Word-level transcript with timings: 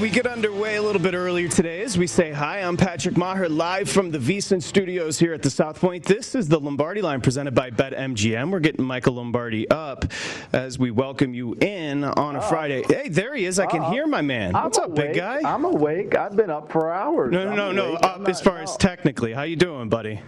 We 0.00 0.08
get 0.08 0.26
underway 0.26 0.76
a 0.76 0.82
little 0.82 1.00
bit 1.02 1.12
earlier 1.12 1.46
today 1.46 1.82
as 1.82 1.98
we 1.98 2.06
say 2.06 2.32
hi. 2.32 2.60
I'm 2.60 2.76
Patrick 2.78 3.18
Maher, 3.18 3.48
live 3.50 3.88
from 3.90 4.10
the 4.10 4.18
VSiN 4.18 4.62
studios 4.62 5.18
here 5.18 5.34
at 5.34 5.42
the 5.42 5.50
South 5.50 5.78
Point. 5.78 6.04
This 6.04 6.34
is 6.34 6.48
the 6.48 6.58
Lombardi 6.58 7.02
line 7.02 7.20
presented 7.20 7.54
by 7.54 7.70
BetMGM. 7.70 8.50
We're 8.50 8.60
getting 8.60 8.84
Michael 8.84 9.14
Lombardi 9.14 9.68
up 9.70 10.06
as 10.54 10.78
we 10.78 10.90
welcome 10.90 11.34
you 11.34 11.54
in 11.60 12.04
on 12.04 12.36
a 12.36 12.40
Friday. 12.40 12.82
Hey, 12.88 13.10
there 13.10 13.34
he 13.34 13.44
is. 13.44 13.58
I 13.58 13.66
can 13.66 13.82
Uh, 13.82 13.90
hear 13.90 14.06
my 14.06 14.22
man. 14.22 14.56
I'm 14.56 14.64
What's 14.64 14.78
up, 14.78 14.94
big 14.94 15.16
guy? 15.16 15.40
I'm 15.44 15.64
awake. 15.66 16.14
I've 16.16 16.34
been 16.34 16.50
up 16.50 16.72
for 16.72 16.90
hours. 16.92 17.30
no, 17.32 17.44
no, 17.44 17.54
no, 17.54 17.72
no. 17.72 17.84
awake. 17.90 17.98
I'm 18.02 18.10
Up 18.10 18.20
not- 18.20 18.30
as 18.30 18.40
far 18.40 18.58
as 18.58 18.76
technically. 18.78 19.34
How 19.34 19.42
you 19.42 19.56
doing, 19.56 19.90
buddy? 19.90 20.20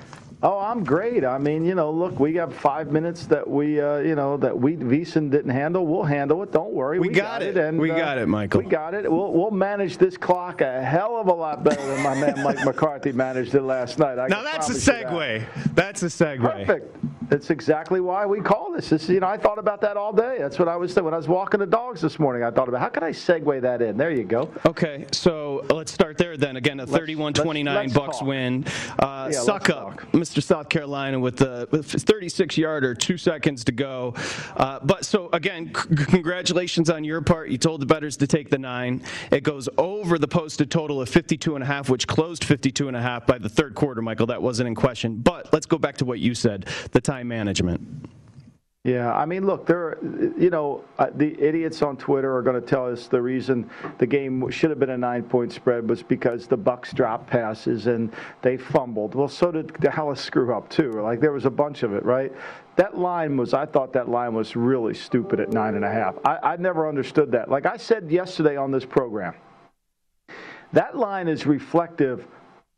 Oh, 0.45 0.59
I'm 0.59 0.83
great. 0.83 1.25
I 1.25 1.39
mean, 1.39 1.65
you 1.65 1.77
know, 1.77 1.91
look, 1.93 2.19
we 2.19 2.33
got 2.33 2.53
five 2.53 2.91
minutes 2.91 3.27
that 3.27 3.49
we, 3.49 3.81
uh, 3.81 3.99
you 3.99 4.17
know, 4.17 4.37
that 4.39 4.59
we 4.59 4.77
VSiN 4.77 5.31
didn't 5.31 5.53
handle. 5.53 5.87
We'll 5.87 6.03
handle 6.03 6.43
it. 6.43 6.51
Don't 6.51 6.73
worry. 6.73 6.99
We 6.99 7.11
got 7.11 7.43
it. 7.43 7.57
And 7.57 7.79
We 7.79 7.93
uh, 7.93 7.97
got 7.97 8.19
it, 8.19 8.27
Michael. 8.27 8.63
We 8.63 8.67
got 8.69 8.93
it. 8.95 9.11
We'll 9.11 9.33
we'll 9.33 9.53
manage 9.53 9.99
this 9.99 10.17
clock 10.17 10.61
a 10.61 10.83
hell 10.83 11.17
of 11.17 11.29
a 11.29 11.33
lot 11.33 11.63
better 11.63 11.85
than 11.87 12.03
my 12.03 12.15
man 12.15 12.43
Mike 12.43 12.59
McCarthy 12.65 13.13
managed 13.13 13.55
it 13.55 13.63
last 13.63 13.99
night. 14.01 14.19
I 14.19 14.27
Now 14.27 14.43
that's 14.43 14.69
a 14.69 14.73
you 14.73 14.79
that. 14.81 15.07
segue. 15.07 15.75
That's 15.75 16.03
a 16.03 16.07
segue. 16.07 16.41
Perfect. 16.41 16.97
That's 17.31 17.49
exactly 17.51 18.01
why 18.01 18.27
we 18.27 18.41
call 18.41 18.73
this. 18.73 18.91
this. 18.91 19.09
You 19.09 19.21
know, 19.21 19.29
I 19.29 19.39
thought 19.39 19.59
about 19.59 19.81
that 19.83 19.97
all 19.97 20.13
day. 20.13 20.37
That's 20.39 20.59
what 20.59 20.69
I 20.69 20.77
was 20.77 20.95
when 20.97 21.15
I 21.15 21.17
was 21.17 21.29
walking 21.29 21.61
the 21.61 21.67
dogs 21.67 22.01
this 22.01 22.19
morning. 22.19 22.43
I 22.43 22.51
thought 22.51 22.69
about 22.69 22.81
how 22.81 22.89
can 22.89 23.05
I 23.05 23.11
segue 23.11 23.61
that 23.63 23.81
in. 23.81 23.97
There 23.97 24.11
you 24.11 24.25
go. 24.25 24.51
Okay, 24.67 25.07
so 25.13 25.65
let's 25.71 25.93
start 25.93 26.19
there 26.19 26.37
then. 26.37 26.57
Again, 26.57 26.81
a 26.81 26.87
31-29 26.87 27.65
let's 27.75 27.93
Bucks 27.95 28.19
talk. 28.19 28.27
win. 28.29 28.65
Uh, 28.99 29.31
Yeah, 29.33 29.41
South 30.41 30.69
Carolina, 30.69 31.19
with 31.19 31.37
the 31.37 31.67
36-yarder, 31.71 32.95
two 32.95 33.19
seconds 33.19 33.65
to 33.65 33.73
go. 33.73 34.15
Uh, 34.57 34.79
but 34.83 35.05
so 35.05 35.29
again, 35.33 35.73
c- 35.75 35.95
congratulations 36.07 36.89
on 36.91 37.05
your 37.05 37.21
part. 37.21 37.51
You 37.51 37.59
told 37.59 37.81
the 37.81 37.87
bettors 37.87 38.17
to 38.19 38.27
take 38.27 38.49
the 38.51 38.59
nine. 38.59 39.03
It 39.31 39.43
goes 39.43 39.69
over 39.77 40.19
the 40.19 40.29
posted 40.29 40.71
total 40.71 41.01
of 41.01 41.09
52 41.09 41.55
and 41.55 41.63
a 41.63 41.67
half, 41.67 41.89
which 41.89 42.07
closed 42.07 42.45
52 42.45 42.89
and 42.89 42.97
a 42.97 43.03
half 43.03 43.27
by 43.27 43.39
the 43.39 43.49
third 43.49 43.75
quarter. 43.75 44.01
Michael, 44.01 44.27
that 44.27 44.41
wasn't 44.41 44.69
in 44.69 44.75
question. 44.75 45.17
But 45.17 45.53
let's 45.53 45.67
go 45.67 45.79
back 45.79 45.97
to 45.99 46.05
what 46.05 46.19
you 46.19 46.35
said: 46.35 46.67
the 46.93 47.01
time 47.01 47.29
management. 47.29 48.09
Yeah, 48.85 49.13
I 49.15 49.27
mean, 49.27 49.47
look, 49.47 49.65
there, 49.65 49.97
you 50.03 50.51
know, 50.51 50.83
uh, 50.99 51.07
the 51.15 51.41
idiots 51.41 51.83
on 51.83 51.97
Twitter 51.97 52.37
are 52.37 52.43
going 52.43 52.61
to 52.61 52.67
tell 52.67 52.89
us 52.89 53.07
the 53.07 53.23
reason 53.23 53.71
the 53.99 54.07
game 54.09 54.51
should 54.51 54.71
have 54.71 54.81
been 54.81 54.91
a 54.91 54.99
nine-point 54.99 55.53
spread 55.53 55.89
was 55.89 56.03
because 56.03 56.49
the 56.49 56.57
Bucks 56.57 56.93
dropped 56.93 57.29
passes 57.29 57.87
and 57.87 58.13
they 58.41 58.57
fumbled. 58.57 59.15
Well, 59.15 59.29
so 59.29 59.53
did 59.53 59.73
Dallas 59.75 60.21
screw 60.21 60.53
up 60.53 60.69
too. 60.69 61.01
Like 61.01 61.21
there 61.21 61.31
was 61.31 61.45
a 61.45 61.51
bunch 61.51 61.85
of 61.85 61.95
it, 61.95 62.05
right? 62.05 62.33
That 62.75 62.99
line 62.99 63.37
was, 63.37 63.55
I 63.55 63.67
thought 63.67 63.93
that 63.93 64.09
line 64.09 64.35
was 64.35 64.57
really 64.57 64.95
stupid 64.95 65.39
at 65.39 65.53
nine 65.53 65.77
and 65.77 65.85
a 65.85 65.91
half. 65.91 66.17
I, 66.25 66.39
I 66.43 66.57
never 66.57 66.89
understood 66.89 67.31
that. 67.33 67.49
Like 67.49 67.67
I 67.67 67.77
said 67.77 68.11
yesterday 68.11 68.57
on 68.57 68.73
this 68.73 68.85
program, 68.85 69.35
that 70.73 70.99
line 70.99 71.29
is 71.29 71.47
reflective 71.47 72.27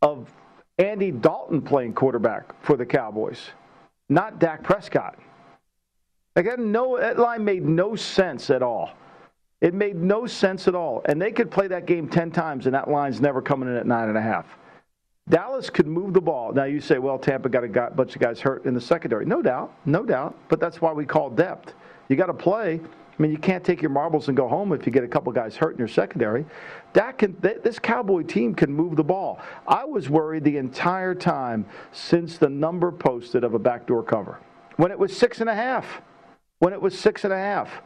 of 0.03 0.31
Andy 0.78 1.12
Dalton 1.12 1.62
playing 1.62 1.94
quarterback 1.94 2.62
for 2.62 2.76
the 2.76 2.84
Cowboys, 2.84 3.53
not 4.10 4.38
Dak 4.38 4.62
Prescott. 4.62 5.19
That, 6.34 6.59
no, 6.59 6.99
that 6.99 7.19
line 7.19 7.45
made 7.45 7.65
no 7.65 7.95
sense 7.95 8.50
at 8.50 8.62
all. 8.62 8.91
It 9.61 9.73
made 9.73 9.97
no 9.97 10.26
sense 10.26 10.67
at 10.69 10.75
all. 10.75 11.03
And 11.06 11.23
they 11.23 11.31
could 11.31 11.50
play 11.50 11.69
that 11.69 11.87
game 11.87 12.08
10 12.08 12.31
times, 12.32 12.67
and 12.67 12.75
that 12.75 12.91
line's 12.91 13.20
never 13.20 13.41
coming 13.41 13.69
in 13.69 13.76
at 13.76 13.87
nine 13.87 14.08
and 14.08 14.19
a 14.19 14.23
half. 14.23 14.47
Dallas 15.29 15.70
could 15.70 15.87
move 15.87 16.12
the 16.12 16.20
ball. 16.20 16.53
Now 16.53 16.64
you 16.64 16.81
say, 16.81 16.99
well, 16.99 17.19
Tampa 17.19 17.49
got 17.49 17.64
a 17.64 17.69
got- 17.69 17.97
bunch 17.97 18.14
of 18.14 18.20
guys 18.20 18.41
hurt 18.41 18.67
in 18.67 18.75
the 18.75 18.81
secondary. 18.81 19.25
No 19.25 19.41
doubt, 19.41 19.73
no 19.87 20.05
doubt. 20.05 20.37
But 20.49 20.61
that's 20.61 20.82
why 20.82 20.93
we 20.93 21.06
call 21.06 21.31
depth. 21.31 21.73
You 22.08 22.17
got 22.17 22.26
to 22.26 22.35
play. 22.35 22.79
I 23.19 23.23
mean, 23.23 23.31
you 23.31 23.38
can't 23.38 23.64
take 23.64 23.81
your 23.81 23.93
marbles 23.93 24.26
and 24.29 24.37
go 24.37 24.49
home 24.49 24.73
if 24.73 24.85
you 24.85 24.93
get 24.93 25.05
a 25.05 25.08
couple 25.08 25.32
guys 25.32 25.56
hurt 25.56 25.73
in 25.73 25.79
your 25.79 25.88
secondary. 25.88 26.44
Dak 26.93 27.19
can, 27.19 27.32
th- 27.41 27.62
this 27.62 27.79
Cowboy 27.79 28.25
team 28.25 28.55
can 28.55 28.73
move 28.73 28.97
the 28.97 29.05
ball. 29.05 29.38
I 29.69 29.85
was 29.85 30.11
worried 30.11 30.43
the 30.44 30.56
entire 30.58 31.14
time 31.14 31.64
since 31.93 32.37
the 32.38 32.49
number 32.49 32.91
posted 32.91 33.44
of 33.44 33.55
a 33.55 33.58
backdoor 33.58 34.03
cover. 34.03 34.41
When 34.76 34.91
it 34.91 34.99
was 34.99 35.17
six 35.17 35.41
and 35.41 35.49
a 35.49 35.55
half. 35.55 36.03
When 36.59 36.73
it 36.73 36.81
was 36.81 36.99
six 36.99 37.25
and 37.25 37.33
a 37.33 37.39
half. 37.39 37.83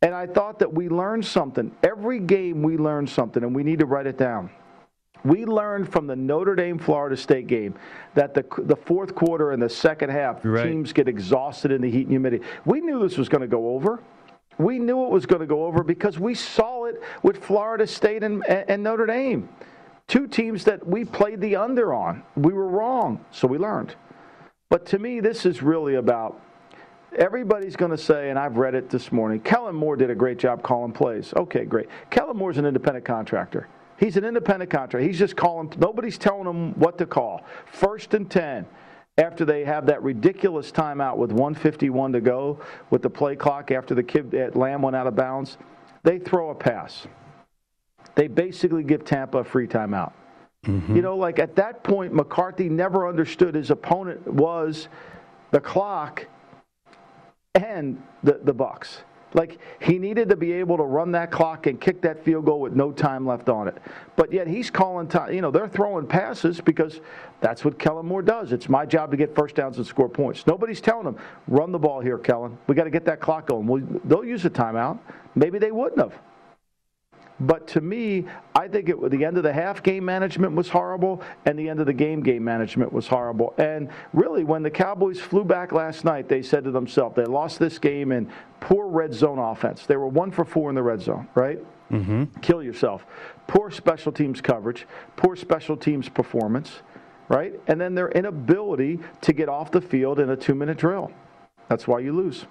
And 0.00 0.14
I 0.14 0.26
thought 0.26 0.60
that 0.60 0.72
we 0.72 0.88
learned 0.88 1.26
something. 1.26 1.74
Every 1.82 2.20
game 2.20 2.62
we 2.62 2.76
learned 2.76 3.10
something, 3.10 3.42
and 3.42 3.54
we 3.54 3.64
need 3.64 3.80
to 3.80 3.86
write 3.86 4.06
it 4.06 4.16
down. 4.16 4.50
We 5.24 5.44
learned 5.44 5.90
from 5.90 6.06
the 6.06 6.14
Notre 6.14 6.54
Dame 6.54 6.78
Florida 6.78 7.16
State 7.16 7.48
game 7.48 7.74
that 8.14 8.34
the 8.34 8.44
the 8.58 8.76
fourth 8.76 9.16
quarter 9.16 9.50
and 9.50 9.60
the 9.60 9.68
second 9.68 10.10
half 10.10 10.38
Right. 10.44 10.64
teams 10.70 10.92
get 10.92 11.08
exhausted 11.08 11.72
in 11.72 11.82
the 11.82 11.90
heat 11.90 12.02
and 12.02 12.10
humidity. 12.10 12.44
We 12.64 12.80
knew 12.80 13.00
this 13.00 13.18
was 13.18 13.28
going 13.28 13.40
to 13.40 13.48
go 13.48 13.70
over. 13.70 14.00
We 14.58 14.78
knew 14.78 15.04
it 15.04 15.10
was 15.10 15.26
going 15.26 15.40
to 15.40 15.46
go 15.46 15.64
over 15.66 15.82
because 15.82 16.18
we 16.20 16.34
saw 16.34 16.84
it 16.84 17.02
with 17.24 17.44
Florida 17.44 17.86
State 17.86 18.22
and, 18.22 18.44
and 18.46 18.82
Notre 18.82 19.06
Dame. 19.06 19.48
Two 20.06 20.26
teams 20.28 20.64
that 20.64 20.86
we 20.86 21.04
played 21.04 21.40
the 21.40 21.56
under 21.56 21.92
on. 21.92 22.22
We 22.36 22.52
were 22.52 22.68
wrong, 22.68 23.24
so 23.32 23.48
we 23.48 23.58
learned. 23.58 23.94
But 24.70 24.86
to 24.86 24.98
me, 24.98 25.20
this 25.20 25.44
is 25.44 25.62
really 25.62 25.96
about 25.96 26.40
everybody's 27.16 27.76
going 27.76 27.90
to 27.90 27.98
say, 27.98 28.30
and 28.30 28.38
I've 28.38 28.56
read 28.56 28.74
it 28.74 28.90
this 28.90 29.12
morning, 29.12 29.40
Kellen 29.40 29.74
Moore 29.74 29.96
did 29.96 30.10
a 30.10 30.14
great 30.14 30.38
job 30.38 30.62
calling 30.62 30.92
plays. 30.92 31.32
Okay, 31.36 31.64
great. 31.64 31.88
Kellen 32.10 32.36
Moore's 32.36 32.58
an 32.58 32.66
independent 32.66 33.04
contractor. 33.04 33.68
He's 33.98 34.16
an 34.16 34.24
independent 34.24 34.70
contractor. 34.70 35.06
He's 35.06 35.18
just 35.18 35.36
calling, 35.36 35.72
nobody's 35.78 36.18
telling 36.18 36.46
him 36.46 36.72
what 36.78 36.98
to 36.98 37.06
call. 37.06 37.44
First 37.72 38.14
and 38.14 38.30
10 38.30 38.66
after 39.18 39.44
they 39.44 39.64
have 39.64 39.86
that 39.86 40.02
ridiculous 40.02 40.70
timeout 40.70 41.16
with 41.16 41.32
151 41.32 42.12
to 42.12 42.20
go 42.20 42.60
with 42.90 43.02
the 43.02 43.10
play 43.10 43.34
clock 43.34 43.72
after 43.72 43.94
the 43.94 44.02
kid 44.02 44.32
at 44.34 44.54
Lamb 44.54 44.80
went 44.80 44.94
out 44.94 45.08
of 45.08 45.16
bounds, 45.16 45.58
they 46.04 46.20
throw 46.20 46.50
a 46.50 46.54
pass. 46.54 47.08
They 48.14 48.28
basically 48.28 48.84
give 48.84 49.04
Tampa 49.04 49.38
a 49.38 49.44
free 49.44 49.66
timeout. 49.66 50.12
Mm-hmm. 50.64 50.94
You 50.94 51.02
know, 51.02 51.16
like 51.16 51.40
at 51.40 51.56
that 51.56 51.82
point, 51.82 52.14
McCarthy 52.14 52.68
never 52.68 53.08
understood 53.08 53.54
his 53.54 53.70
opponent 53.70 54.26
was 54.26 54.88
the 55.50 55.60
clock 55.60 56.26
and 57.62 58.02
the, 58.22 58.40
the 58.42 58.52
Bucks. 58.52 58.98
Like 59.34 59.58
he 59.80 59.98
needed 59.98 60.30
to 60.30 60.36
be 60.36 60.52
able 60.52 60.78
to 60.78 60.84
run 60.84 61.12
that 61.12 61.30
clock 61.30 61.66
and 61.66 61.78
kick 61.78 62.00
that 62.00 62.24
field 62.24 62.46
goal 62.46 62.60
with 62.60 62.72
no 62.72 62.92
time 62.92 63.26
left 63.26 63.50
on 63.50 63.68
it. 63.68 63.76
But 64.16 64.32
yet 64.32 64.46
he's 64.46 64.70
calling 64.70 65.06
time. 65.06 65.34
You 65.34 65.42
know, 65.42 65.50
they're 65.50 65.68
throwing 65.68 66.06
passes 66.06 66.60
because 66.62 67.00
that's 67.40 67.62
what 67.62 67.78
Kellen 67.78 68.06
Moore 68.06 68.22
does. 68.22 68.52
It's 68.52 68.70
my 68.70 68.86
job 68.86 69.10
to 69.10 69.18
get 69.18 69.34
first 69.34 69.54
downs 69.54 69.76
and 69.76 69.86
score 69.86 70.08
points. 70.08 70.46
Nobody's 70.46 70.80
telling 70.80 71.06
him 71.06 71.16
run 71.46 71.72
the 71.72 71.78
ball 71.78 72.00
here, 72.00 72.16
Kellen. 72.16 72.56
We 72.68 72.74
got 72.74 72.84
to 72.84 72.90
get 72.90 73.04
that 73.04 73.20
clock 73.20 73.48
going. 73.48 73.66
Well, 73.66 73.82
they'll 74.04 74.24
use 74.24 74.46
a 74.46 74.50
timeout. 74.50 74.98
Maybe 75.34 75.58
they 75.58 75.72
wouldn't 75.72 76.00
have. 76.00 76.18
But 77.40 77.68
to 77.68 77.80
me, 77.80 78.24
I 78.54 78.66
think 78.66 78.88
it, 78.88 79.10
the 79.10 79.24
end 79.24 79.36
of 79.36 79.44
the 79.44 79.52
half 79.52 79.82
game 79.82 80.04
management 80.04 80.54
was 80.54 80.68
horrible, 80.68 81.22
and 81.44 81.58
the 81.58 81.68
end 81.68 81.78
of 81.78 81.86
the 81.86 81.92
game 81.92 82.22
game 82.22 82.42
management 82.42 82.92
was 82.92 83.06
horrible. 83.06 83.54
And 83.58 83.88
really, 84.12 84.42
when 84.44 84.62
the 84.62 84.70
Cowboys 84.70 85.20
flew 85.20 85.44
back 85.44 85.72
last 85.72 86.04
night, 86.04 86.28
they 86.28 86.42
said 86.42 86.64
to 86.64 86.70
themselves, 86.70 87.14
they 87.14 87.24
lost 87.24 87.58
this 87.58 87.78
game 87.78 88.10
in 88.10 88.30
poor 88.60 88.88
red 88.88 89.14
zone 89.14 89.38
offense. 89.38 89.86
They 89.86 89.96
were 89.96 90.08
one 90.08 90.30
for 90.32 90.44
four 90.44 90.68
in 90.68 90.74
the 90.74 90.82
red 90.82 91.00
zone, 91.00 91.28
right? 91.34 91.58
Mm-hmm. 91.92 92.24
Kill 92.40 92.62
yourself. 92.62 93.06
Poor 93.46 93.70
special 93.70 94.12
teams 94.12 94.40
coverage, 94.40 94.86
poor 95.16 95.36
special 95.36 95.76
teams 95.76 96.08
performance, 96.08 96.80
right? 97.28 97.58
And 97.68 97.80
then 97.80 97.94
their 97.94 98.08
inability 98.10 98.98
to 99.22 99.32
get 99.32 99.48
off 99.48 99.70
the 99.70 99.80
field 99.80 100.18
in 100.18 100.30
a 100.30 100.36
two 100.36 100.54
minute 100.54 100.76
drill. 100.76 101.12
That's 101.68 101.86
why 101.86 102.00
you 102.00 102.12
lose. 102.12 102.46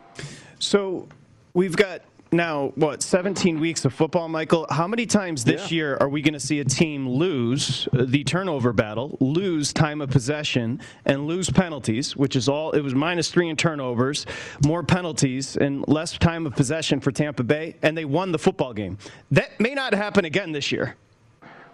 So 0.59 1.07
we've 1.53 1.75
got 1.75 2.01
now 2.31 2.71
what 2.75 3.01
17 3.01 3.59
weeks 3.59 3.85
of 3.85 3.93
football 3.93 4.27
michael? 4.27 4.65
How 4.69 4.87
many 4.87 5.05
times 5.05 5.43
this 5.43 5.71
yeah. 5.71 5.75
year 5.75 5.97
are 6.01 6.09
we 6.09 6.21
going 6.21 6.33
to 6.33 6.39
see 6.39 6.59
a 6.59 6.65
team 6.65 7.07
lose 7.07 7.87
the 7.93 8.23
turnover 8.23 8.73
battle 8.73 9.17
lose 9.19 9.73
time 9.73 10.01
of 10.01 10.09
possession 10.09 10.81
and 11.05 11.27
lose 11.27 11.49
penalties 11.49 12.15
which 12.15 12.35
is 12.35 12.49
all 12.49 12.71
it 12.71 12.81
was 12.81 12.93
minus 12.93 13.29
three 13.29 13.49
in 13.49 13.55
turnovers 13.55 14.25
more 14.65 14.83
penalties 14.83 15.57
and 15.57 15.87
less 15.87 16.17
time 16.17 16.45
of 16.45 16.55
possession 16.55 16.99
for 16.99 17.11
tampa 17.11 17.43
bay 17.43 17.75
and 17.81 17.97
they 17.97 18.05
won 18.05 18.31
the 18.31 18.39
football 18.39 18.73
game? 18.73 18.97
That 19.31 19.59
may 19.59 19.73
not 19.73 19.93
happen 19.93 20.25
again 20.25 20.51
this 20.51 20.71
year. 20.71 20.95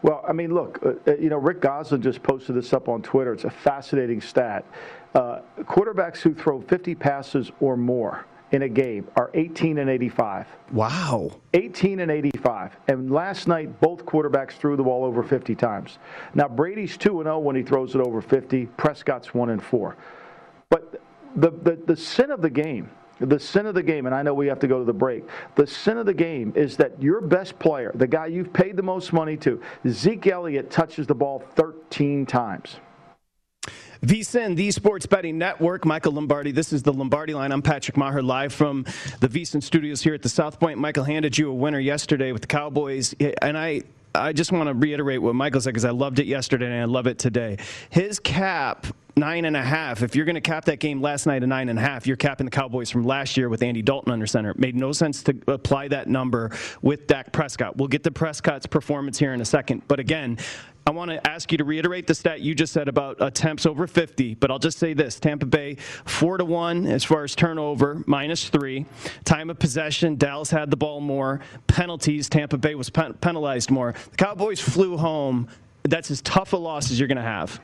Well 0.01 0.23
i 0.27 0.33
mean 0.33 0.53
look 0.53 0.79
uh, 0.85 0.93
uh 1.07 1.15
you 1.15 1.29
know 1.29 1.37
rick 1.37 1.61
gosselin 1.61 2.01
just 2.01 2.21
posted 2.21 2.55
this 2.55 2.73
up 2.73 2.89
on 2.89 3.01
twitter. 3.01 3.33
It's 3.33 3.45
a 3.45 3.49
fascinating 3.49 4.21
stat. 4.21 4.65
Uh, 5.15 5.41
quarterbacks 5.61 6.17
who 6.17 6.33
throw 6.33 6.59
50 6.61 6.95
passes 6.95 7.51
or 7.59 7.77
more 7.77 8.25
in 8.53 8.61
a 8.61 8.69
game 8.69 9.07
are 9.15 9.31
18 9.33 9.79
and 9.79 9.89
85. 9.89 10.47
Wow. 10.71 11.31
18 11.53 11.99
and 11.99 12.11
85. 12.11 12.77
And 12.87 13.11
last 13.11 13.47
night, 13.47 13.81
both 13.81 14.05
quarterbacks 14.05 14.51
threw 14.51 14.77
the 14.77 14.83
ball 14.83 15.03
over 15.03 15.23
50 15.23 15.55
times. 15.55 15.97
Now, 16.35 16.47
Brady's 16.47 16.95
2 16.95 17.19
and 17.19 17.25
0 17.25 17.39
when 17.39 17.55
he 17.55 17.63
throws 17.63 17.95
it 17.95 18.01
over 18.01 18.21
50. 18.21 18.67
Prescott's 18.77 19.33
1 19.33 19.49
and 19.49 19.61
4. 19.61 19.97
But 20.69 21.01
the, 21.35 21.49
the, 21.49 21.79
the 21.87 21.97
sin 21.97 22.29
of 22.29 22.41
the 22.41 22.49
game, 22.49 22.91
the 23.19 23.39
sin 23.39 23.65
of 23.65 23.73
the 23.73 23.83
game, 23.83 24.05
and 24.05 24.13
I 24.13 24.21
know 24.21 24.35
we 24.35 24.47
have 24.47 24.59
to 24.59 24.67
go 24.67 24.77
to 24.77 24.85
the 24.85 24.93
break. 24.93 25.23
The 25.55 25.65
sin 25.65 25.97
of 25.97 26.05
the 26.05 26.13
game 26.13 26.53
is 26.55 26.77
that 26.77 27.01
your 27.01 27.21
best 27.21 27.57
player, 27.57 27.91
the 27.95 28.07
guy 28.07 28.27
you've 28.27 28.53
paid 28.53 28.77
the 28.77 28.83
most 28.83 29.13
money 29.13 29.35
to, 29.37 29.59
Zeke 29.87 30.27
Elliott, 30.27 30.69
touches 30.69 31.07
the 31.07 31.15
ball 31.15 31.39
13 31.55 32.27
times. 32.27 32.77
VSIN, 34.03 34.57
the 34.57 34.69
Sports 34.71 35.05
Betting 35.05 35.37
Network. 35.37 35.85
Michael 35.85 36.11
Lombardi. 36.11 36.51
This 36.51 36.73
is 36.73 36.83
the 36.83 36.91
Lombardi 36.91 37.33
line. 37.33 37.53
I'm 37.53 37.61
Patrick 37.61 37.95
Maher, 37.95 38.21
live 38.21 38.51
from 38.51 38.83
the 39.21 39.29
VSIN 39.29 39.63
studios 39.63 40.03
here 40.03 40.13
at 40.13 40.21
the 40.21 40.27
South 40.27 40.59
Point. 40.59 40.77
Michael 40.77 41.05
handed 41.05 41.37
you 41.37 41.49
a 41.49 41.53
winner 41.53 41.79
yesterday 41.79 42.33
with 42.33 42.41
the 42.41 42.47
Cowboys, 42.47 43.15
and 43.41 43.57
I. 43.57 43.81
I 44.15 44.31
just 44.31 44.51
want 44.51 44.67
to 44.67 44.75
reiterate 44.75 45.23
what 45.23 45.33
Michael 45.33 45.59
said 45.59 45.71
because 45.71 45.85
I 45.85 45.89
loved 45.89 46.19
it 46.19 46.27
yesterday 46.27 46.67
and 46.67 46.75
I 46.75 46.85
love 46.85 47.07
it 47.07 47.17
today. 47.17 47.57
His 47.89 48.19
cap 48.19 48.85
nine 49.15 49.45
and 49.45 49.57
a 49.57 49.63
half. 49.63 50.03
If 50.03 50.15
you're 50.15 50.25
going 50.25 50.35
to 50.35 50.41
cap 50.41 50.65
that 50.65 50.79
game 50.79 51.01
last 51.01 51.25
night 51.25 51.41
at 51.41 51.49
nine 51.49 51.67
and 51.67 51.79
a 51.79 51.81
half, 51.81 52.05
you're 52.05 52.15
capping 52.15 52.45
the 52.45 52.51
Cowboys 52.51 52.91
from 52.91 53.05
last 53.05 53.37
year 53.37 53.49
with 53.49 53.63
Andy 53.63 53.81
Dalton 53.81 54.11
under 54.11 54.27
center. 54.27 54.51
It 54.51 54.59
made 54.59 54.75
no 54.75 54.91
sense 54.91 55.23
to 55.23 55.37
apply 55.47 55.87
that 55.87 56.07
number 56.07 56.51
with 56.83 57.07
Dak 57.07 57.31
Prescott. 57.31 57.77
We'll 57.77 57.87
get 57.87 58.03
to 58.03 58.11
Prescott's 58.11 58.67
performance 58.67 59.17
here 59.17 59.33
in 59.33 59.41
a 59.41 59.45
second. 59.45 59.81
But 59.87 59.99
again, 59.99 60.37
I 60.85 60.91
want 60.91 61.11
to 61.11 61.25
ask 61.25 61.49
you 61.51 61.57
to 61.59 61.63
reiterate 61.63 62.07
the 62.07 62.15
stat 62.15 62.41
you 62.41 62.53
just 62.53 62.73
said 62.73 62.89
about 62.89 63.15
attempts 63.21 63.65
over 63.65 63.87
50, 63.87 64.35
but 64.35 64.51
I'll 64.51 64.59
just 64.59 64.79
say 64.79 64.93
this 64.93 65.17
Tampa 65.17 65.45
Bay, 65.45 65.77
4 66.05 66.39
to 66.39 66.45
1 66.45 66.87
as 66.87 67.05
far 67.05 67.23
as 67.23 67.35
turnover, 67.35 68.03
minus 68.05 68.49
3. 68.49 68.85
Time 69.23 69.49
of 69.49 69.57
possession, 69.59 70.17
Dallas 70.17 70.51
had 70.51 70.69
the 70.69 70.75
ball 70.75 70.99
more. 70.99 71.39
Penalties, 71.67 72.27
Tampa 72.27 72.57
Bay 72.57 72.75
was 72.75 72.89
pen- 72.89 73.13
penalized 73.13 73.71
more. 73.71 73.93
The 74.11 74.17
Cowboys 74.17 74.59
flew 74.59 74.97
home. 74.97 75.47
That's 75.83 76.11
as 76.11 76.21
tough 76.21 76.51
a 76.51 76.57
loss 76.57 76.91
as 76.91 76.99
you're 76.99 77.07
going 77.07 77.15
to 77.15 77.21
have. 77.23 77.61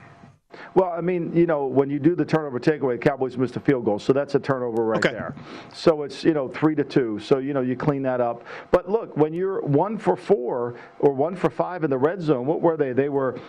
Well, 0.76 0.92
I 0.92 1.02
mean, 1.02 1.36
you 1.36 1.46
know, 1.46 1.66
when 1.66 1.90
you 1.90 2.00
do 2.00 2.16
the 2.16 2.26
turnover 2.26 2.60
takeaway, 2.60 3.00
Cowboys 3.00 3.38
missed 3.38 3.56
a 3.56 3.60
field 3.60 3.86
goal, 3.86 4.00
so 4.00 4.14
that's 4.14 4.36
a 4.36 4.40
turnover 4.40 4.84
right 4.84 4.98
okay. 4.98 5.12
there. 5.12 5.36
So 5.74 6.04
it's 6.04 6.24
you 6.24 6.34
know 6.34 6.48
three 6.48 6.76
to 6.76 6.84
two. 6.84 7.20
So 7.20 7.38
you 7.38 7.54
know 7.54 7.62
you 7.62 7.76
clean 7.76 8.02
that 8.04 8.22
up. 8.22 8.44
But 8.72 8.90
look, 8.90 9.16
when 9.16 9.34
you're 9.34 9.62
one 9.62 9.98
for 9.98 10.16
four 10.16 10.76
or 11.00 11.14
one 11.14 11.36
for 11.36 11.50
five 11.50 11.84
in 11.84 11.90
the 11.90 11.98
red 11.98 12.22
zone, 12.22 12.46
what 12.46 12.62
were 12.62 12.78
they? 12.78 12.94
They 12.94 13.10
were 13.10 13.40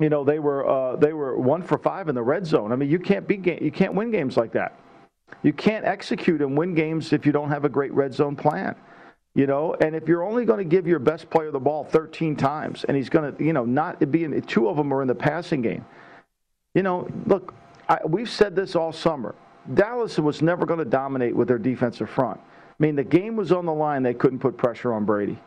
you 0.00 0.08
know 0.08 0.24
they 0.24 0.38
were 0.38 0.68
uh, 0.68 0.96
they 0.96 1.12
were 1.12 1.38
one 1.38 1.62
for 1.62 1.78
five 1.78 2.08
in 2.08 2.14
the 2.14 2.22
red 2.22 2.46
zone. 2.46 2.72
I 2.72 2.76
mean, 2.76 2.90
you 2.90 2.98
can't 2.98 3.26
be 3.26 3.36
you 3.60 3.70
can't 3.70 3.94
win 3.94 4.10
games 4.10 4.36
like 4.36 4.52
that. 4.52 4.78
You 5.42 5.52
can't 5.52 5.84
execute 5.84 6.40
and 6.40 6.56
win 6.56 6.74
games 6.74 7.12
if 7.12 7.26
you 7.26 7.32
don't 7.32 7.50
have 7.50 7.64
a 7.64 7.68
great 7.68 7.92
red 7.92 8.14
zone 8.14 8.36
plan. 8.36 8.76
You 9.36 9.46
know, 9.46 9.76
and 9.82 9.94
if 9.94 10.08
you're 10.08 10.24
only 10.24 10.46
going 10.46 10.60
to 10.60 10.64
give 10.64 10.86
your 10.86 10.98
best 10.98 11.28
player 11.28 11.50
the 11.50 11.60
ball 11.60 11.84
13 11.84 12.36
times, 12.36 12.84
and 12.84 12.96
he's 12.96 13.10
going 13.10 13.36
to, 13.36 13.44
you 13.44 13.52
know, 13.52 13.66
not 13.66 14.10
be 14.10 14.24
in 14.24 14.40
two 14.40 14.66
of 14.66 14.78
them 14.78 14.90
are 14.94 15.02
in 15.02 15.08
the 15.08 15.14
passing 15.14 15.60
game. 15.60 15.84
You 16.74 16.82
know, 16.82 17.06
look, 17.26 17.52
I, 17.86 17.98
we've 18.06 18.30
said 18.30 18.56
this 18.56 18.74
all 18.74 18.92
summer. 18.92 19.34
Dallas 19.74 20.18
was 20.18 20.40
never 20.40 20.64
going 20.64 20.78
to 20.78 20.86
dominate 20.86 21.36
with 21.36 21.48
their 21.48 21.58
defensive 21.58 22.08
front. 22.08 22.40
I 22.40 22.74
mean, 22.78 22.96
the 22.96 23.04
game 23.04 23.36
was 23.36 23.52
on 23.52 23.66
the 23.66 23.74
line; 23.74 24.02
they 24.02 24.14
couldn't 24.14 24.38
put 24.38 24.56
pressure 24.56 24.94
on 24.94 25.04
Brady. 25.04 25.38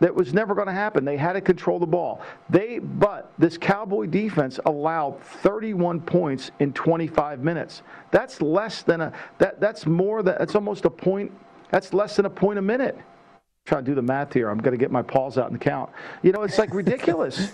That 0.00 0.12
was 0.12 0.34
never 0.34 0.56
going 0.56 0.66
to 0.66 0.72
happen. 0.72 1.04
They 1.04 1.16
had 1.16 1.34
to 1.34 1.40
control 1.40 1.78
the 1.78 1.86
ball. 1.86 2.20
They, 2.50 2.80
but 2.80 3.32
this 3.38 3.56
Cowboy 3.56 4.06
defense 4.06 4.58
allowed 4.66 5.22
31 5.22 6.00
points 6.00 6.50
in 6.58 6.72
25 6.72 7.44
minutes. 7.44 7.82
That's 8.10 8.42
less 8.42 8.82
than 8.82 9.02
a 9.02 9.12
that. 9.38 9.60
That's 9.60 9.86
more 9.86 10.24
than. 10.24 10.34
That's 10.36 10.56
almost 10.56 10.84
a 10.84 10.90
point 10.90 11.30
that's 11.70 11.92
less 11.92 12.16
than 12.16 12.26
a 12.26 12.30
point 12.30 12.58
a 12.58 12.62
minute. 12.62 12.96
I'm 12.96 13.42
trying 13.64 13.84
to 13.84 13.90
do 13.90 13.94
the 13.94 14.02
math 14.02 14.32
here. 14.32 14.48
I'm 14.48 14.58
going 14.58 14.72
to 14.72 14.78
get 14.78 14.90
my 14.90 15.02
paws 15.02 15.38
out 15.38 15.50
and 15.50 15.60
count. 15.60 15.90
You 16.22 16.32
know, 16.32 16.42
it's 16.42 16.58
like 16.58 16.72
ridiculous. 16.74 17.52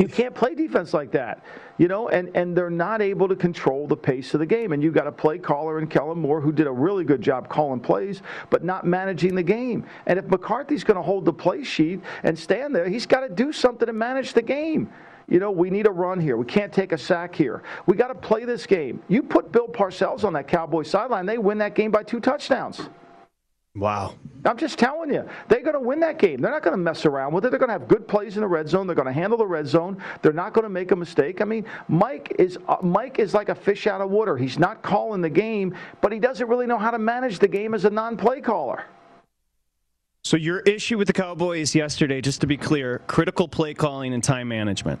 You 0.00 0.08
can't 0.08 0.34
play 0.34 0.54
defense 0.54 0.94
like 0.94 1.10
that, 1.12 1.44
you 1.76 1.86
know, 1.86 2.08
and, 2.08 2.34
and 2.34 2.56
they're 2.56 2.70
not 2.70 3.02
able 3.02 3.28
to 3.28 3.36
control 3.36 3.86
the 3.86 3.96
pace 3.96 4.32
of 4.32 4.40
the 4.40 4.46
game. 4.46 4.72
And 4.72 4.82
you've 4.82 4.94
got 4.94 5.06
a 5.06 5.12
play 5.12 5.36
caller 5.36 5.78
in 5.78 5.88
Kellen 5.88 6.18
Moore 6.18 6.40
who 6.40 6.52
did 6.52 6.66
a 6.66 6.72
really 6.72 7.04
good 7.04 7.20
job 7.20 7.50
calling 7.50 7.80
plays, 7.80 8.22
but 8.48 8.64
not 8.64 8.86
managing 8.86 9.34
the 9.34 9.42
game. 9.42 9.84
And 10.06 10.18
if 10.18 10.26
McCarthy's 10.26 10.84
going 10.84 10.96
to 10.96 11.02
hold 11.02 11.26
the 11.26 11.32
play 11.34 11.62
sheet 11.64 12.00
and 12.22 12.38
stand 12.38 12.74
there, 12.74 12.88
he's 12.88 13.04
got 13.04 13.20
to 13.20 13.28
do 13.28 13.52
something 13.52 13.86
to 13.86 13.92
manage 13.92 14.32
the 14.32 14.42
game 14.42 14.90
you 15.30 15.38
know, 15.38 15.50
we 15.50 15.70
need 15.70 15.86
a 15.86 15.90
run 15.90 16.20
here. 16.20 16.36
We 16.36 16.44
can't 16.44 16.72
take 16.72 16.92
a 16.92 16.98
sack 16.98 17.34
here. 17.34 17.62
We 17.86 17.96
got 17.96 18.08
to 18.08 18.14
play 18.14 18.44
this 18.44 18.66
game. 18.66 19.02
You 19.08 19.22
put 19.22 19.52
Bill 19.52 19.68
Parcells 19.68 20.24
on 20.24 20.32
that 20.34 20.48
Cowboy 20.48 20.82
sideline, 20.82 21.24
they 21.24 21.38
win 21.38 21.58
that 21.58 21.74
game 21.74 21.90
by 21.90 22.02
two 22.02 22.20
touchdowns. 22.20 22.80
Wow. 23.76 24.14
I'm 24.44 24.56
just 24.56 24.78
telling 24.78 25.12
you, 25.14 25.28
they're 25.46 25.62
going 25.62 25.74
to 25.74 25.80
win 25.80 26.00
that 26.00 26.18
game. 26.18 26.40
They're 26.40 26.50
not 26.50 26.62
going 26.64 26.72
to 26.72 26.82
mess 26.82 27.06
around 27.06 27.32
with 27.32 27.44
it. 27.44 27.50
They're 27.50 27.60
going 27.60 27.68
to 27.68 27.74
have 27.74 27.86
good 27.86 28.08
plays 28.08 28.36
in 28.36 28.40
the 28.40 28.48
red 28.48 28.68
zone. 28.68 28.88
They're 28.88 28.96
going 28.96 29.06
to 29.06 29.12
handle 29.12 29.38
the 29.38 29.46
red 29.46 29.66
zone. 29.68 30.02
They're 30.22 30.32
not 30.32 30.54
going 30.54 30.64
to 30.64 30.68
make 30.70 30.90
a 30.90 30.96
mistake. 30.96 31.40
I 31.40 31.44
mean, 31.44 31.64
Mike 31.86 32.34
is 32.36 32.58
uh, 32.66 32.78
Mike 32.82 33.20
is 33.20 33.32
like 33.32 33.48
a 33.48 33.54
fish 33.54 33.86
out 33.86 34.00
of 34.00 34.10
water. 34.10 34.36
He's 34.36 34.58
not 34.58 34.82
calling 34.82 35.20
the 35.20 35.30
game, 35.30 35.76
but 36.00 36.10
he 36.10 36.18
doesn't 36.18 36.48
really 36.48 36.66
know 36.66 36.78
how 36.78 36.90
to 36.90 36.98
manage 36.98 37.38
the 37.38 37.46
game 37.46 37.74
as 37.74 37.84
a 37.84 37.90
non-play 37.90 38.40
caller. 38.40 38.86
So 40.24 40.36
your 40.36 40.60
issue 40.60 40.98
with 40.98 41.06
the 41.06 41.12
Cowboys 41.12 41.74
yesterday, 41.74 42.20
just 42.20 42.40
to 42.40 42.46
be 42.46 42.56
clear, 42.56 43.00
critical 43.06 43.46
play 43.46 43.72
calling 43.72 44.12
and 44.12 44.22
time 44.22 44.48
management. 44.48 45.00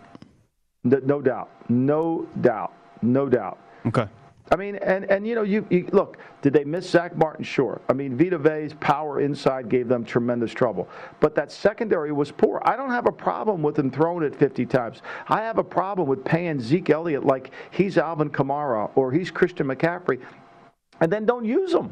No 0.84 1.20
doubt. 1.20 1.50
No 1.68 2.26
doubt. 2.40 2.72
No 3.02 3.28
doubt. 3.28 3.58
Okay. 3.86 4.06
I 4.52 4.56
mean, 4.56 4.76
and, 4.76 5.04
and 5.04 5.26
you 5.26 5.36
know, 5.36 5.42
you, 5.42 5.64
you, 5.70 5.88
look. 5.92 6.16
Did 6.42 6.54
they 6.54 6.64
miss 6.64 6.88
Zach 6.88 7.16
Martin? 7.16 7.44
Sure. 7.44 7.80
I 7.88 7.92
mean, 7.92 8.16
Vita 8.16 8.38
Vea's 8.38 8.74
power 8.80 9.20
inside 9.20 9.68
gave 9.68 9.86
them 9.86 10.04
tremendous 10.04 10.52
trouble, 10.52 10.88
but 11.20 11.34
that 11.36 11.52
secondary 11.52 12.10
was 12.10 12.32
poor. 12.32 12.60
I 12.64 12.76
don't 12.76 12.90
have 12.90 13.06
a 13.06 13.12
problem 13.12 13.62
with 13.62 13.78
him 13.78 13.90
throwing 13.90 14.24
it 14.24 14.34
50 14.34 14.66
times. 14.66 15.02
I 15.28 15.42
have 15.42 15.58
a 15.58 15.64
problem 15.64 16.08
with 16.08 16.24
paying 16.24 16.60
Zeke 16.60 16.90
Elliott 16.90 17.24
like 17.24 17.52
he's 17.70 17.96
Alvin 17.96 18.30
Kamara 18.30 18.90
or 18.96 19.12
he's 19.12 19.30
Christian 19.30 19.68
McCaffrey, 19.68 20.20
and 21.00 21.12
then 21.12 21.26
don't 21.26 21.44
use 21.44 21.72
him. 21.72 21.90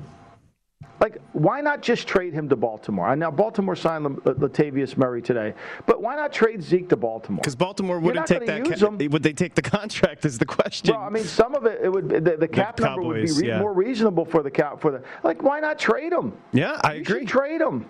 Like, 1.00 1.18
why 1.32 1.60
not 1.60 1.80
just 1.80 2.08
trade 2.08 2.32
him 2.32 2.48
to 2.48 2.56
Baltimore? 2.56 3.14
Now, 3.14 3.30
Baltimore 3.30 3.76
signed 3.76 4.06
uh, 4.06 4.10
Latavius 4.10 4.96
Murray 4.96 5.22
today, 5.22 5.54
but 5.86 6.02
why 6.02 6.16
not 6.16 6.32
trade 6.32 6.62
Zeke 6.62 6.88
to 6.88 6.96
Baltimore? 6.96 7.40
Because 7.40 7.54
Baltimore 7.54 8.00
wouldn't 8.00 8.26
take 8.26 8.46
that. 8.46 8.64
Ca- 8.64 9.06
would 9.08 9.22
they 9.22 9.32
take 9.32 9.54
the 9.54 9.62
contract? 9.78 10.24
Is 10.24 10.38
the 10.38 10.46
question. 10.46 10.94
Well, 10.94 11.04
I 11.04 11.08
mean, 11.08 11.24
some 11.24 11.54
of 11.54 11.66
it, 11.66 11.80
it 11.82 11.88
would 11.88 12.08
the, 12.08 12.36
the 12.36 12.48
cap 12.48 12.76
the 12.76 12.84
number 12.84 13.02
would 13.02 13.26
be 13.26 13.32
re- 13.32 13.48
yeah. 13.48 13.60
more 13.60 13.72
reasonable 13.72 14.24
for 14.24 14.42
the 14.42 14.50
cap 14.50 14.80
for 14.80 14.90
the 14.90 15.02
like. 15.22 15.42
Why 15.42 15.60
not 15.60 15.78
trade 15.78 16.12
him? 16.12 16.32
Yeah, 16.52 16.80
I 16.82 16.94
you 16.94 17.00
agree. 17.02 17.24
trade 17.24 17.60
him. 17.60 17.86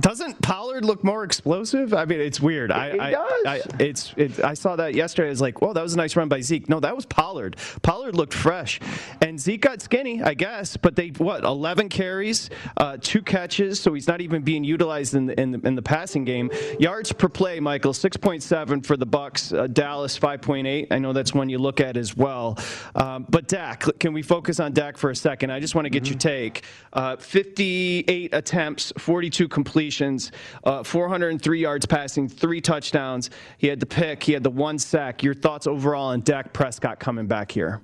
Doesn't 0.00 0.42
Pollard 0.42 0.84
look 0.84 1.04
more 1.04 1.22
explosive? 1.22 1.94
I 1.94 2.04
mean, 2.04 2.18
it's 2.18 2.40
weird. 2.40 2.72
I, 2.72 2.86
it 2.88 3.10
does. 3.12 3.46
I, 3.46 3.60
it's, 3.78 4.14
it, 4.16 4.42
I 4.42 4.54
saw 4.54 4.74
that 4.74 4.92
yesterday. 4.96 5.28
I 5.28 5.30
was 5.30 5.40
like, 5.40 5.62
"Whoa, 5.62 5.72
that 5.72 5.84
was 5.84 5.94
a 5.94 5.96
nice 5.96 6.16
run 6.16 6.28
by 6.28 6.40
Zeke." 6.40 6.68
No, 6.68 6.80
that 6.80 6.96
was 6.96 7.06
Pollard. 7.06 7.56
Pollard 7.82 8.16
looked 8.16 8.34
fresh, 8.34 8.80
and 9.22 9.38
Zeke 9.38 9.60
got 9.60 9.80
skinny, 9.80 10.20
I 10.20 10.34
guess. 10.34 10.76
But 10.76 10.96
they 10.96 11.10
what? 11.10 11.44
Eleven 11.44 11.88
carries, 11.88 12.50
uh, 12.76 12.96
two 13.00 13.22
catches, 13.22 13.78
so 13.78 13.94
he's 13.94 14.08
not 14.08 14.20
even 14.20 14.42
being 14.42 14.64
utilized 14.64 15.14
in 15.14 15.26
the, 15.26 15.40
in 15.40 15.52
the, 15.52 15.60
in 15.60 15.76
the 15.76 15.82
passing 15.82 16.24
game. 16.24 16.50
Yards 16.80 17.12
per 17.12 17.28
play, 17.28 17.60
Michael, 17.60 17.92
six 17.92 18.16
point 18.16 18.42
seven 18.42 18.80
for 18.80 18.96
the 18.96 19.06
Bucks. 19.06 19.52
Uh, 19.52 19.68
Dallas 19.68 20.16
five 20.16 20.42
point 20.42 20.66
eight. 20.66 20.88
I 20.90 20.98
know 20.98 21.12
that's 21.12 21.32
one 21.32 21.48
you 21.48 21.58
look 21.58 21.78
at 21.78 21.96
as 21.96 22.16
well. 22.16 22.58
Um, 22.96 23.26
but 23.28 23.46
Dak, 23.46 23.84
can 24.00 24.12
we 24.12 24.22
focus 24.22 24.58
on 24.58 24.72
Dak 24.72 24.96
for 24.96 25.10
a 25.10 25.16
second? 25.16 25.52
I 25.52 25.60
just 25.60 25.76
want 25.76 25.84
to 25.84 25.90
get 25.90 26.02
mm-hmm. 26.02 26.14
your 26.14 26.18
take. 26.18 26.64
Uh, 26.92 27.14
Fifty-eight 27.14 28.34
attempts, 28.34 28.92
forty-two 28.98 29.46
completions 29.46 29.83
completions, 29.84 30.32
uh, 30.64 30.82
403 30.82 31.60
yards 31.60 31.84
passing, 31.84 32.26
three 32.26 32.60
touchdowns. 32.60 33.28
He 33.58 33.66
had 33.66 33.80
the 33.80 33.86
pick, 33.86 34.22
he 34.22 34.32
had 34.32 34.42
the 34.42 34.50
one 34.50 34.78
sack. 34.78 35.22
Your 35.22 35.34
thoughts 35.34 35.66
overall 35.66 36.08
on 36.08 36.22
Dak 36.22 36.54
Prescott 36.54 36.98
coming 36.98 37.26
back 37.26 37.52
here? 37.52 37.82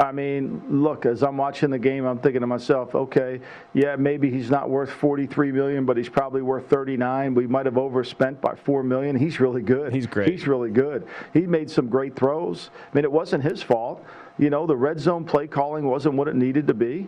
I 0.00 0.12
mean, 0.12 0.62
look, 0.82 1.04
as 1.04 1.22
I'm 1.22 1.36
watching 1.36 1.70
the 1.70 1.78
game, 1.78 2.04
I'm 2.06 2.18
thinking 2.18 2.40
to 2.40 2.46
myself, 2.46 2.94
okay, 2.94 3.38
yeah, 3.74 3.96
maybe 3.96 4.30
he's 4.30 4.50
not 4.50 4.70
worth 4.70 4.90
43 4.90 5.52
million, 5.52 5.84
but 5.84 5.96
he's 5.96 6.08
probably 6.08 6.40
worth 6.40 6.68
39. 6.68 7.34
We 7.34 7.46
might 7.46 7.66
have 7.66 7.76
overspent 7.76 8.40
by 8.40 8.54
4 8.54 8.82
million. 8.82 9.14
He's 9.14 9.38
really 9.40 9.62
good. 9.62 9.92
He's 9.92 10.06
great. 10.06 10.30
He's 10.30 10.48
really 10.48 10.70
good. 10.70 11.06
He 11.34 11.42
made 11.42 11.70
some 11.70 11.88
great 11.88 12.16
throws. 12.16 12.70
I 12.90 12.96
mean, 12.96 13.04
it 13.04 13.12
wasn't 13.12 13.44
his 13.44 13.62
fault. 13.62 14.02
You 14.38 14.48
know, 14.48 14.66
the 14.66 14.76
red 14.76 14.98
zone 14.98 15.24
play 15.24 15.46
calling 15.46 15.84
wasn't 15.84 16.14
what 16.14 16.28
it 16.28 16.34
needed 16.34 16.66
to 16.68 16.74
be 16.74 17.06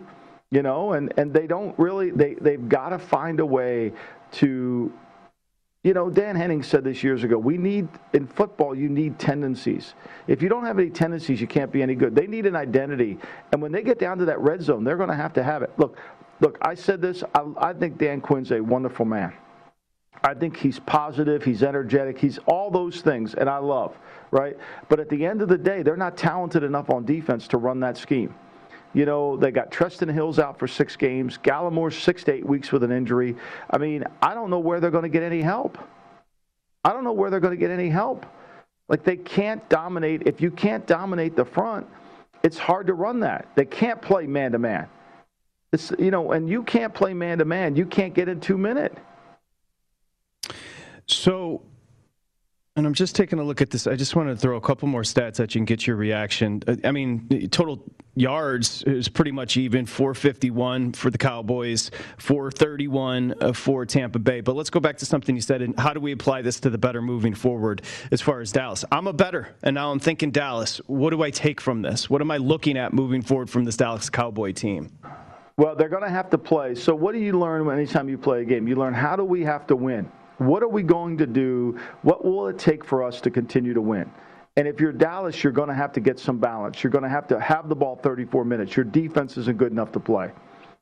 you 0.53 0.61
know, 0.61 0.93
and, 0.93 1.11
and 1.17 1.33
they 1.33 1.47
don't 1.47 1.77
really, 1.79 2.11
they, 2.11 2.35
they've 2.35 2.69
got 2.69 2.89
to 2.89 2.99
find 2.99 3.39
a 3.39 3.45
way 3.45 3.91
to, 4.33 4.93
you 5.83 5.93
know, 5.95 6.11
Dan 6.11 6.35
Henning 6.35 6.61
said 6.61 6.83
this 6.83 7.03
years 7.03 7.23
ago, 7.23 7.39
we 7.39 7.57
need, 7.57 7.87
in 8.13 8.27
football, 8.27 8.75
you 8.75 8.87
need 8.87 9.17
tendencies. 9.17 9.95
If 10.27 10.43
you 10.43 10.49
don't 10.49 10.63
have 10.63 10.77
any 10.77 10.91
tendencies, 10.91 11.41
you 11.41 11.47
can't 11.47 11.71
be 11.71 11.81
any 11.81 11.95
good. 11.95 12.13
They 12.13 12.27
need 12.27 12.45
an 12.45 12.55
identity. 12.55 13.17
And 13.51 13.63
when 13.63 13.71
they 13.71 13.81
get 13.81 13.97
down 13.97 14.19
to 14.19 14.25
that 14.25 14.39
red 14.41 14.61
zone, 14.61 14.83
they're 14.83 14.95
going 14.95 15.09
to 15.09 15.15
have 15.15 15.33
to 15.33 15.43
have 15.43 15.63
it. 15.63 15.71
Look, 15.77 15.97
look, 16.39 16.59
I 16.61 16.75
said 16.75 17.01
this, 17.01 17.23
I, 17.33 17.45
I 17.57 17.73
think 17.73 17.97
Dan 17.97 18.21
Quinn's 18.21 18.51
a 18.51 18.61
wonderful 18.61 19.05
man. 19.05 19.33
I 20.23 20.35
think 20.35 20.55
he's 20.55 20.79
positive, 20.81 21.43
he's 21.43 21.63
energetic, 21.63 22.19
he's 22.19 22.37
all 22.45 22.69
those 22.69 23.01
things, 23.01 23.33
and 23.33 23.49
I 23.49 23.57
love, 23.57 23.97
right? 24.29 24.55
But 24.87 24.99
at 24.99 25.09
the 25.09 25.25
end 25.25 25.41
of 25.41 25.49
the 25.49 25.57
day, 25.57 25.81
they're 25.81 25.97
not 25.97 26.15
talented 26.15 26.61
enough 26.61 26.91
on 26.91 27.05
defense 27.05 27.47
to 27.47 27.57
run 27.57 27.79
that 27.79 27.97
scheme. 27.97 28.35
You 28.93 29.05
know, 29.05 29.37
they 29.37 29.51
got 29.51 29.71
Trysten 29.71 30.11
Hill's 30.13 30.37
out 30.37 30.59
for 30.59 30.67
six 30.67 30.95
games, 30.95 31.37
Gallimore's 31.37 31.97
six 31.97 32.23
to 32.25 32.33
eight 32.33 32.45
weeks 32.45 32.71
with 32.71 32.83
an 32.83 32.91
injury. 32.91 33.35
I 33.69 33.79
mean, 33.79 34.03
I 34.21 34.35
don't 34.35 34.49
know 34.49 34.59
where 34.59 34.79
they're 34.79 34.91
going 34.91 35.03
to 35.03 35.09
get 35.09 35.23
any 35.23 35.41
help. 35.41 35.77
I 36.85 36.93
don't 36.93 37.03
know 37.03 37.13
where 37.13 37.29
they're 37.29 37.39
going 37.39 37.55
to 37.55 37.59
get 37.59 37.71
any 37.71 37.89
help. 37.89 38.25
Like, 38.89 39.03
they 39.03 39.17
can't 39.17 39.67
dominate. 39.69 40.23
If 40.27 40.41
you 40.41 40.51
can't 40.51 40.85
dominate 40.85 41.35
the 41.35 41.45
front, 41.45 41.87
it's 42.43 42.57
hard 42.57 42.87
to 42.87 42.93
run 42.93 43.21
that. 43.21 43.47
They 43.55 43.65
can't 43.65 44.01
play 44.01 44.27
man 44.27 44.51
to 44.51 44.59
man. 44.59 44.87
It's, 45.71 45.91
You 45.97 46.11
know, 46.11 46.33
and 46.33 46.47
you 46.47 46.61
can't 46.61 46.93
play 46.93 47.13
man 47.13 47.39
to 47.39 47.45
man. 47.45 47.75
You 47.75 47.85
can't 47.85 48.13
get 48.13 48.27
in 48.29 48.41
two 48.41 48.57
minute. 48.57 48.95
So 51.07 51.63
and 52.75 52.87
I'm 52.87 52.93
just 52.95 53.15
taking 53.15 53.37
a 53.37 53.43
look 53.43 53.61
at 53.61 53.69
this. 53.69 53.85
I 53.85 53.95
just 53.95 54.15
want 54.15 54.29
to 54.29 54.35
throw 54.35 54.57
a 54.57 54.61
couple 54.61 54.87
more 54.87 55.03
stats 55.03 55.39
at 55.39 55.53
you 55.53 55.59
and 55.59 55.67
get 55.67 55.85
your 55.85 55.95
reaction. 55.95 56.63
I 56.83 56.91
mean, 56.91 57.47
total 57.51 57.83
yards 58.15 58.81
is 58.83 59.07
pretty 59.07 59.31
much 59.31 59.57
even 59.57 59.85
451 59.85 60.93
for 60.93 61.11
the 61.11 61.19
Cowboys, 61.19 61.91
431 62.17 63.35
uh, 63.39 63.53
for 63.53 63.85
Tampa 63.85 64.17
Bay. 64.17 64.41
But 64.41 64.55
let's 64.55 64.71
go 64.71 64.79
back 64.79 64.97
to 64.97 65.05
something 65.05 65.35
you 65.35 65.41
said. 65.41 65.61
And 65.61 65.79
how 65.79 65.93
do 65.93 65.99
we 65.99 66.13
apply 66.13 66.41
this 66.41 66.59
to 66.61 66.71
the 66.71 66.79
bettor 66.79 67.01
moving 67.01 67.35
forward 67.35 67.83
as 68.11 68.21
far 68.21 68.41
as 68.41 68.51
Dallas? 68.51 68.83
I'm 68.91 69.05
a 69.05 69.13
bettor, 69.13 69.49
and 69.61 69.75
now 69.75 69.91
I'm 69.91 69.99
thinking 69.99 70.31
Dallas. 70.31 70.77
What 70.87 71.11
do 71.11 71.21
I 71.21 71.29
take 71.29 71.61
from 71.61 71.83
this? 71.83 72.09
What 72.09 72.21
am 72.21 72.31
I 72.31 72.37
looking 72.37 72.75
at 72.75 72.91
moving 72.91 73.21
forward 73.21 73.51
from 73.51 73.65
this 73.65 73.77
Dallas 73.77 74.09
Cowboy 74.09 74.51
team? 74.51 74.89
Well, 75.57 75.75
they're 75.75 75.89
going 75.89 76.01
to 76.03 76.09
have 76.09 76.31
to 76.31 76.39
play. 76.39 76.73
So, 76.73 76.95
what 76.95 77.13
do 77.13 77.19
you 77.19 77.37
learn 77.37 77.69
anytime 77.69 78.09
you 78.09 78.17
play 78.17 78.41
a 78.41 78.45
game? 78.45 78.67
You 78.67 78.75
learn 78.75 78.95
how 78.95 79.15
do 79.15 79.23
we 79.23 79.43
have 79.43 79.67
to 79.67 79.75
win? 79.75 80.11
What 80.43 80.61
are 80.61 80.67
we 80.67 80.83
going 80.83 81.17
to 81.19 81.27
do? 81.27 81.79
What 82.01 82.25
will 82.25 82.47
it 82.47 82.59
take 82.59 82.83
for 82.83 83.03
us 83.03 83.21
to 83.21 83.31
continue 83.31 83.73
to 83.73 83.81
win? 83.81 84.11
And 84.57 84.67
if 84.67 84.79
you're 84.79 84.91
Dallas, 84.91 85.43
you're 85.43 85.53
going 85.53 85.69
to 85.69 85.73
have 85.73 85.93
to 85.93 85.99
get 85.99 86.19
some 86.19 86.37
balance. 86.37 86.83
You're 86.83 86.91
going 86.91 87.03
to 87.03 87.09
have 87.09 87.27
to 87.27 87.39
have 87.39 87.69
the 87.69 87.75
ball 87.75 87.95
34 87.95 88.45
minutes. 88.45 88.75
Your 88.75 88.83
defense 88.83 89.37
isn't 89.37 89.57
good 89.57 89.71
enough 89.71 89.91
to 89.93 89.99
play. 89.99 90.31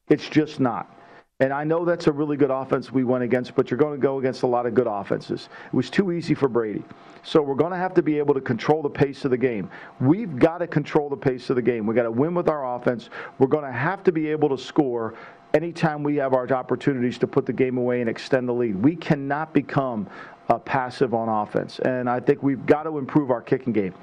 It's 0.10 0.28
just 0.28 0.60
not. 0.60 0.94
And 1.40 1.52
I 1.52 1.64
know 1.64 1.86
that's 1.86 2.08
a 2.08 2.12
really 2.12 2.38
good 2.38 2.52
offense 2.52 2.92
we 2.92 3.04
went 3.04 3.24
against, 3.24 3.56
but 3.56 3.72
you're 3.72 3.78
going 3.78 4.00
to 4.00 4.02
go 4.02 4.20
against 4.20 4.44
a 4.44 4.48
lot 4.48 4.66
of 4.66 4.76
good 4.76 4.88
offenses. 4.88 5.50
It 5.66 5.74
was 5.74 5.90
too 5.90 6.12
easy 6.12 6.36
for 6.36 6.48
Brady. 6.48 6.84
So 7.24 7.42
we're 7.42 7.56
going 7.56 7.72
to 7.72 7.78
have 7.78 7.96
to 7.96 8.04
be 8.04 8.18
able 8.20 8.36
to 8.36 8.42
control 8.42 8.84
the 8.84 8.90
pace 8.90 9.26
of 9.26 9.32
the 9.32 9.38
game. 9.38 9.70
We've 10.00 10.38
got 10.38 10.60
to 10.60 10.68
control 10.68 11.10
the 11.10 11.18
pace 11.18 11.50
of 11.50 11.56
the 11.56 11.62
game. 11.62 11.88
We've 11.88 11.96
got 11.96 12.04
to 12.04 12.12
win 12.12 12.36
with 12.36 12.48
our 12.48 12.76
offense. 12.76 13.10
We're 13.40 13.48
going 13.48 13.66
to 13.66 13.72
have 13.72 14.04
to 14.04 14.12
be 14.12 14.28
able 14.28 14.50
to 14.50 14.58
score 14.58 15.16
anytime 15.54 16.04
we 16.04 16.16
have 16.18 16.34
our 16.34 16.52
opportunities 16.52 17.18
to 17.20 17.28
put 17.28 17.46
the 17.46 17.54
game 17.54 17.78
away 17.78 18.02
and 18.02 18.10
extend 18.10 18.48
the 18.48 18.54
lead. 18.54 18.82
We 18.82 18.96
cannot 18.96 19.54
become 19.54 20.08
uh, 20.50 20.58
passive 20.60 21.14
on 21.14 21.30
offense. 21.30 21.80
And 21.80 22.10
I 22.10 22.20
think 22.20 22.44
we've 22.44 22.66
got 22.66 22.84
to 22.84 22.98
improve 22.98 23.32
our 23.32 23.42
kicking 23.42 23.74
game. 23.74 23.94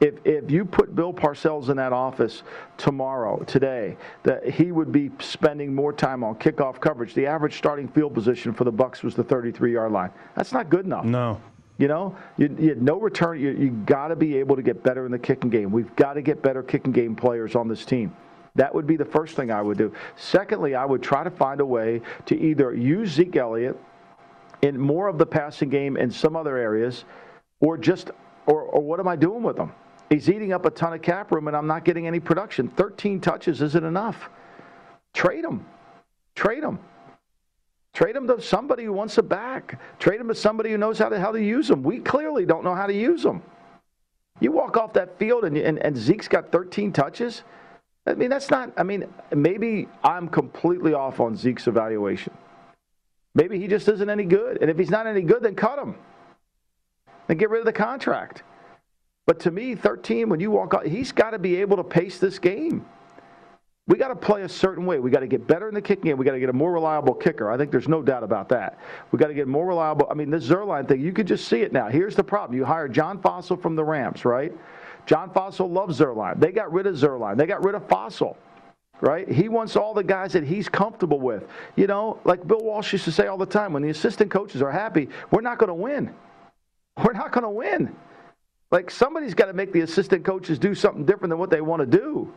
If, 0.00 0.14
if 0.24 0.50
you 0.50 0.64
put 0.64 0.94
Bill 0.94 1.12
Parcells 1.12 1.70
in 1.70 1.76
that 1.76 1.92
office 1.92 2.42
tomorrow, 2.76 3.42
today, 3.44 3.96
that 4.24 4.48
he 4.48 4.72
would 4.72 4.92
be 4.92 5.10
spending 5.20 5.74
more 5.74 5.92
time 5.92 6.24
on 6.24 6.34
kickoff 6.34 6.80
coverage. 6.80 7.14
The 7.14 7.26
average 7.26 7.56
starting 7.56 7.88
field 7.88 8.12
position 8.12 8.52
for 8.52 8.64
the 8.64 8.72
Bucks 8.72 9.02
was 9.02 9.14
the 9.14 9.24
33-yard 9.24 9.92
line. 9.92 10.10
That's 10.34 10.52
not 10.52 10.68
good 10.68 10.84
enough. 10.84 11.04
No. 11.04 11.40
You 11.78 11.88
know, 11.88 12.16
you, 12.36 12.54
you 12.58 12.68
had 12.68 12.82
no 12.82 13.00
return. 13.00 13.40
You, 13.40 13.50
you 13.50 13.70
got 13.70 14.08
to 14.08 14.16
be 14.16 14.36
able 14.36 14.56
to 14.56 14.62
get 14.62 14.82
better 14.82 15.06
in 15.06 15.12
the 15.12 15.18
kicking 15.18 15.50
game. 15.50 15.70
We've 15.72 15.94
got 15.96 16.14
to 16.14 16.22
get 16.22 16.42
better 16.42 16.62
kicking 16.62 16.92
game 16.92 17.16
players 17.16 17.54
on 17.56 17.66
this 17.66 17.84
team. 17.84 18.14
That 18.54 18.74
would 18.74 18.86
be 18.86 18.96
the 18.96 19.04
first 19.04 19.34
thing 19.34 19.50
I 19.50 19.60
would 19.60 19.78
do. 19.78 19.92
Secondly, 20.16 20.74
I 20.74 20.84
would 20.84 21.02
try 21.02 21.24
to 21.24 21.30
find 21.30 21.60
a 21.60 21.66
way 21.66 22.02
to 22.26 22.38
either 22.38 22.74
use 22.74 23.10
Zeke 23.10 23.36
Elliott 23.36 23.76
in 24.62 24.78
more 24.78 25.08
of 25.08 25.18
the 25.18 25.26
passing 25.26 25.68
game 25.68 25.96
in 25.96 26.10
some 26.10 26.36
other 26.36 26.56
areas, 26.56 27.04
or 27.60 27.76
just, 27.76 28.10
or, 28.46 28.62
or 28.62 28.82
what 28.82 29.00
am 29.00 29.08
I 29.08 29.16
doing 29.16 29.42
with 29.42 29.58
him? 29.58 29.72
He's 30.08 30.30
eating 30.30 30.52
up 30.52 30.64
a 30.66 30.70
ton 30.70 30.92
of 30.92 31.02
cap 31.02 31.32
room, 31.32 31.48
and 31.48 31.56
I'm 31.56 31.66
not 31.66 31.84
getting 31.84 32.06
any 32.06 32.20
production. 32.20 32.68
13 32.68 33.20
touches 33.20 33.60
isn't 33.60 33.84
enough. 33.84 34.30
Trade 35.12 35.44
him. 35.44 35.66
Trade 36.34 36.62
him. 36.62 36.78
Trade 37.92 38.16
him 38.16 38.26
to 38.26 38.40
somebody 38.40 38.84
who 38.84 38.92
wants 38.92 39.18
a 39.18 39.22
back. 39.22 39.80
Trade 39.98 40.20
him 40.20 40.28
to 40.28 40.34
somebody 40.34 40.70
who 40.70 40.78
knows 40.78 40.98
how 40.98 41.08
to 41.08 41.18
how 41.18 41.30
to 41.30 41.40
use 41.40 41.68
them. 41.68 41.82
We 41.82 42.00
clearly 42.00 42.44
don't 42.44 42.64
know 42.64 42.74
how 42.74 42.86
to 42.86 42.92
use 42.92 43.22
them. 43.22 43.42
You 44.40 44.50
walk 44.50 44.76
off 44.76 44.92
that 44.94 45.16
field 45.16 45.44
and, 45.44 45.56
and, 45.56 45.78
and 45.78 45.96
Zeke's 45.96 46.26
got 46.26 46.50
13 46.50 46.92
touches. 46.92 47.44
I 48.06 48.14
mean, 48.14 48.28
that's 48.28 48.50
not, 48.50 48.72
I 48.76 48.82
mean, 48.82 49.06
maybe 49.34 49.88
I'm 50.02 50.28
completely 50.28 50.92
off 50.92 51.20
on 51.20 51.36
Zeke's 51.36 51.66
evaluation. 51.66 52.34
Maybe 53.34 53.58
he 53.58 53.66
just 53.66 53.88
isn't 53.88 54.10
any 54.10 54.24
good. 54.24 54.58
And 54.60 54.70
if 54.70 54.78
he's 54.78 54.90
not 54.90 55.06
any 55.06 55.22
good, 55.22 55.42
then 55.42 55.54
cut 55.54 55.78
him 55.78 55.96
and 57.28 57.38
get 57.38 57.50
rid 57.50 57.60
of 57.60 57.66
the 57.66 57.72
contract. 57.72 58.42
But 59.26 59.40
to 59.40 59.50
me, 59.50 59.74
13, 59.74 60.28
when 60.28 60.38
you 60.38 60.50
walk 60.50 60.74
out, 60.74 60.86
he's 60.86 61.12
got 61.12 61.30
to 61.30 61.38
be 61.38 61.56
able 61.56 61.78
to 61.78 61.84
pace 61.84 62.18
this 62.18 62.38
game. 62.38 62.84
We 63.86 63.98
got 63.98 64.08
to 64.08 64.16
play 64.16 64.42
a 64.42 64.48
certain 64.48 64.86
way. 64.86 64.98
We 64.98 65.10
got 65.10 65.20
to 65.20 65.26
get 65.26 65.46
better 65.46 65.68
in 65.68 65.74
the 65.74 65.82
kicking 65.82 66.04
game. 66.04 66.16
We 66.16 66.24
got 66.24 66.32
to 66.32 66.40
get 66.40 66.48
a 66.48 66.54
more 66.54 66.72
reliable 66.72 67.14
kicker. 67.14 67.50
I 67.50 67.58
think 67.58 67.70
there's 67.70 67.88
no 67.88 68.02
doubt 68.02 68.22
about 68.22 68.48
that. 68.50 68.78
We 69.12 69.18
got 69.18 69.28
to 69.28 69.34
get 69.34 69.48
more 69.48 69.66
reliable. 69.66 70.06
I 70.10 70.14
mean, 70.14 70.30
this 70.30 70.48
Zuerlein 70.48 70.88
thing, 70.88 71.00
you 71.00 71.12
could 71.12 71.26
just 71.26 71.48
see 71.48 71.60
it 71.60 71.72
now. 71.72 71.88
Here's 71.88 72.16
the 72.16 72.24
problem: 72.24 72.56
you 72.56 72.64
hire 72.64 72.88
John 72.88 73.18
Fassel 73.18 73.60
from 73.60 73.76
the 73.76 73.84
Rams, 73.84 74.24
right? 74.24 74.52
John 75.06 75.30
Fassel 75.30 75.70
loves 75.70 76.00
Zuerlein. 76.00 76.40
They 76.40 76.52
got 76.52 76.72
rid 76.72 76.86
of 76.86 76.94
Zuerlein. 76.94 77.36
They 77.36 77.46
got 77.46 77.64
rid 77.64 77.74
of 77.74 77.86
Fassel, 77.88 78.36
right? 79.00 79.28
He 79.28 79.48
wants 79.48 79.76
all 79.76 79.94
the 79.94 80.04
guys 80.04 80.32
that 80.32 80.44
he's 80.44 80.68
comfortable 80.68 81.20
with. 81.20 81.46
You 81.76 81.86
know, 81.86 82.20
like 82.24 82.46
Bill 82.46 82.60
Walsh 82.60 82.92
used 82.92 83.04
to 83.04 83.12
say 83.12 83.26
all 83.26 83.38
the 83.38 83.46
time 83.46 83.72
when 83.72 83.82
the 83.82 83.90
assistant 83.90 84.30
coaches 84.30 84.62
are 84.62 84.70
happy, 84.70 85.08
we're 85.30 85.42
not 85.42 85.58
going 85.58 85.68
to 85.68 85.74
win. 85.74 86.14
We're 87.04 87.12
not 87.12 87.32
going 87.32 87.42
to 87.42 87.50
win. 87.50 87.94
Like 88.70 88.88
somebody's 88.88 89.34
got 89.34 89.46
to 89.46 89.52
make 89.52 89.72
the 89.72 89.80
assistant 89.80 90.24
coaches 90.24 90.60
do 90.60 90.76
something 90.76 91.04
different 91.04 91.30
than 91.30 91.38
what 91.38 91.50
they 91.50 91.60
want 91.60 91.80
to 91.80 91.86
do. 91.86 92.32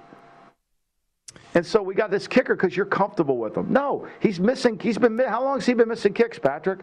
And 1.53 1.65
so 1.65 1.81
we 1.81 1.95
got 1.95 2.11
this 2.11 2.27
kicker 2.27 2.55
because 2.55 2.75
you're 2.75 2.85
comfortable 2.85 3.37
with 3.37 3.55
him. 3.55 3.71
No, 3.71 4.07
he's 4.19 4.39
missing. 4.39 4.79
He's 4.79 4.97
been. 4.97 5.17
How 5.17 5.43
long 5.43 5.57
has 5.57 5.65
he 5.65 5.73
been 5.73 5.89
missing 5.89 6.13
kicks, 6.13 6.37
Patrick? 6.37 6.79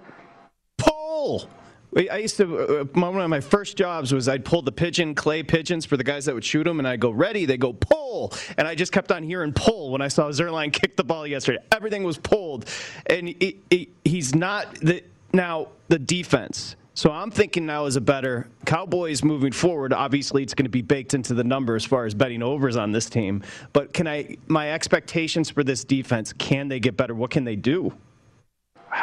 Pull. 0.78 1.48
I 1.96 2.18
used 2.18 2.36
to, 2.38 2.80
uh, 2.80 2.84
one 2.98 3.20
of 3.20 3.30
my 3.30 3.40
first 3.40 3.76
jobs 3.76 4.12
was 4.12 4.28
I'd 4.28 4.44
pull 4.44 4.62
the 4.62 4.72
pigeon, 4.72 5.14
clay 5.14 5.42
pigeons 5.42 5.86
for 5.86 5.96
the 5.96 6.04
guys 6.04 6.24
that 6.24 6.34
would 6.34 6.44
shoot 6.44 6.64
them, 6.64 6.80
and 6.80 6.88
I'd 6.88 7.00
go, 7.00 7.10
ready, 7.10 7.44
they 7.44 7.56
go, 7.56 7.72
pull. 7.72 8.32
And 8.58 8.66
I 8.66 8.74
just 8.74 8.92
kept 8.92 9.12
on 9.12 9.22
hearing 9.22 9.52
pull 9.52 9.92
when 9.92 10.02
I 10.02 10.08
saw 10.08 10.28
Zuerlein 10.30 10.72
kick 10.72 10.96
the 10.96 11.04
ball 11.04 11.26
yesterday. 11.26 11.58
Everything 11.72 12.02
was 12.02 12.18
pulled. 12.18 12.68
And 13.06 13.28
he, 13.28 13.60
he, 13.70 13.90
he's 14.04 14.34
not, 14.34 14.74
the, 14.76 15.04
now, 15.32 15.68
the 15.88 15.98
defense. 15.98 16.76
So 16.96 17.10
I'm 17.10 17.30
thinking 17.30 17.66
now 17.66 17.86
is 17.86 17.96
a 17.96 18.00
better 18.00 18.48
Cowboys 18.66 19.24
moving 19.24 19.50
forward. 19.50 19.92
Obviously, 19.92 20.44
it's 20.44 20.54
going 20.54 20.66
to 20.66 20.70
be 20.70 20.82
baked 20.82 21.14
into 21.14 21.34
the 21.34 21.42
number 21.42 21.74
as 21.74 21.84
far 21.84 22.06
as 22.06 22.14
betting 22.14 22.42
overs 22.42 22.76
on 22.76 22.92
this 22.92 23.10
team. 23.10 23.42
But 23.72 23.92
can 23.92 24.06
I, 24.06 24.36
my 24.46 24.72
expectations 24.72 25.50
for 25.50 25.64
this 25.64 25.84
defense, 25.84 26.32
can 26.32 26.68
they 26.68 26.78
get 26.78 26.96
better? 26.96 27.14
What 27.14 27.30
can 27.30 27.42
they 27.42 27.56
do? 27.56 27.92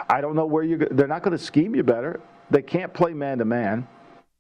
I 0.10 0.22
don't 0.22 0.36
know 0.36 0.46
where 0.46 0.64
you. 0.64 0.78
They're 0.78 1.08
not 1.08 1.22
going 1.22 1.38
to 1.38 1.44
scheme 1.44 1.76
you 1.76 1.84
better. 1.84 2.22
They 2.52 2.62
can't 2.62 2.94
play 2.94 3.14
man 3.14 3.40
to 3.40 3.46
man. 3.46 3.88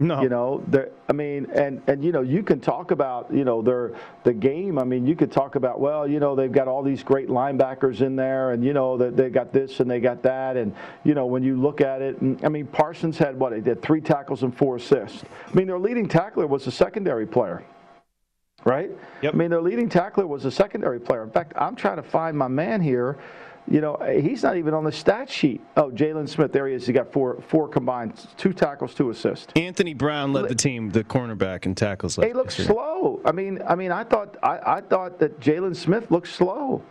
No. 0.01 0.23
You 0.23 0.29
know, 0.29 0.65
I 1.07 1.13
mean, 1.13 1.45
and 1.53 1.79
and 1.85 2.03
you 2.03 2.11
know, 2.11 2.21
you 2.21 2.41
can 2.41 2.59
talk 2.59 2.89
about 2.89 3.31
you 3.31 3.43
know 3.43 3.61
their 3.61 3.93
the 4.23 4.33
game. 4.33 4.79
I 4.79 4.83
mean, 4.83 5.05
you 5.05 5.15
could 5.15 5.31
talk 5.31 5.53
about 5.53 5.79
well, 5.79 6.07
you 6.07 6.19
know, 6.19 6.35
they've 6.35 6.51
got 6.51 6.67
all 6.67 6.81
these 6.81 7.03
great 7.03 7.27
linebackers 7.29 8.01
in 8.01 8.15
there, 8.15 8.51
and 8.51 8.65
you 8.65 8.73
know 8.73 8.97
that 8.97 9.15
they 9.15 9.29
got 9.29 9.53
this 9.53 9.79
and 9.79 9.89
they 9.89 9.99
got 9.99 10.23
that, 10.23 10.57
and 10.57 10.73
you 11.03 11.13
know, 11.13 11.27
when 11.27 11.43
you 11.43 11.55
look 11.55 11.81
at 11.81 12.01
it, 12.01 12.19
and, 12.19 12.43
I 12.43 12.49
mean, 12.49 12.65
Parsons 12.65 13.19
had 13.19 13.37
what? 13.37 13.53
He 13.53 13.61
did 13.61 13.83
three 13.83 14.01
tackles 14.01 14.41
and 14.41 14.57
four 14.57 14.77
assists. 14.77 15.23
I 15.47 15.53
mean, 15.53 15.67
their 15.67 15.77
leading 15.77 16.07
tackler 16.07 16.47
was 16.47 16.65
a 16.65 16.71
secondary 16.71 17.27
player. 17.27 17.63
Right? 18.63 18.91
Yep. 19.23 19.33
I 19.33 19.37
mean, 19.37 19.49
their 19.49 19.61
leading 19.61 19.89
tackler 19.89 20.27
was 20.27 20.45
a 20.45 20.51
secondary 20.51 20.99
player. 20.99 21.23
In 21.23 21.31
fact, 21.31 21.53
I'm 21.55 21.75
trying 21.75 21.95
to 21.95 22.03
find 22.03 22.37
my 22.37 22.47
man 22.47 22.79
here 22.79 23.17
you 23.71 23.79
know, 23.79 23.95
eh, 23.95 24.19
he's 24.19 24.43
not 24.43 24.57
even 24.57 24.73
on 24.73 24.83
the 24.83 24.91
stat 24.91 25.29
sheet. 25.29 25.61
Oh, 25.77 25.89
Jaylon 25.89 26.27
Smith, 26.27 26.51
there 26.51 26.67
he 26.67 26.75
is. 26.75 26.85
He 26.85 26.91
got 26.91 27.11
four 27.13 27.41
four 27.47 27.69
combined, 27.69 28.13
two 28.35 28.51
tackles, 28.51 28.93
two 28.93 29.09
assists. 29.09 29.47
Anthony 29.55 29.93
Brown 29.93 30.33
led 30.33 30.49
the 30.49 30.55
team, 30.55 30.89
the 30.89 31.05
cornerback 31.05 31.65
in 31.65 31.73
tackles. 31.73 32.17
He 32.17 32.33
looks 32.33 32.55
slow. 32.55 33.21
I 33.23 33.31
mean, 33.31 33.61
I 33.65 33.75
mean, 33.75 33.91
I 33.91 34.03
thought 34.03 34.35
I, 34.43 34.77
I 34.77 34.81
thought 34.81 35.19
that 35.19 35.39
Jaylon 35.39 35.75
Smith 35.75 36.11
looked 36.11 36.27
slow. 36.27 36.83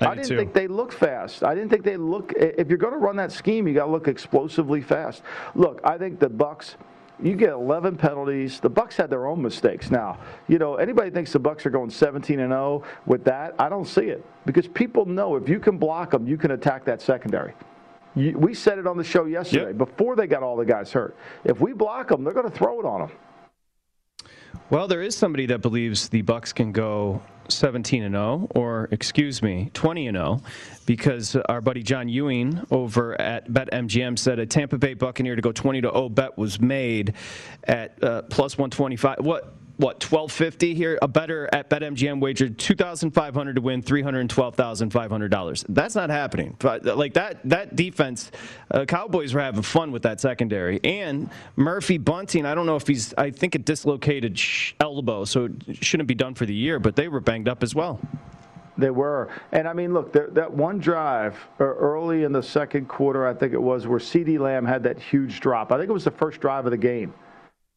I, 0.00 0.06
I 0.06 0.14
didn't 0.14 0.28
too. 0.28 0.36
think 0.36 0.52
they 0.54 0.66
looked 0.66 0.94
fast. 0.94 1.44
I 1.44 1.54
didn't 1.54 1.70
think 1.70 1.84
they 1.84 1.96
look. 1.96 2.32
If 2.36 2.68
you're 2.68 2.78
going 2.78 2.92
to 2.92 2.98
run 2.98 3.16
that 3.16 3.32
scheme, 3.32 3.68
you 3.68 3.74
got 3.74 3.86
to 3.86 3.92
look 3.92 4.08
explosively 4.08 4.80
fast. 4.80 5.22
Look, 5.54 5.80
I 5.84 5.98
think 5.98 6.18
the 6.18 6.28
Bucks 6.28 6.76
you 7.22 7.34
get 7.34 7.50
11 7.50 7.96
penalties. 7.96 8.60
The 8.60 8.70
Bucks 8.70 8.96
had 8.96 9.10
their 9.10 9.26
own 9.26 9.42
mistakes. 9.42 9.90
Now, 9.90 10.18
you 10.46 10.58
know, 10.58 10.76
anybody 10.76 11.10
thinks 11.10 11.32
the 11.32 11.38
Bucks 11.38 11.66
are 11.66 11.70
going 11.70 11.90
17 11.90 12.40
and 12.40 12.52
0 12.52 12.82
with 13.06 13.24
that? 13.24 13.54
I 13.58 13.68
don't 13.68 13.86
see 13.86 14.02
it 14.02 14.24
because 14.46 14.68
people 14.68 15.04
know 15.04 15.36
if 15.36 15.48
you 15.48 15.58
can 15.58 15.78
block 15.78 16.10
them, 16.10 16.26
you 16.26 16.36
can 16.36 16.52
attack 16.52 16.84
that 16.84 17.02
secondary. 17.02 17.54
You, 18.14 18.36
we 18.38 18.54
said 18.54 18.78
it 18.78 18.86
on 18.86 18.96
the 18.96 19.04
show 19.04 19.26
yesterday 19.26 19.66
yep. 19.66 19.78
before 19.78 20.16
they 20.16 20.26
got 20.26 20.42
all 20.42 20.56
the 20.56 20.64
guys 20.64 20.92
hurt. 20.92 21.16
If 21.44 21.60
we 21.60 21.72
block 21.72 22.08
them, 22.08 22.24
they're 22.24 22.32
going 22.32 22.50
to 22.50 22.56
throw 22.56 22.80
it 22.80 22.86
on 22.86 23.00
them. 23.00 23.10
Well, 24.70 24.86
there 24.86 25.00
is 25.00 25.16
somebody 25.16 25.46
that 25.46 25.62
believes 25.62 26.10
the 26.10 26.20
Bucks 26.20 26.52
can 26.52 26.72
go 26.72 27.22
17 27.48 28.02
and 28.02 28.14
0, 28.14 28.48
or 28.54 28.88
excuse 28.90 29.42
me, 29.42 29.70
20 29.72 30.08
and 30.08 30.16
0, 30.18 30.42
because 30.84 31.36
our 31.36 31.62
buddy 31.62 31.82
John 31.82 32.06
Ewing 32.10 32.66
over 32.70 33.18
at 33.18 33.48
BetMGM 33.48 34.18
said 34.18 34.38
a 34.38 34.44
Tampa 34.44 34.76
Bay 34.76 34.92
Buccaneer 34.92 35.36
to 35.36 35.40
go 35.40 35.52
20 35.52 35.80
to 35.80 35.90
0 35.90 36.10
bet 36.10 36.36
was 36.36 36.60
made 36.60 37.14
at 37.64 38.02
uh, 38.04 38.22
plus 38.22 38.58
125. 38.58 39.20
What? 39.20 39.54
What 39.78 40.02
1250 40.02 40.74
here 40.74 40.98
a 41.00 41.06
bettor 41.06 41.48
at 41.52 41.70
betmgm 41.70 42.20
wagered 42.20 42.58
2500 42.58 43.54
to 43.54 43.60
win 43.60 43.80
$312500 43.80 45.64
that's 45.68 45.94
not 45.94 46.10
happening 46.10 46.56
like 46.82 47.14
that 47.14 47.38
that 47.44 47.76
defense 47.76 48.32
uh, 48.72 48.84
cowboys 48.86 49.34
were 49.34 49.40
having 49.40 49.62
fun 49.62 49.92
with 49.92 50.02
that 50.02 50.20
secondary 50.20 50.80
and 50.82 51.30
murphy 51.54 51.96
bunting 51.96 52.44
i 52.44 52.56
don't 52.56 52.66
know 52.66 52.74
if 52.74 52.88
he's 52.88 53.14
i 53.14 53.30
think 53.30 53.54
a 53.54 53.58
dislocated 53.58 54.40
elbow 54.80 55.24
so 55.24 55.48
it 55.68 55.84
shouldn't 55.84 56.08
be 56.08 56.14
done 56.14 56.34
for 56.34 56.44
the 56.44 56.54
year 56.54 56.80
but 56.80 56.96
they 56.96 57.06
were 57.06 57.20
banged 57.20 57.48
up 57.48 57.62
as 57.62 57.72
well 57.72 58.00
they 58.76 58.90
were. 58.90 59.28
And 59.50 59.66
I 59.66 59.72
mean, 59.72 59.92
look, 59.92 60.12
that 60.12 60.52
one 60.52 60.78
drive 60.78 61.36
uh, 61.58 61.64
early 61.64 62.22
in 62.22 62.30
the 62.30 62.42
second 62.42 62.86
quarter, 62.86 63.26
I 63.26 63.34
think 63.34 63.52
it 63.52 63.60
was, 63.60 63.88
where 63.88 63.98
CeeDee 63.98 64.38
Lamb 64.38 64.64
had 64.64 64.84
that 64.84 65.00
huge 65.00 65.40
drop. 65.40 65.72
I 65.72 65.78
think 65.78 65.90
it 65.90 65.92
was 65.92 66.04
the 66.04 66.12
first 66.12 66.40
drive 66.40 66.64
of 66.64 66.70
the 66.70 66.78
game. 66.78 67.12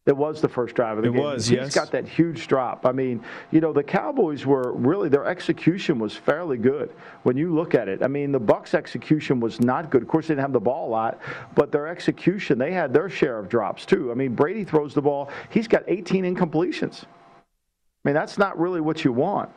It 0.08 0.18
was 0.18 0.42
the 0.42 0.50
first 0.50 0.76
drive 0.76 0.98
of 0.98 1.04
the 1.04 1.10
it 1.10 1.14
game. 1.14 1.22
It 1.22 1.26
was, 1.26 1.48
He's 1.48 1.58
yes. 1.58 1.76
got 1.76 1.92
that 1.92 2.08
huge 2.08 2.48
drop. 2.48 2.88
I 2.88 2.92
mean, 2.92 3.24
you 3.52 3.62
know, 3.62 3.72
the 3.72 3.84
Cowboys 3.84 4.48
were 4.48 4.74
really 4.74 5.10
their 5.10 5.28
execution 5.28 6.00
was 6.00 6.16
fairly 6.16 6.58
good 6.58 6.92
when 7.22 7.38
you 7.38 7.54
look 7.54 7.76
at 7.76 7.88
it. 7.88 8.02
I 8.02 8.08
mean, 8.08 8.32
the 8.32 8.40
Bucks' 8.40 8.74
execution 8.74 9.40
was 9.40 9.60
not 9.60 9.92
good. 9.92 10.02
Of 10.02 10.08
course, 10.08 10.28
they 10.28 10.34
didn't 10.34 10.42
have 10.42 10.54
the 10.54 10.60
ball 10.60 10.88
a 10.88 10.92
lot, 10.92 11.20
but 11.54 11.72
their 11.72 11.88
execution, 11.88 12.58
they 12.58 12.72
had 12.72 12.92
their 12.92 13.10
share 13.10 13.38
of 13.38 13.48
drops 13.48 13.86
too. 13.86 14.12
I 14.12 14.16
mean, 14.16 14.34
Brady 14.34 14.64
throws 14.64 14.96
the 14.96 15.04
ball. 15.04 15.30
He's 15.52 15.68
got 15.68 15.84
18 15.88 16.24
incompletions. 16.36 17.04
I 17.04 17.08
mean, 18.04 18.16
that's 18.16 18.40
not 18.40 18.60
really 18.60 18.82
what 18.82 19.06
you 19.06 19.14
want. 19.14 19.52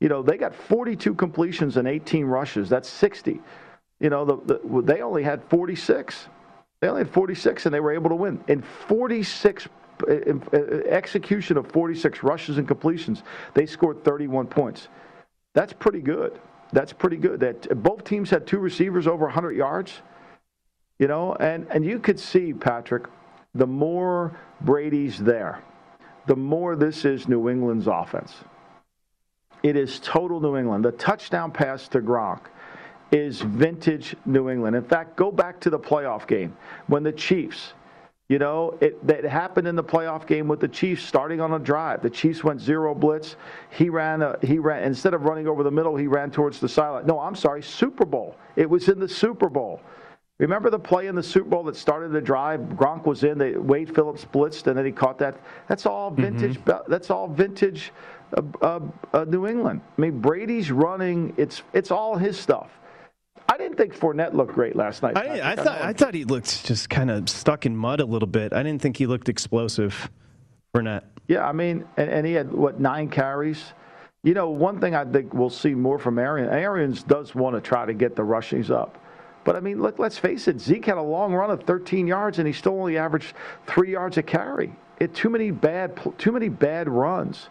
You 0.00 0.10
know, 0.10 0.22
they 0.22 0.36
got 0.36 0.54
42 0.54 1.14
completions 1.14 1.78
and 1.78 1.88
18 1.88 2.26
rushes. 2.26 2.68
That's 2.68 2.90
60. 2.90 3.40
You 4.00 4.10
know, 4.10 4.26
the, 4.26 4.36
the, 4.60 4.82
they 4.82 5.00
only 5.00 5.22
had 5.22 5.42
46. 5.44 6.26
They 6.80 6.88
only 6.88 7.00
had 7.00 7.10
46, 7.10 7.66
and 7.66 7.74
they 7.74 7.80
were 7.80 7.92
able 7.92 8.10
to 8.10 8.14
win. 8.14 8.44
In 8.46 8.62
46 8.62 9.66
execution 10.08 11.56
of 11.56 11.66
46 11.70 12.22
rushes 12.22 12.58
and 12.58 12.66
completions, 12.66 13.22
they 13.54 13.66
scored 13.66 14.04
31 14.04 14.46
points. 14.46 14.88
That's 15.54 15.72
pretty 15.72 16.00
good. 16.00 16.38
That's 16.72 16.92
pretty 16.92 17.16
good. 17.16 17.40
That 17.40 17.82
both 17.82 18.04
teams 18.04 18.30
had 18.30 18.46
two 18.46 18.58
receivers 18.58 19.06
over 19.06 19.24
100 19.24 19.56
yards. 19.56 20.02
You 20.98 21.06
know, 21.06 21.34
and 21.34 21.66
and 21.70 21.84
you 21.84 22.00
could 22.00 22.18
see 22.18 22.52
Patrick, 22.52 23.04
the 23.54 23.66
more 23.66 24.36
Brady's 24.60 25.18
there, 25.18 25.62
the 26.26 26.36
more 26.36 26.74
this 26.74 27.04
is 27.04 27.28
New 27.28 27.48
England's 27.48 27.86
offense. 27.86 28.34
It 29.62 29.76
is 29.76 30.00
total 30.00 30.40
New 30.40 30.56
England. 30.56 30.84
The 30.84 30.92
touchdown 30.92 31.50
pass 31.50 31.88
to 31.88 32.00
Gronk 32.00 32.40
is 33.10 33.40
vintage 33.40 34.14
New 34.26 34.50
England. 34.50 34.76
In 34.76 34.84
fact, 34.84 35.16
go 35.16 35.32
back 35.32 35.60
to 35.60 35.70
the 35.70 35.78
playoff 35.78 36.26
game 36.26 36.56
when 36.86 37.02
the 37.02 37.12
Chiefs 37.12 37.72
you 38.28 38.38
know, 38.38 38.76
it 38.80 39.04
that 39.06 39.24
happened 39.24 39.66
in 39.66 39.74
the 39.74 39.84
playoff 39.84 40.26
game 40.26 40.48
with 40.48 40.60
the 40.60 40.68
Chiefs 40.68 41.02
starting 41.02 41.40
on 41.40 41.54
a 41.54 41.58
drive. 41.58 42.02
The 42.02 42.10
Chiefs 42.10 42.44
went 42.44 42.60
zero 42.60 42.94
blitz. 42.94 43.36
He 43.70 43.88
ran 43.88 44.20
a, 44.20 44.38
he 44.42 44.58
ran 44.58 44.84
instead 44.84 45.14
of 45.14 45.22
running 45.22 45.48
over 45.48 45.62
the 45.62 45.70
middle, 45.70 45.96
he 45.96 46.06
ran 46.06 46.30
towards 46.30 46.60
the 46.60 46.68
sideline. 46.68 47.06
No, 47.06 47.18
I'm 47.18 47.34
sorry, 47.34 47.62
Super 47.62 48.04
Bowl. 48.04 48.36
It 48.56 48.68
was 48.68 48.88
in 48.88 49.00
the 49.00 49.08
Super 49.08 49.48
Bowl. 49.48 49.80
Remember 50.38 50.70
the 50.70 50.78
play 50.78 51.08
in 51.08 51.16
the 51.16 51.22
Super 51.22 51.48
Bowl 51.48 51.64
that 51.64 51.74
started 51.74 52.12
the 52.12 52.20
drive? 52.20 52.60
Gronk 52.60 53.06
was 53.06 53.24
in. 53.24 53.38
They, 53.38 53.52
Wade 53.56 53.92
Phillips 53.92 54.24
blitzed, 54.24 54.68
and 54.68 54.76
then 54.76 54.84
he 54.84 54.92
caught 54.92 55.18
that. 55.18 55.40
That's 55.66 55.84
all 55.84 56.12
mm-hmm. 56.12 56.22
vintage. 56.22 56.58
Mm-hmm. 56.58 56.90
That's 56.90 57.10
all 57.10 57.28
vintage. 57.28 57.92
Uh, 58.36 58.42
uh, 58.60 58.80
uh, 59.14 59.24
New 59.24 59.46
England. 59.46 59.80
I 59.96 60.00
mean, 60.00 60.20
Brady's 60.20 60.70
running. 60.70 61.32
It's 61.38 61.62
it's 61.72 61.90
all 61.90 62.14
his 62.16 62.38
stuff. 62.38 62.70
I 63.48 63.56
didn't 63.56 63.76
think 63.76 63.94
Fournette 63.94 64.34
looked 64.34 64.54
great 64.54 64.76
last 64.76 65.02
night. 65.02 65.16
I, 65.16 65.52
I 65.52 65.56
thought 65.56 65.80
I 65.80 65.92
thought 65.92 66.14
he 66.14 66.24
looked 66.24 66.66
just 66.66 66.90
kind 66.90 67.10
of 67.10 67.28
stuck 67.28 67.64
in 67.64 67.76
mud 67.76 68.00
a 68.00 68.04
little 68.04 68.28
bit. 68.28 68.52
I 68.52 68.62
didn't 68.62 68.82
think 68.82 68.96
he 68.96 69.06
looked 69.06 69.28
explosive. 69.28 70.10
Fournette. 70.74 71.04
Yeah, 71.28 71.46
I 71.46 71.52
mean, 71.52 71.84
and, 71.96 72.10
and 72.10 72.26
he 72.26 72.34
had 72.34 72.52
what 72.52 72.78
nine 72.78 73.08
carries. 73.08 73.72
You 74.22 74.34
know, 74.34 74.50
one 74.50 74.80
thing 74.80 74.94
I 74.94 75.04
think 75.04 75.32
we'll 75.32 75.48
see 75.48 75.74
more 75.74 75.98
from 75.98 76.18
Arians. 76.18 76.50
Arians 76.50 77.02
does 77.02 77.34
want 77.34 77.56
to 77.56 77.60
try 77.60 77.86
to 77.86 77.94
get 77.94 78.16
the 78.16 78.24
rushings 78.24 78.70
up. 78.70 78.98
But 79.44 79.56
I 79.56 79.60
mean, 79.60 79.80
look, 79.80 79.98
let's 79.98 80.18
face 80.18 80.48
it. 80.48 80.60
Zeke 80.60 80.84
had 80.84 80.98
a 80.98 81.02
long 81.02 81.32
run 81.32 81.50
of 81.50 81.62
13 81.62 82.06
yards, 82.06 82.38
and 82.38 82.46
he 82.46 82.52
still 82.52 82.74
only 82.74 82.98
averaged 82.98 83.34
three 83.66 83.92
yards 83.92 84.18
a 84.18 84.22
carry. 84.22 84.74
It 84.98 85.14
too 85.14 85.30
many 85.30 85.50
bad, 85.50 85.98
too 86.18 86.32
many 86.32 86.50
bad 86.50 86.88
runs. 86.88 87.48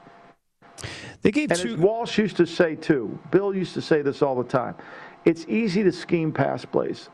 They 1.21 1.31
gave 1.31 1.49
and 1.49 1.59
two. 1.59 1.73
As 1.73 1.77
Walsh 1.77 2.17
used 2.19 2.37
to 2.37 2.45
say 2.45 2.75
too. 2.75 3.17
Bill 3.31 3.55
used 3.55 3.73
to 3.73 3.81
say 3.81 4.01
this 4.01 4.21
all 4.21 4.35
the 4.35 4.47
time. 4.47 4.75
It's 5.25 5.45
easy 5.47 5.83
to 5.83 5.91
scheme 5.91 6.31
pass 6.31 6.65
plays. 6.65 7.09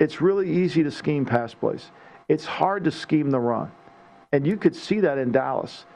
It's 0.00 0.20
really 0.20 0.50
easy 0.50 0.82
to 0.82 0.90
scheme 0.90 1.24
pass 1.24 1.54
plays. 1.54 1.90
It's 2.28 2.44
hard 2.44 2.84
to 2.84 2.90
scheme 2.90 3.30
the 3.30 3.40
run. 3.40 3.70
And 4.32 4.46
you 4.46 4.56
could 4.56 4.76
see 4.76 5.00
that 5.00 5.18
in 5.18 5.32
Dallas. 5.32 5.86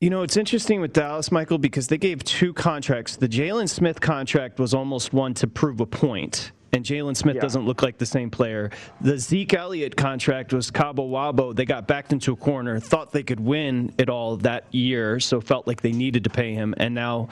You 0.00 0.08
know, 0.08 0.22
it's 0.22 0.36
interesting 0.36 0.80
with 0.80 0.92
Dallas, 0.92 1.30
Michael, 1.30 1.58
because 1.58 1.88
they 1.88 1.98
gave 1.98 2.24
two 2.24 2.54
contracts. 2.54 3.16
The 3.16 3.28
Jaylon 3.28 3.68
Smith 3.68 4.00
contract 4.00 4.58
was 4.58 4.72
almost 4.72 5.12
one 5.12 5.34
to 5.34 5.46
prove 5.46 5.80
a 5.80 5.86
point 5.86 6.52
and 6.72 6.84
Jaylon 6.84 7.16
Smith 7.16 7.36
yeah. 7.36 7.42
doesn't 7.42 7.64
look 7.64 7.82
like 7.82 7.98
the 7.98 8.06
same 8.06 8.30
player. 8.30 8.70
The 9.00 9.18
Zeke 9.18 9.54
Elliott 9.54 9.96
contract 9.96 10.52
was 10.52 10.70
Cabo 10.70 11.08
Wabo. 11.08 11.54
They 11.54 11.64
got 11.64 11.86
backed 11.86 12.12
into 12.12 12.32
a 12.32 12.36
corner, 12.36 12.78
thought 12.78 13.12
they 13.12 13.22
could 13.22 13.40
win 13.40 13.92
it 13.98 14.08
all 14.08 14.36
that 14.38 14.64
year, 14.72 15.20
so 15.20 15.40
felt 15.40 15.66
like 15.66 15.80
they 15.80 15.92
needed 15.92 16.24
to 16.24 16.30
pay 16.30 16.54
him, 16.54 16.74
and 16.76 16.94
now 16.94 17.28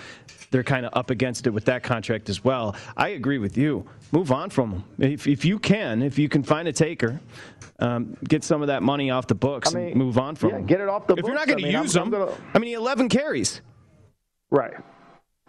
they're 0.51 0.65
kind 0.65 0.87
of 0.87 0.97
up 0.97 1.11
against 1.11 1.47
it 1.47 1.51
with 1.51 1.67
that 1.67 1.83
contract 1.83 2.29
as 2.29 2.43
well. 2.43 2.75
I 2.97 3.09
agree 3.09 3.39
with 3.39 3.57
you. 3.57 3.87
Move 4.13 4.33
on 4.33 4.51
from 4.51 4.73
him 4.73 4.85
if, 4.99 5.27
if 5.27 5.45
you 5.45 5.59
can. 5.59 6.03
If 6.03 6.19
you 6.19 6.29
can 6.29 6.43
find 6.43 6.67
a 6.67 6.73
taker, 6.73 7.21
um, 7.79 8.17
get 8.27 8.43
some 8.43 8.63
of 8.63 8.69
that 8.69 8.83
money 8.83 9.11
off 9.11 9.27
the 9.27 9.35
books 9.35 9.75
I 9.75 9.79
mean, 9.79 9.89
and 9.89 9.97
move 9.97 10.19
on 10.19 10.35
from 10.35 10.51
yeah, 10.51 10.57
him. 10.57 10.67
Get 10.67 10.81
it 10.81 10.89
off 10.89 11.07
the. 11.07 11.15
If 11.15 11.19
books. 11.19 11.29
you're 11.29 11.37
not 11.37 11.47
going 11.47 11.63
to 11.63 11.71
use 11.71 11.97
I'm, 11.97 12.09
him, 12.09 12.15
I'm 12.15 12.27
gonna... 12.27 12.39
I 12.55 12.59
mean, 12.59 12.75
11 12.75 13.09
carries. 13.09 13.61
Right. 14.51 14.75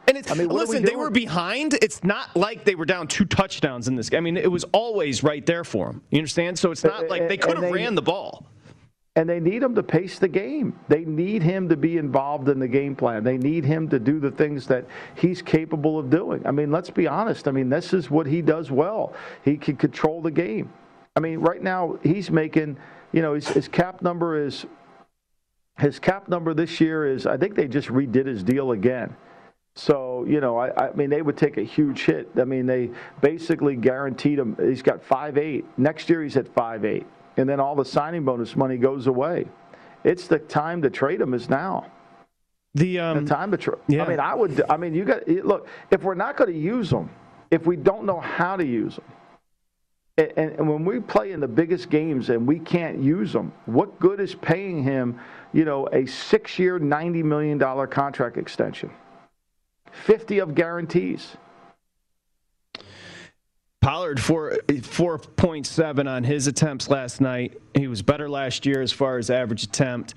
And 0.10 0.18
it's, 0.18 0.32
I 0.32 0.34
mean, 0.34 0.50
listen, 0.50 0.82
they 0.82 0.96
were 0.96 1.12
behind. 1.12 1.76
It's 1.76 2.04
not 2.04 2.36
like 2.36 2.64
they 2.64 2.74
were 2.74 2.86
down 2.86 3.08
two 3.08 3.26
touchdowns 3.26 3.88
in 3.88 3.96
this. 3.96 4.12
I 4.12 4.20
mean, 4.20 4.38
it 4.38 4.52
was 4.52 4.64
always 4.74 5.24
right 5.24 5.46
there 5.46 5.64
for 5.64 5.86
them. 5.86 6.02
You 6.10 6.18
understand? 6.18 6.58
So 6.58 6.72
it's 6.72 6.84
not 6.84 7.10
like 7.10 7.28
they 7.28 7.38
could 7.38 7.60
have 7.60 7.72
ran 7.72 7.94
the 7.94 8.02
ball. 8.02 8.48
And 9.16 9.30
they 9.30 9.40
need 9.40 9.62
him 9.62 9.76
to 9.76 9.84
pace 9.84 10.18
the 10.18 10.28
game. 10.28 10.80
They 10.88 11.06
need 11.06 11.44
him 11.44 11.70
to 11.70 11.78
be 11.78 11.98
involved 11.98 12.50
in 12.50 12.58
the 12.58 12.68
game 12.68 12.96
plan. 12.96 13.24
They 13.24 13.38
need 13.38 13.66
him 13.66 13.88
to 13.90 14.00
do 14.00 14.20
the 14.20 14.32
things 14.32 14.66
that 14.66 14.86
he's 15.14 15.44
capable 15.44 16.00
of 16.00 16.10
doing. 16.10 16.42
I 16.48 16.52
mean, 16.52 16.72
let's 16.72 16.90
be 16.90 17.08
honest. 17.08 17.48
I 17.48 17.52
mean, 17.52 17.70
this 17.70 17.94
is 17.94 18.10
what 18.10 18.26
he 18.26 18.42
does 18.42 18.72
well. 18.72 19.14
He 19.46 19.58
can 19.58 19.76
control 19.76 20.24
the 20.24 20.32
game. 20.32 20.74
I 21.16 21.20
mean, 21.20 21.40
right 21.40 21.62
now 21.62 22.00
he's 22.02 22.32
making, 22.32 22.78
you 23.12 23.22
know, 23.22 23.36
his, 23.36 23.48
his 23.48 23.68
cap 23.68 24.02
number 24.02 24.44
is 24.44 24.66
his 25.78 26.00
cap 26.00 26.30
number 26.30 26.56
this 26.56 26.82
year 26.82 27.06
is 27.06 27.28
I 27.28 27.38
think 27.38 27.56
they 27.56 27.68
just 27.68 27.90
redid 27.90 28.26
his 28.26 28.42
deal 28.42 28.72
again. 28.72 29.16
So, 29.80 30.26
you 30.28 30.42
know, 30.42 30.58
I, 30.58 30.88
I, 30.88 30.92
mean, 30.92 31.10
they 31.10 31.22
would 31.22 31.38
take 31.38 31.56
a 31.56 31.64
huge 31.64 32.02
hit. 32.02 32.30
I 32.38 32.44
mean, 32.44 32.66
they 32.66 32.90
basically 33.22 33.78
guaranteed 33.78 34.38
him. 34.38 34.58
He's 34.60 34.82
got 34.82 35.02
five 35.02 35.38
eight. 35.38 35.64
Next 35.78 36.10
year, 36.10 36.22
he's 36.22 36.36
at 36.36 36.54
five 36.54 36.84
eight, 36.84 37.06
and 37.38 37.48
then 37.48 37.62
all 37.62 37.76
the 37.76 37.86
signing 37.86 38.26
bonus 38.26 38.58
money 38.58 38.76
goes 38.76 39.08
away. 39.08 39.48
It's 40.04 40.28
the 40.28 40.38
time 40.38 40.82
to 40.82 40.90
trade 40.90 41.22
him 41.22 41.34
is 41.34 41.50
now. 41.50 41.90
The, 42.76 43.00
um, 43.00 43.24
the 43.24 43.30
time 43.30 43.52
to 43.52 43.58
trade. 43.58 43.78
Yeah. 43.88 44.04
I 44.04 44.10
mean, 44.10 44.20
I 44.20 44.36
would. 44.36 44.62
I 44.70 44.76
mean, 44.76 44.94
you 44.94 45.06
got 45.06 45.26
look. 45.30 45.70
If 45.92 46.04
we're 46.04 46.14
not 46.14 46.36
going 46.36 46.52
to 46.52 46.60
use 46.60 46.90
them, 46.90 47.10
if 47.50 47.66
we 47.66 47.78
don't 47.78 48.04
know 48.04 48.20
how 48.20 48.58
to 48.58 48.66
use 48.66 48.98
them, 48.98 49.06
and, 50.18 50.52
and, 50.60 50.70
when 50.70 50.84
we 50.84 51.00
play 51.00 51.32
in 51.32 51.40
the 51.40 51.48
biggest 51.48 51.90
games 51.90 52.30
and 52.30 52.46
we 52.46 52.60
can't 52.60 53.02
use 53.02 53.32
them, 53.32 53.54
what 53.66 53.98
good 53.98 54.20
is 54.20 54.36
paying 54.36 54.84
him, 54.84 55.22
you 55.54 55.64
know, 55.64 55.88
a 55.94 56.06
six-year, 56.06 56.80
ninety 56.80 57.24
million 57.24 57.58
dollar 57.58 57.88
contract 57.88 58.38
extension? 58.38 58.92
50 60.06 60.40
of 60.40 60.56
guarantees. 60.56 61.36
Pollard 63.82 64.20
for 64.20 64.60
4.7 64.68 66.10
on 66.10 66.24
his 66.24 66.48
attempts 66.48 66.90
last 66.90 67.22
night. 67.22 67.60
He 67.74 67.88
was 67.88 68.02
better 68.02 68.30
last 68.30 68.66
year 68.66 68.82
as 68.82 68.92
far 68.92 69.18
as 69.18 69.30
average 69.30 69.64
attempt. 69.64 70.16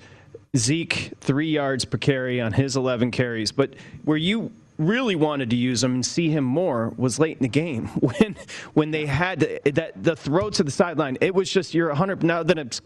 Zeke 0.55 1.13
three 1.21 1.49
yards 1.49 1.85
per 1.85 1.97
carry 1.97 2.41
on 2.41 2.53
his 2.53 2.75
11 2.75 3.11
carries. 3.11 3.51
But 3.51 3.73
where 4.03 4.17
you 4.17 4.51
really 4.77 5.15
wanted 5.15 5.49
to 5.51 5.55
use 5.55 5.83
him 5.83 5.93
and 5.93 6.05
see 6.05 6.29
him 6.29 6.43
more 6.43 6.93
was 6.97 7.19
late 7.19 7.37
in 7.37 7.43
the 7.43 7.47
game 7.47 7.87
when 7.99 8.35
when 8.73 8.91
they 8.91 9.05
had 9.05 9.39
that 9.65 9.91
the 9.95 10.15
throw 10.15 10.49
to 10.49 10.63
the 10.63 10.71
sideline. 10.71 11.17
It 11.21 11.33
was 11.33 11.49
just 11.49 11.73
you're 11.73 11.89
100 11.89 12.23
now 12.23 12.43
that 12.43 12.57
it's 12.57 12.81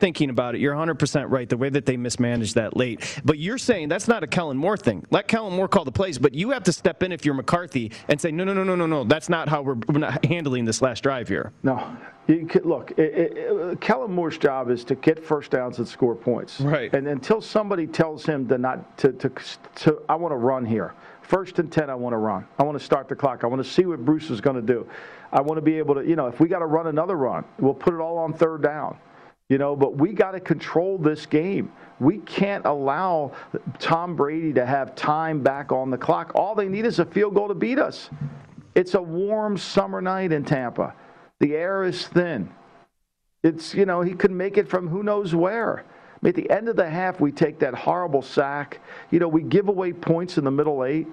thinking 0.00 0.30
about 0.30 0.54
it, 0.54 0.60
you're 0.60 0.74
100% 0.74 1.30
right. 1.30 1.48
The 1.48 1.56
way 1.56 1.68
that 1.68 1.86
they 1.86 1.96
mismanaged 1.96 2.56
that 2.56 2.76
late. 2.76 3.20
But 3.24 3.38
you're 3.38 3.58
saying 3.58 3.88
that's 3.88 4.08
not 4.08 4.24
a 4.24 4.26
Kellen 4.26 4.56
Moore 4.56 4.76
thing. 4.76 5.04
Let 5.10 5.28
Kellen 5.28 5.54
Moore 5.54 5.68
call 5.68 5.84
the 5.84 5.92
plays, 5.92 6.18
but 6.18 6.34
you 6.34 6.50
have 6.50 6.64
to 6.64 6.72
step 6.72 7.02
in 7.02 7.12
if 7.12 7.24
you're 7.24 7.34
McCarthy 7.34 7.92
and 8.08 8.20
say, 8.20 8.32
no, 8.32 8.42
no, 8.42 8.54
no, 8.54 8.64
no, 8.64 8.74
no, 8.74 8.86
no. 8.86 9.04
That's 9.04 9.28
not 9.28 9.48
how 9.48 9.62
we're, 9.62 9.76
we're 9.88 9.98
not 9.98 10.24
handling 10.24 10.64
this 10.64 10.82
last 10.82 11.02
drive 11.02 11.28
here. 11.28 11.52
No. 11.62 11.96
Could, 12.26 12.64
look, 12.64 12.92
it, 12.92 13.36
it, 13.36 13.80
Kellen 13.80 14.12
Moore's 14.12 14.38
job 14.38 14.70
is 14.70 14.84
to 14.84 14.94
get 14.94 15.22
first 15.22 15.50
downs 15.50 15.78
and 15.78 15.88
score 15.88 16.14
points. 16.14 16.60
Right. 16.60 16.92
And 16.94 17.08
until 17.08 17.40
somebody 17.40 17.86
tells 17.86 18.24
him 18.24 18.46
to 18.48 18.56
not 18.56 18.96
to, 18.98 19.12
to, 19.12 19.30
to 19.76 20.02
I 20.08 20.14
want 20.14 20.32
to 20.32 20.36
run 20.36 20.64
here. 20.64 20.94
First 21.22 21.58
and 21.58 21.70
10, 21.70 21.90
I 21.90 21.94
want 21.94 22.12
to 22.12 22.18
run. 22.18 22.46
I 22.58 22.64
want 22.64 22.78
to 22.78 22.84
start 22.84 23.08
the 23.08 23.14
clock. 23.14 23.44
I 23.44 23.46
want 23.46 23.62
to 23.62 23.68
see 23.68 23.84
what 23.84 24.04
Bruce 24.04 24.30
is 24.30 24.40
going 24.40 24.56
to 24.56 24.62
do. 24.62 24.88
I 25.32 25.40
want 25.40 25.58
to 25.58 25.62
be 25.62 25.76
able 25.78 25.94
to, 25.94 26.04
you 26.04 26.16
know, 26.16 26.26
if 26.26 26.40
we 26.40 26.48
got 26.48 26.58
to 26.58 26.66
run 26.66 26.88
another 26.88 27.16
run, 27.16 27.44
we'll 27.58 27.74
put 27.74 27.94
it 27.94 28.00
all 28.00 28.18
on 28.18 28.32
third 28.32 28.62
down 28.62 28.96
you 29.50 29.58
know, 29.58 29.76
but 29.76 29.96
we 29.96 30.12
got 30.12 30.30
to 30.30 30.40
control 30.40 30.96
this 30.96 31.26
game. 31.26 31.72
We 31.98 32.18
can't 32.18 32.64
allow 32.64 33.32
Tom 33.80 34.16
Brady 34.16 34.54
to 34.54 34.64
have 34.64 34.94
time 34.94 35.42
back 35.42 35.72
on 35.72 35.90
the 35.90 35.98
clock. 35.98 36.32
All 36.36 36.54
they 36.54 36.68
need 36.68 36.86
is 36.86 37.00
a 37.00 37.04
field 37.04 37.34
goal 37.34 37.48
to 37.48 37.54
beat 37.54 37.78
us. 37.78 38.08
It's 38.76 38.94
a 38.94 39.02
warm 39.02 39.58
summer 39.58 40.00
night 40.00 40.30
in 40.30 40.44
Tampa. 40.44 40.94
The 41.40 41.56
air 41.56 41.82
is 41.82 42.06
thin. 42.06 42.48
It's, 43.42 43.74
you 43.74 43.86
know, 43.86 44.02
he 44.02 44.14
could 44.14 44.30
make 44.30 44.56
it 44.56 44.68
from 44.68 44.86
who 44.86 45.02
knows 45.02 45.34
where. 45.34 45.80
I 45.80 46.18
mean, 46.22 46.30
at 46.30 46.36
the 46.36 46.50
end 46.50 46.68
of 46.68 46.76
the 46.76 46.88
half, 46.88 47.20
we 47.20 47.32
take 47.32 47.58
that 47.58 47.74
horrible 47.74 48.22
sack. 48.22 48.80
You 49.10 49.18
know, 49.18 49.28
we 49.28 49.42
give 49.42 49.68
away 49.68 49.92
points 49.92 50.38
in 50.38 50.44
the 50.44 50.50
middle 50.50 50.84
eight. 50.84 51.08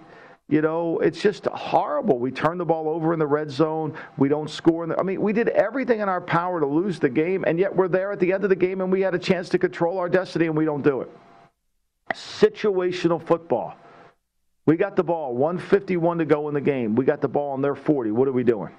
You 0.49 0.61
know, 0.61 0.99
it's 0.99 1.21
just 1.21 1.45
horrible. 1.45 2.19
We 2.19 2.31
turn 2.31 2.57
the 2.57 2.65
ball 2.65 2.87
over 2.87 3.11
in 3.11 3.19
the 3.19 3.27
red 3.27 3.51
zone. 3.51 3.93
We 4.17 4.29
don't 4.29 4.49
score. 4.49 4.87
The, 4.87 4.97
I 4.97 5.03
mean, 5.03 5.21
we 5.21 5.33
did 5.33 5.49
everything 5.49 5.99
in 5.99 6.07
our 6.07 6.21
power 6.21 6.61
to 6.61 6.65
lose 6.65 6.99
the 6.99 7.09
game, 7.09 7.43
and 7.45 7.59
yet 7.59 7.75
we're 7.75 7.89
there 7.89 8.13
at 8.13 8.19
the 8.19 8.31
end 8.31 8.45
of 8.45 8.49
the 8.49 8.55
game 8.55 8.79
and 8.79 8.89
we 8.89 9.01
had 9.01 9.13
a 9.13 9.19
chance 9.19 9.49
to 9.49 9.59
control 9.59 9.97
our 9.97 10.07
destiny, 10.07 10.45
and 10.45 10.55
we 10.55 10.63
don't 10.63 10.83
do 10.83 11.01
it. 11.01 11.11
Situational 12.13 13.21
football. 13.21 13.75
We 14.65 14.77
got 14.77 14.95
the 14.95 15.03
ball, 15.03 15.35
151 15.35 16.19
to 16.19 16.25
go 16.25 16.47
in 16.47 16.53
the 16.53 16.61
game. 16.61 16.95
We 16.95 17.03
got 17.03 17.19
the 17.19 17.27
ball 17.27 17.51
on 17.51 17.61
their 17.61 17.75
40. 17.75 18.11
What 18.11 18.27
are 18.29 18.33
we 18.33 18.43
doing? 18.43 18.73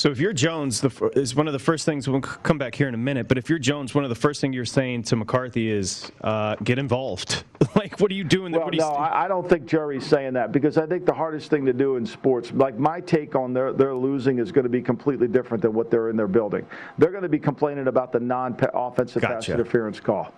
So 0.00 0.10
if 0.10 0.18
you're 0.18 0.32
Jones, 0.32 0.80
the, 0.80 1.10
is 1.14 1.34
one 1.34 1.46
of 1.46 1.52
the 1.52 1.58
first 1.58 1.84
things 1.84 2.08
we'll 2.08 2.22
come 2.22 2.56
back 2.56 2.74
here 2.74 2.88
in 2.88 2.94
a 2.94 2.96
minute. 2.96 3.28
But 3.28 3.36
if 3.36 3.50
you're 3.50 3.58
Jones, 3.58 3.94
one 3.94 4.02
of 4.02 4.08
the 4.08 4.14
first 4.14 4.40
things 4.40 4.54
you're 4.54 4.64
saying 4.64 5.02
to 5.02 5.16
McCarthy 5.16 5.70
is 5.70 6.10
uh, 6.22 6.56
get 6.64 6.78
involved. 6.78 7.44
like, 7.76 8.00
what 8.00 8.10
are 8.10 8.14
you 8.14 8.24
doing? 8.24 8.52
Well, 8.52 8.70
no, 8.72 8.94
I 8.94 9.28
don't 9.28 9.46
think 9.46 9.66
Jerry's 9.66 10.06
saying 10.06 10.32
that 10.32 10.52
because 10.52 10.78
I 10.78 10.86
think 10.86 11.04
the 11.04 11.12
hardest 11.12 11.50
thing 11.50 11.66
to 11.66 11.74
do 11.74 11.96
in 11.96 12.06
sports, 12.06 12.50
like 12.54 12.78
my 12.78 13.00
take 13.00 13.34
on 13.34 13.52
their 13.52 13.74
their 13.74 13.94
losing, 13.94 14.38
is 14.38 14.50
going 14.50 14.62
to 14.62 14.70
be 14.70 14.80
completely 14.80 15.28
different 15.28 15.60
than 15.60 15.74
what 15.74 15.90
they're 15.90 16.08
in 16.08 16.16
their 16.16 16.28
building. 16.28 16.64
They're 16.96 17.10
going 17.10 17.22
to 17.22 17.28
be 17.28 17.38
complaining 17.38 17.86
about 17.86 18.10
the 18.10 18.20
non-offensive 18.20 19.20
gotcha. 19.20 19.34
pass 19.34 19.48
interference 19.50 20.00
call. 20.00 20.32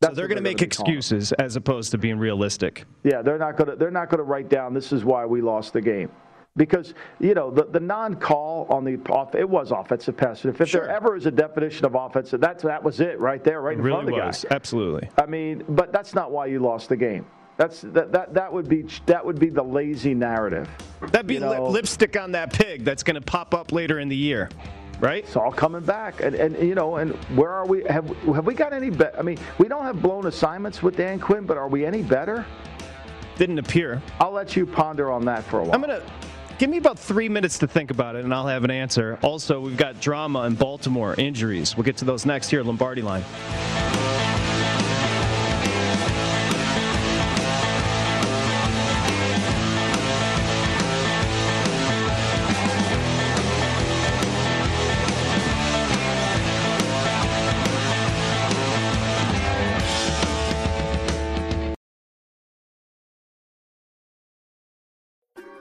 That's 0.00 0.12
so 0.12 0.16
they're 0.16 0.28
going 0.28 0.36
to 0.36 0.42
make 0.42 0.60
excuses 0.60 1.32
as 1.32 1.56
opposed 1.56 1.92
to 1.92 1.98
being 1.98 2.18
realistic. 2.18 2.84
Yeah, 3.04 3.22
they're 3.22 3.38
not 3.38 3.56
going 3.56 3.70
to 3.70 3.76
they're 3.76 3.90
not 3.90 4.10
going 4.10 4.18
to 4.18 4.24
write 4.24 4.50
down 4.50 4.74
this 4.74 4.92
is 4.92 5.02
why 5.02 5.24
we 5.24 5.40
lost 5.40 5.72
the 5.72 5.80
game 5.80 6.10
because 6.56 6.94
you 7.20 7.34
know 7.34 7.50
the, 7.50 7.64
the 7.64 7.80
non-call 7.80 8.66
on 8.68 8.84
the 8.84 8.96
off 9.10 9.34
it 9.34 9.48
was 9.48 9.70
offensive 9.70 10.16
pass 10.16 10.44
if 10.44 10.56
sure. 10.56 10.82
there 10.82 10.90
ever 10.90 11.16
is 11.16 11.26
a 11.26 11.30
definition 11.30 11.86
of 11.86 11.94
offensive 11.94 12.40
that's 12.40 12.64
that 12.64 12.82
was 12.82 13.00
it 13.00 13.18
right 13.20 13.44
there 13.44 13.60
right 13.60 13.76
in 13.76 13.82
really 13.82 13.94
front 13.94 14.08
of 14.08 14.14
the 14.14 14.26
was. 14.26 14.44
guy 14.48 14.54
absolutely 14.54 15.08
i 15.16 15.24
mean 15.24 15.64
but 15.68 15.92
that's 15.92 16.14
not 16.14 16.30
why 16.30 16.46
you 16.46 16.58
lost 16.58 16.88
the 16.88 16.96
game 16.96 17.24
that's 17.56 17.80
that, 17.82 18.12
that 18.12 18.34
that 18.34 18.52
would 18.52 18.68
be 18.68 18.84
that 19.06 19.24
would 19.24 19.38
be 19.38 19.48
the 19.48 19.62
lazy 19.62 20.14
narrative 20.14 20.68
that'd 21.12 21.26
be 21.26 21.38
lip, 21.38 21.60
lipstick 21.60 22.18
on 22.18 22.32
that 22.32 22.52
pig 22.52 22.84
that's 22.84 23.02
going 23.02 23.14
to 23.14 23.20
pop 23.20 23.54
up 23.54 23.72
later 23.72 24.00
in 24.00 24.08
the 24.08 24.16
year 24.16 24.48
right? 25.00 25.22
It's 25.22 25.36
all 25.36 25.52
coming 25.52 25.82
back, 25.82 26.22
and, 26.22 26.34
and 26.34 26.58
you 26.58 26.74
know, 26.74 26.96
and 26.96 27.12
where 27.36 27.50
are 27.50 27.66
we? 27.66 27.84
Have 27.84 28.08
have 28.34 28.46
we 28.46 28.54
got 28.54 28.72
any 28.72 28.90
better? 28.90 29.16
I 29.16 29.22
mean, 29.22 29.38
we 29.58 29.68
don't 29.68 29.84
have 29.84 30.02
blown 30.02 30.26
assignments 30.26 30.82
with 30.82 30.96
Dan 30.96 31.20
Quinn, 31.20 31.46
but 31.46 31.56
are 31.56 31.68
we 31.68 31.86
any 31.86 32.02
better? 32.02 32.44
Didn't 33.36 33.58
appear. 33.58 34.02
I'll 34.18 34.32
let 34.32 34.56
you 34.56 34.66
ponder 34.66 35.12
on 35.12 35.24
that 35.26 35.44
for 35.44 35.60
a 35.60 35.62
while. 35.62 35.74
I'm 35.74 35.80
gonna 35.80 36.02
Give 36.58 36.68
me 36.68 36.76
about 36.76 36.98
three 36.98 37.28
minutes 37.28 37.58
to 37.58 37.68
think 37.68 37.92
about 37.92 38.16
it, 38.16 38.24
and 38.24 38.34
I'll 38.34 38.48
have 38.48 38.64
an 38.64 38.72
answer. 38.72 39.16
Also, 39.22 39.60
we've 39.60 39.76
got 39.76 40.00
drama 40.00 40.42
in 40.42 40.56
Baltimore, 40.56 41.14
injuries. 41.16 41.76
We'll 41.76 41.84
get 41.84 41.98
to 41.98 42.04
those 42.04 42.26
next 42.26 42.50
here, 42.50 42.58
at 42.58 42.66
Lombardi 42.66 43.00
line. 43.00 43.22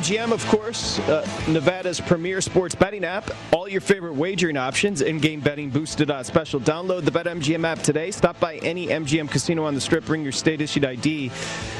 BetMGM, 0.00 0.32
of 0.32 0.44
course, 0.46 0.98
uh, 1.00 1.28
Nevada's 1.46 2.00
premier 2.00 2.40
sports 2.40 2.74
betting 2.74 3.04
app. 3.04 3.30
All 3.52 3.68
your 3.68 3.82
favorite 3.82 4.14
wagering 4.14 4.56
options, 4.56 5.02
in-game 5.02 5.40
betting 5.40 5.68
boosted 5.68 6.10
on 6.10 6.24
special. 6.24 6.58
Download 6.58 7.04
the 7.04 7.10
BetMGM 7.10 7.64
app 7.64 7.80
today. 7.80 8.10
Stop 8.10 8.40
by 8.40 8.56
any 8.56 8.86
MGM 8.86 9.30
casino 9.30 9.64
on 9.64 9.74
the 9.74 9.80
Strip. 9.80 10.06
Bring 10.06 10.22
your 10.22 10.32
state-issued 10.32 10.86
ID. 10.86 11.28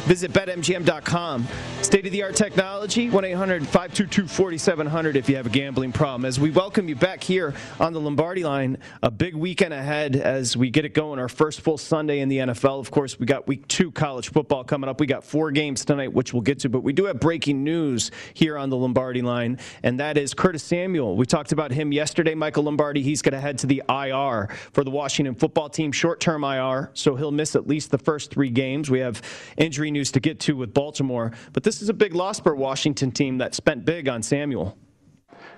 Visit 0.04 0.32
BetMGM.com. 0.32 1.48
State-of-the-art 1.80 2.36
technology. 2.36 3.08
1-800-522-4700 3.08 5.14
if 5.14 5.30
you 5.30 5.36
have 5.36 5.46
a 5.46 5.50
gambling 5.50 5.92
problem. 5.92 6.26
As 6.26 6.38
we 6.38 6.50
welcome 6.50 6.90
you 6.90 6.96
back 6.96 7.24
here 7.24 7.54
on 7.78 7.94
the 7.94 8.00
Lombardi 8.00 8.44
line, 8.44 8.76
a 9.02 9.10
big 9.10 9.34
weekend 9.34 9.72
ahead 9.72 10.16
as 10.16 10.58
we 10.58 10.68
get 10.68 10.84
it 10.84 10.92
going. 10.92 11.18
Our 11.18 11.30
first 11.30 11.62
full 11.62 11.78
Sunday 11.78 12.20
in 12.20 12.28
the 12.28 12.36
NFL. 12.36 12.80
Of 12.80 12.90
course, 12.90 13.18
we 13.18 13.24
got 13.24 13.48
Week 13.48 13.66
Two 13.66 13.90
college 13.90 14.30
football 14.30 14.62
coming 14.62 14.90
up. 14.90 15.00
We 15.00 15.06
got 15.06 15.24
four 15.24 15.50
games 15.52 15.86
tonight, 15.86 16.12
which 16.12 16.34
we'll 16.34 16.42
get 16.42 16.58
to, 16.60 16.68
but 16.68 16.82
we 16.82 16.92
do 16.92 17.06
have 17.06 17.18
breaking 17.18 17.64
news 17.64 18.09
here 18.34 18.56
on 18.56 18.70
the 18.70 18.76
Lombardi 18.76 19.22
line, 19.22 19.58
and 19.82 20.00
that 20.00 20.16
is 20.16 20.34
Curtis 20.34 20.62
Samuel. 20.62 21.16
We 21.16 21.26
talked 21.26 21.52
about 21.52 21.72
him 21.72 21.92
yesterday, 21.92 22.34
Michael 22.34 22.64
Lombardi. 22.64 23.02
He's 23.02 23.22
going 23.22 23.34
to 23.34 23.40
head 23.40 23.58
to 23.58 23.66
the 23.66 23.82
IR 23.88 24.48
for 24.72 24.84
the 24.84 24.90
Washington 24.90 25.34
football 25.34 25.68
team, 25.68 25.92
short 25.92 26.20
term 26.20 26.44
IR, 26.44 26.90
so 26.94 27.14
he'll 27.14 27.30
miss 27.30 27.56
at 27.56 27.66
least 27.66 27.90
the 27.90 27.98
first 27.98 28.30
three 28.30 28.50
games. 28.50 28.90
We 28.90 29.00
have 29.00 29.22
injury 29.56 29.90
news 29.90 30.12
to 30.12 30.20
get 30.20 30.40
to 30.40 30.56
with 30.56 30.74
Baltimore, 30.74 31.32
but 31.52 31.62
this 31.62 31.82
is 31.82 31.88
a 31.88 31.94
big 31.94 32.14
loss 32.14 32.40
for 32.40 32.54
Washington 32.54 33.10
team 33.12 33.38
that 33.38 33.54
spent 33.54 33.84
big 33.84 34.08
on 34.08 34.22
Samuel. 34.22 34.76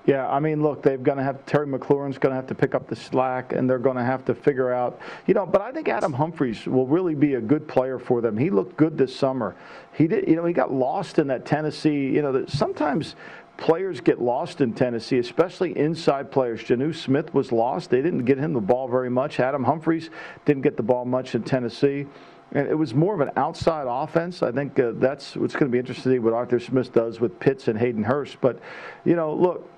Yeah, 0.05 0.29
I 0.29 0.41
mean, 0.41 0.63
look, 0.63 0.83
they're 0.83 0.99
going 0.99 1.19
to 1.19 1.25
have 1.25 1.47
Terry 1.47 1.67
McLaurin's 1.67 2.19
going 2.19 2.33
to 2.33 2.37
have 2.37 2.49
to 2.49 2.57
pick 2.57 2.75
up 2.75 2.89
the 2.89 2.97
slack, 2.97 3.53
and 3.53 3.71
they're 3.71 3.79
going 3.79 3.97
to 3.97 4.03
have 4.03 4.25
to 4.25 4.35
figure 4.35 4.73
out, 4.73 5.01
you 5.29 5.35
know. 5.35 5.47
But 5.47 5.61
I 5.61 5.71
think 5.71 5.89
Adam 5.89 6.13
Humphries 6.13 6.67
will 6.67 6.89
really 6.89 7.15
be 7.15 7.35
a 7.35 7.41
good 7.41 7.69
player 7.69 8.01
for 8.01 8.21
them. 8.21 8.37
He 8.37 8.51
looked 8.51 8.77
good 8.77 8.99
this 8.99 9.15
summer. 9.15 9.55
He 9.93 10.09
did, 10.09 10.29
you 10.29 10.35
know, 10.35 10.45
he 10.45 10.53
got 10.53 10.73
lost 10.73 11.21
in 11.21 11.29
that 11.29 11.47
Tennessee. 11.47 12.07
You 12.07 12.23
know, 12.23 12.45
sometimes 12.47 13.15
players 13.57 14.01
get 14.01 14.21
lost 14.21 14.61
in 14.61 14.73
Tennessee, 14.73 15.19
especially 15.19 15.79
inside 15.79 16.33
players. 16.33 16.61
Jonnu 16.63 16.93
Smith 16.95 17.33
was 17.33 17.53
lost. 17.53 17.91
They 17.91 18.03
didn't 18.03 18.25
get 18.25 18.39
him 18.39 18.55
the 18.55 18.61
ball 18.61 18.89
very 18.89 19.11
much. 19.11 19.39
Adam 19.39 19.63
Humphries 19.63 20.11
didn't 20.45 20.63
get 20.63 20.77
the 20.77 20.83
ball 20.83 21.05
much 21.05 21.37
in 21.37 21.45
Tennessee. 21.45 22.07
And 22.55 22.69
it 22.69 22.75
was 22.75 22.93
more 22.93 23.15
of 23.15 23.21
an 23.21 23.31
outside 23.37 23.87
offense. 23.89 24.43
I 24.43 24.53
think 24.53 24.79
uh, 24.79 24.93
that's 24.97 25.37
what's 25.37 25.55
going 25.55 25.71
to 25.71 25.73
be 25.73 25.79
interesting 25.79 26.23
what 26.23 26.35
Arthur 26.35 26.61
Smith 26.61 26.93
does 26.93 27.19
with 27.21 27.39
Pitts 27.41 27.69
and 27.69 27.79
Hayden 27.79 28.03
Hurst. 28.03 28.39
But, 28.41 28.59
you 29.05 29.17
know, 29.17 29.33
look, 29.33 29.71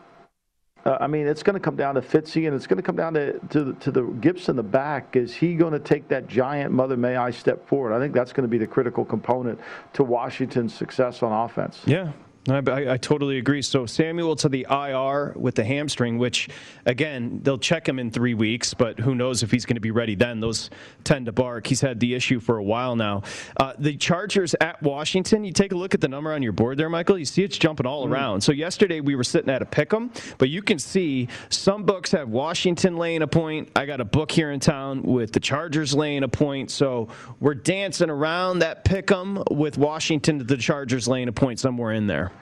uh, 0.84 0.98
I 1.00 1.06
mean, 1.06 1.26
it's 1.26 1.42
going 1.42 1.54
to 1.54 1.60
come 1.60 1.76
down 1.76 1.94
to 1.94 2.02
Fitzy, 2.02 2.46
and 2.46 2.54
it's 2.54 2.66
going 2.66 2.76
to 2.76 2.82
come 2.82 2.96
down 2.96 3.14
to 3.14 3.38
to, 3.50 3.72
to 3.74 3.90
the 3.90 4.02
Gibbs 4.02 4.48
in 4.48 4.56
the 4.56 4.62
back. 4.62 5.16
Is 5.16 5.34
he 5.34 5.54
going 5.54 5.72
to 5.72 5.78
take 5.78 6.08
that 6.08 6.28
giant 6.28 6.72
Mother 6.72 6.96
May 6.96 7.16
I 7.16 7.30
step 7.30 7.66
forward? 7.66 7.94
I 7.94 7.98
think 7.98 8.12
that's 8.12 8.32
going 8.32 8.42
to 8.42 8.48
be 8.48 8.58
the 8.58 8.66
critical 8.66 9.04
component 9.04 9.58
to 9.94 10.04
Washington's 10.04 10.74
success 10.74 11.22
on 11.22 11.32
offense. 11.32 11.80
Yeah, 11.86 12.12
I, 12.46 12.92
I, 12.92 12.96
totally 12.98 13.38
agree. 13.38 13.62
So 13.62 13.86
Samuel 13.86 14.36
to 14.36 14.50
the 14.50 14.66
IR 14.70 15.32
with 15.34 15.54
the 15.54 15.64
hamstring, 15.64 16.18
which 16.18 16.50
again 16.84 17.40
they'll 17.42 17.56
check 17.56 17.88
him 17.88 17.98
in 17.98 18.10
three 18.10 18.34
weeks, 18.34 18.74
but 18.74 19.00
who 19.00 19.14
knows 19.14 19.42
if 19.42 19.50
he's 19.50 19.64
going 19.64 19.76
to 19.76 19.80
be 19.80 19.90
ready 19.90 20.14
then? 20.14 20.40
Those 20.40 20.68
tend 21.04 21.24
to 21.26 21.32
bark. 21.32 21.66
He's 21.66 21.80
had 21.80 22.00
the 22.00 22.14
issue 22.14 22.40
for 22.40 22.58
a 22.58 22.62
while 22.62 22.96
now. 22.96 23.22
Uh, 23.56 23.72
the 23.78 23.96
Chargers 23.96 24.54
at 24.60 24.82
Washington. 24.82 25.42
You 25.44 25.52
take 25.52 25.72
a 25.72 25.74
look 25.74 25.94
at 25.94 26.02
the 26.02 26.08
number 26.08 26.34
on 26.34 26.42
your 26.42 26.52
board 26.52 26.76
there, 26.76 26.90
Michael. 26.90 27.18
You 27.18 27.24
see 27.24 27.42
it's 27.44 27.56
jumping 27.56 27.86
all 27.86 28.06
mm. 28.06 28.10
around. 28.10 28.42
So 28.42 28.52
yesterday 28.52 29.00
we 29.00 29.14
were 29.14 29.24
sitting 29.24 29.48
at 29.48 29.62
a 29.62 29.66
pick 29.66 29.94
'em, 29.94 30.10
but 30.36 30.50
you 30.50 30.60
can 30.60 30.78
see 30.78 31.28
some 31.48 31.84
books 31.84 32.12
have 32.12 32.28
Washington 32.28 32.98
laying 32.98 33.22
a 33.22 33.26
point. 33.26 33.70
I 33.74 33.86
got 33.86 34.02
a 34.02 34.04
book 34.04 34.30
here 34.30 34.50
in 34.50 34.60
town 34.60 35.02
with 35.02 35.32
the 35.32 35.40
Chargers 35.40 35.94
laying 35.94 36.24
a 36.24 36.28
point. 36.28 36.70
So 36.70 37.08
we're 37.40 37.54
dancing 37.54 38.10
around 38.10 38.58
that 38.58 38.84
pick 38.84 39.10
'em 39.10 39.42
with 39.50 39.78
Washington 39.78 40.40
to 40.40 40.44
the 40.44 40.58
Chargers 40.58 41.08
laying 41.08 41.28
a 41.28 41.32
point 41.32 41.58
somewhere 41.58 41.92
in 41.92 42.06
there. 42.06 42.33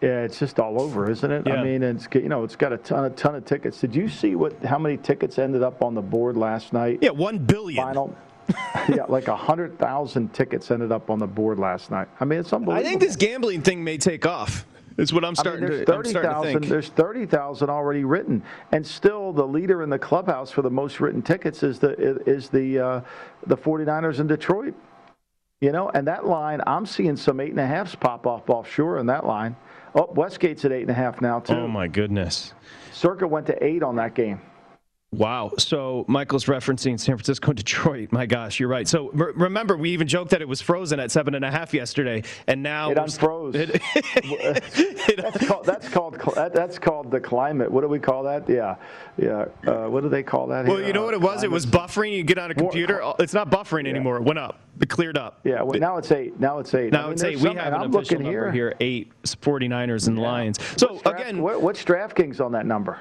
Yeah, 0.00 0.22
it's 0.22 0.38
just 0.38 0.58
all 0.58 0.80
over, 0.80 1.10
isn't 1.10 1.30
it? 1.30 1.46
Yeah. 1.46 1.54
I 1.54 1.64
mean, 1.64 1.82
it's 1.82 2.08
you 2.14 2.28
know, 2.28 2.42
it's 2.42 2.56
got 2.56 2.72
a 2.72 2.78
ton, 2.78 3.04
a 3.04 3.10
ton 3.10 3.34
of 3.34 3.44
tickets. 3.44 3.80
Did 3.80 3.94
you 3.94 4.08
see 4.08 4.34
what 4.34 4.56
how 4.64 4.78
many 4.78 4.96
tickets 4.96 5.38
ended 5.38 5.62
up 5.62 5.82
on 5.82 5.94
the 5.94 6.00
board 6.00 6.36
last 6.36 6.72
night? 6.72 7.00
Yeah, 7.02 7.10
one 7.10 7.38
billion. 7.38 7.84
Final. 7.84 8.16
yeah, 8.88 9.04
like 9.08 9.28
a 9.28 9.36
hundred 9.36 9.78
thousand 9.78 10.32
tickets 10.32 10.70
ended 10.70 10.90
up 10.90 11.10
on 11.10 11.18
the 11.18 11.26
board 11.26 11.58
last 11.58 11.90
night. 11.90 12.08
I 12.18 12.24
mean, 12.24 12.40
it's 12.40 12.52
unbelievable. 12.52 12.86
I 12.86 12.88
think 12.88 13.00
this 13.00 13.14
gambling 13.14 13.62
thing 13.62 13.84
may 13.84 13.98
take 13.98 14.26
off. 14.26 14.66
Is 14.96 15.12
what 15.12 15.24
I'm 15.24 15.34
starting 15.34 15.64
I 15.64 15.68
mean, 15.68 15.76
there's 15.76 15.86
to. 15.86 15.92
I'm 15.94 16.02
30, 16.02 16.10
starting 16.10 16.42
to 16.42 16.60
think. 16.60 16.70
there's 16.70 16.88
30,000 16.88 17.70
already 17.70 18.04
written, 18.04 18.42
and 18.72 18.86
still 18.86 19.32
the 19.32 19.46
leader 19.46 19.82
in 19.82 19.88
the 19.88 19.98
clubhouse 19.98 20.50
for 20.50 20.62
the 20.62 20.70
most 20.70 21.00
written 21.00 21.22
tickets 21.22 21.62
is 21.62 21.78
the 21.78 21.92
is 22.26 22.48
the 22.48 22.78
uh, 22.78 23.00
the 23.46 23.56
49ers 23.56 24.18
in 24.18 24.26
Detroit. 24.26 24.74
You 25.60 25.72
know, 25.72 25.90
and 25.90 26.06
that 26.08 26.26
line, 26.26 26.62
I'm 26.66 26.86
seeing 26.86 27.16
some 27.16 27.38
eight 27.38 27.50
and 27.50 27.60
a 27.60 27.66
halfs 27.66 27.94
pop 27.94 28.26
off 28.26 28.48
offshore 28.48 28.98
in 28.98 29.06
that 29.06 29.26
line. 29.26 29.56
Oh, 29.94 30.06
Westgate's 30.14 30.64
at 30.64 30.72
eight 30.72 30.82
and 30.82 30.90
a 30.90 30.94
half 30.94 31.20
now 31.20 31.38
oh 31.38 31.40
too. 31.40 31.52
Oh 31.54 31.68
my 31.68 31.88
goodness. 31.88 32.54
Circa 32.92 33.26
went 33.26 33.46
to 33.46 33.64
eight 33.64 33.82
on 33.82 33.96
that 33.96 34.14
game. 34.14 34.40
Wow. 35.12 35.50
So 35.58 36.04
Michael's 36.06 36.44
referencing 36.44 36.98
San 37.00 37.16
Francisco 37.16 37.48
and 37.50 37.56
Detroit. 37.56 38.12
My 38.12 38.26
gosh, 38.26 38.60
you're 38.60 38.68
right. 38.68 38.86
So 38.86 39.10
re- 39.10 39.32
remember, 39.34 39.76
we 39.76 39.90
even 39.90 40.06
joked 40.06 40.30
that 40.30 40.40
it 40.40 40.46
was 40.46 40.60
frozen 40.60 41.00
at 41.00 41.10
seven 41.10 41.34
and 41.34 41.44
a 41.44 41.50
half 41.50 41.74
yesterday, 41.74 42.22
and 42.46 42.62
now 42.62 42.92
It 42.92 42.96
unfroze. 42.96 43.54
It- 43.56 43.82
That's 45.20 45.46
called 45.48 45.66
that's 45.66 45.88
called 45.88 46.14
that's 46.54 46.78
called 46.78 47.10
the 47.10 47.18
climate. 47.18 47.70
What 47.70 47.80
do 47.80 47.88
we 47.88 47.98
call 47.98 48.22
that? 48.24 48.48
Yeah, 48.48 48.76
yeah. 49.18 49.46
Uh, 49.66 49.88
what 49.88 50.02
do 50.04 50.08
they 50.08 50.22
call 50.22 50.46
that? 50.46 50.66
well, 50.66 50.76
here? 50.76 50.86
you 50.86 50.92
know 50.92 51.04
what 51.04 51.14
it 51.14 51.20
was? 51.20 51.42
It 51.42 51.50
was 51.50 51.66
buffering. 51.66 52.16
You 52.16 52.22
get 52.22 52.38
on 52.38 52.50
a 52.52 52.54
computer. 52.54 53.02
oh, 53.02 53.16
It's 53.18 53.34
not 53.34 53.50
buffering 53.50 53.88
anymore. 53.88 54.16
It 54.18 54.22
went 54.22 54.38
up. 54.38 54.60
It 54.80 54.88
cleared 54.88 55.18
up. 55.18 55.40
Yeah, 55.44 55.62
well, 55.62 55.78
now 55.80 55.96
it's 55.96 56.12
eight. 56.12 56.38
Now 56.38 56.58
it's 56.60 56.72
eight. 56.74 56.94
I 56.94 56.98
Now 56.98 57.04
mean, 57.04 57.12
it's 57.14 57.24
eight. 57.24 57.38
We 57.38 57.48
have 57.54 57.74
an 57.74 57.74
I'm 57.74 57.94
official 57.94 58.18
looking 58.18 58.22
number 58.22 58.52
here: 58.52 58.74
eight 58.80 59.10
49ers 59.24 60.06
and 60.06 60.18
Lions. 60.18 60.58
So 60.76 60.92
What's 60.92 61.02
draft- 61.02 61.20
again, 61.20 61.42
what, 61.42 61.60
what's 61.60 61.84
DraftKings 61.84 62.40
on 62.40 62.52
that 62.52 62.66
number? 62.66 62.98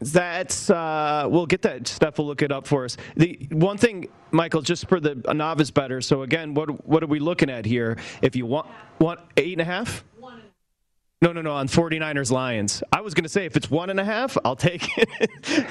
That's 0.00 0.70
uh, 0.70 1.26
we'll 1.28 1.46
get 1.46 1.62
that. 1.62 1.88
Steph 1.88 2.18
will 2.18 2.26
look 2.26 2.42
it 2.42 2.52
up 2.52 2.66
for 2.66 2.84
us. 2.84 2.96
The 3.16 3.48
one 3.50 3.78
thing, 3.78 4.08
Michael, 4.30 4.62
just 4.62 4.88
for 4.88 5.00
the 5.00 5.14
novice 5.34 5.70
bettor. 5.70 6.00
So 6.00 6.22
again, 6.22 6.54
what 6.54 6.86
what 6.86 7.02
are 7.02 7.06
we 7.08 7.18
looking 7.18 7.50
at 7.50 7.64
here? 7.64 7.96
If 8.22 8.36
you 8.36 8.46
want 8.46 8.68
want 8.98 9.20
eight 9.36 9.52
and 9.52 9.62
a 9.62 9.64
half. 9.64 10.04
No, 11.22 11.32
no, 11.32 11.40
no. 11.40 11.52
On 11.52 11.66
49ers 11.66 12.30
Lions. 12.30 12.82
I 12.92 13.00
was 13.00 13.14
going 13.14 13.22
to 13.22 13.28
say 13.30 13.46
if 13.46 13.56
it's 13.56 13.70
one 13.70 13.88
and 13.88 13.98
a 13.98 14.04
half, 14.04 14.36
I'll 14.44 14.54
take 14.54 14.86
it. 14.98 15.08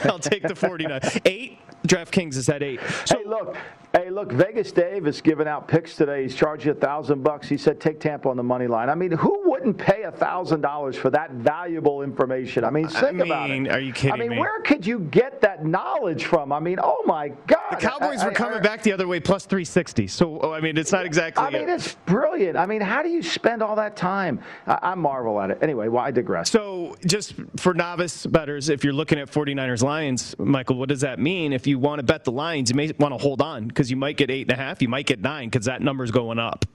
I'll 0.05 0.17
take 0.17 0.41
the 0.41 0.55
49. 0.55 0.99
Eight. 1.25 1.59
DraftKings 1.85 2.35
is 2.35 2.49
at 2.49 2.63
eight. 2.63 2.79
hey, 3.09 3.23
look, 3.25 3.55
hey, 3.93 4.09
look. 4.09 4.31
Vegas 4.31 4.71
Dave 4.71 5.07
is 5.07 5.21
giving 5.21 5.47
out 5.47 5.67
picks 5.67 5.95
today. 5.95 6.23
He's 6.23 6.35
charging 6.35 6.71
a 6.71 6.75
thousand 6.75 7.23
bucks. 7.23 7.47
He 7.47 7.57
said 7.57 7.79
take 7.79 7.99
Tampa 7.99 8.29
on 8.29 8.37
the 8.37 8.43
money 8.43 8.67
line. 8.67 8.89
I 8.89 8.95
mean, 8.95 9.11
who 9.11 9.49
wouldn't 9.49 9.77
pay 9.77 10.03
a 10.03 10.11
thousand 10.11 10.61
dollars 10.61 10.95
for 10.95 11.09
that 11.11 11.31
valuable 11.31 12.01
information? 12.01 12.63
I 12.63 12.69
mean, 12.69 12.87
think 12.87 13.19
about 13.19 13.49
mean, 13.49 13.67
it. 13.67 13.71
are 13.71 13.79
you 13.79 13.93
kidding 13.93 14.13
I 14.13 14.17
mean, 14.17 14.31
me? 14.31 14.39
where 14.39 14.61
could 14.61 14.85
you 14.85 14.99
get 14.99 15.41
that 15.41 15.65
knowledge 15.65 16.25
from? 16.25 16.51
I 16.51 16.59
mean, 16.59 16.77
oh 16.81 17.03
my 17.05 17.29
God. 17.47 17.59
The 17.71 17.77
Cowboys 17.77 18.19
I- 18.19 18.27
were 18.27 18.31
coming 18.33 18.59
I- 18.59 18.61
back 18.61 18.83
the 18.83 18.91
other 18.93 19.07
way, 19.07 19.19
plus 19.19 19.45
360. 19.45 20.07
So 20.07 20.39
oh, 20.41 20.51
I 20.51 20.59
mean, 20.61 20.77
it's 20.77 20.91
not 20.91 21.05
exactly. 21.05 21.43
I 21.43 21.49
mean, 21.49 21.69
it's 21.69 21.95
brilliant. 22.05 22.57
I 22.57 22.65
mean, 22.65 22.81
how 22.81 23.01
do 23.03 23.09
you 23.09 23.21
spend 23.21 23.61
all 23.61 23.75
that 23.75 23.95
time? 23.95 24.39
I, 24.67 24.79
I 24.81 24.95
marvel 24.95 25.39
at 25.39 25.51
it. 25.51 25.59
Anyway, 25.61 25.87
well, 25.87 26.03
I 26.03 26.11
digress. 26.11 26.49
So, 26.51 26.95
just 27.05 27.33
for 27.57 27.73
novice 27.73 28.25
bettors, 28.25 28.69
if 28.69 28.83
you're 28.83 28.93
looking 28.93 29.19
at 29.19 29.29
49ers 29.31 29.83
Lions, 29.83 30.35
Michael, 30.37 30.77
what 30.77 30.89
does 30.89 31.01
that 31.01 31.19
mean? 31.19 31.53
If 31.53 31.65
you 31.67 31.74
want 31.79 31.99
to 31.99 32.03
bet 32.03 32.23
the 32.23 32.31
lines, 32.31 32.69
you 32.69 32.75
may 32.75 32.91
want 32.99 33.13
to 33.13 33.17
hold 33.17 33.41
on 33.41 33.67
because 33.67 33.89
you 33.89 33.97
might 33.97 34.17
get 34.17 34.29
eight 34.31 34.49
and 34.49 34.51
a 34.51 34.61
half, 34.61 34.81
you 34.81 34.89
might 34.89 35.05
get 35.05 35.21
nine 35.21 35.49
because 35.49 35.65
that 35.65 35.81
number's 35.81 36.11
going 36.11 36.39
up. 36.39 36.65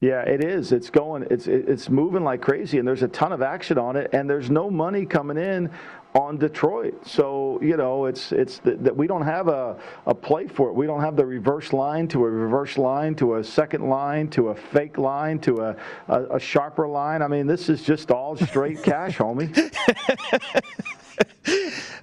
Yeah, 0.00 0.22
it 0.22 0.44
is. 0.44 0.70
It's 0.70 0.90
going. 0.90 1.26
It's 1.28 1.48
it's 1.48 1.90
moving 1.90 2.22
like 2.22 2.40
crazy, 2.40 2.78
and 2.78 2.86
there's 2.86 3.02
a 3.02 3.08
ton 3.08 3.32
of 3.32 3.42
action 3.42 3.78
on 3.78 3.96
it, 3.96 4.10
and 4.12 4.30
there's 4.30 4.48
no 4.48 4.70
money 4.70 5.04
coming 5.04 5.36
in 5.36 5.68
on 6.14 6.38
Detroit. 6.38 7.04
So 7.04 7.58
you 7.60 7.76
know, 7.76 8.04
it's 8.04 8.30
it's 8.30 8.60
that 8.60 8.96
we 8.96 9.08
don't 9.08 9.22
have 9.22 9.48
a, 9.48 9.76
a 10.06 10.14
play 10.14 10.46
for 10.46 10.68
it. 10.68 10.74
We 10.74 10.86
don't 10.86 11.00
have 11.00 11.16
the 11.16 11.26
reverse 11.26 11.72
line 11.72 12.06
to 12.08 12.24
a 12.24 12.30
reverse 12.30 12.78
line 12.78 13.16
to 13.16 13.36
a 13.36 13.44
second 13.44 13.88
line 13.88 14.28
to 14.30 14.50
a 14.50 14.54
fake 14.54 14.98
line 14.98 15.40
to 15.40 15.62
a 15.62 15.76
a, 16.06 16.36
a 16.36 16.38
sharper 16.38 16.86
line. 16.86 17.20
I 17.20 17.26
mean, 17.26 17.48
this 17.48 17.68
is 17.68 17.82
just 17.82 18.12
all 18.12 18.36
straight 18.36 18.80
cash, 18.84 19.18
homie. 19.18 19.50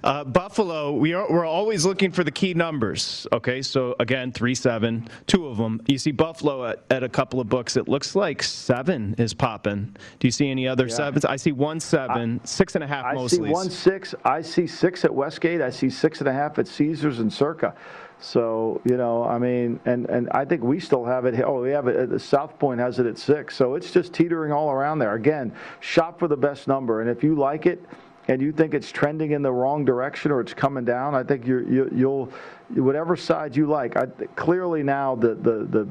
Uh, 0.06 0.22
Buffalo, 0.22 0.92
we 0.92 1.14
are, 1.14 1.28
we're 1.28 1.44
always 1.44 1.84
looking 1.84 2.12
for 2.12 2.22
the 2.22 2.30
key 2.30 2.54
numbers. 2.54 3.26
Okay, 3.32 3.60
so 3.60 3.96
again, 3.98 4.30
three 4.30 4.54
seven, 4.54 5.08
two 5.26 5.48
of 5.48 5.56
them. 5.56 5.82
You 5.88 5.98
see 5.98 6.12
Buffalo 6.12 6.64
at, 6.64 6.84
at 6.90 7.02
a 7.02 7.08
couple 7.08 7.40
of 7.40 7.48
books. 7.48 7.76
It 7.76 7.88
looks 7.88 8.14
like 8.14 8.40
seven 8.40 9.16
is 9.18 9.34
popping. 9.34 9.96
Do 10.20 10.28
you 10.28 10.30
see 10.30 10.48
any 10.48 10.68
other 10.68 10.88
sevens? 10.88 11.24
I 11.24 11.34
see 11.34 11.50
one 11.50 11.80
seven, 11.80 12.40
six 12.44 12.76
and 12.76 12.84
a 12.84 12.86
half 12.86 13.04
I 13.04 13.14
mostly. 13.14 13.48
I 13.48 13.48
see 13.48 13.52
one 13.52 13.68
six. 13.68 14.14
I 14.24 14.42
see 14.42 14.68
six 14.68 15.04
at 15.04 15.12
Westgate. 15.12 15.60
I 15.60 15.70
see 15.70 15.90
six 15.90 16.20
and 16.20 16.28
a 16.28 16.32
half 16.32 16.60
at 16.60 16.68
Caesars 16.68 17.18
and 17.18 17.32
Circa. 17.32 17.74
So 18.20 18.80
you 18.84 18.96
know, 18.96 19.24
I 19.24 19.38
mean, 19.40 19.80
and 19.86 20.08
and 20.08 20.30
I 20.30 20.44
think 20.44 20.62
we 20.62 20.78
still 20.78 21.04
have 21.04 21.24
it. 21.24 21.42
Oh, 21.44 21.62
we 21.62 21.70
have 21.70 21.88
it. 21.88 22.20
South 22.20 22.56
Point 22.60 22.78
has 22.78 23.00
it 23.00 23.06
at 23.06 23.18
six. 23.18 23.56
So 23.56 23.74
it's 23.74 23.90
just 23.90 24.12
teetering 24.12 24.52
all 24.52 24.70
around 24.70 25.00
there. 25.00 25.14
Again, 25.14 25.52
shop 25.80 26.20
for 26.20 26.28
the 26.28 26.36
best 26.36 26.68
number, 26.68 27.00
and 27.00 27.10
if 27.10 27.24
you 27.24 27.34
like 27.34 27.66
it. 27.66 27.84
And 28.28 28.42
you 28.42 28.52
think 28.52 28.74
it's 28.74 28.90
trending 28.90 29.30
in 29.32 29.42
the 29.42 29.52
wrong 29.52 29.84
direction 29.84 30.32
or 30.32 30.40
it's 30.40 30.54
coming 30.54 30.84
down? 30.84 31.14
I 31.14 31.22
think 31.22 31.46
you, 31.46 31.88
you'll, 31.94 32.32
whatever 32.74 33.16
side 33.16 33.54
you 33.54 33.66
like. 33.66 33.96
I, 33.96 34.06
clearly 34.34 34.82
now 34.82 35.14
the, 35.14 35.34
the, 35.34 35.64
the, 35.64 35.88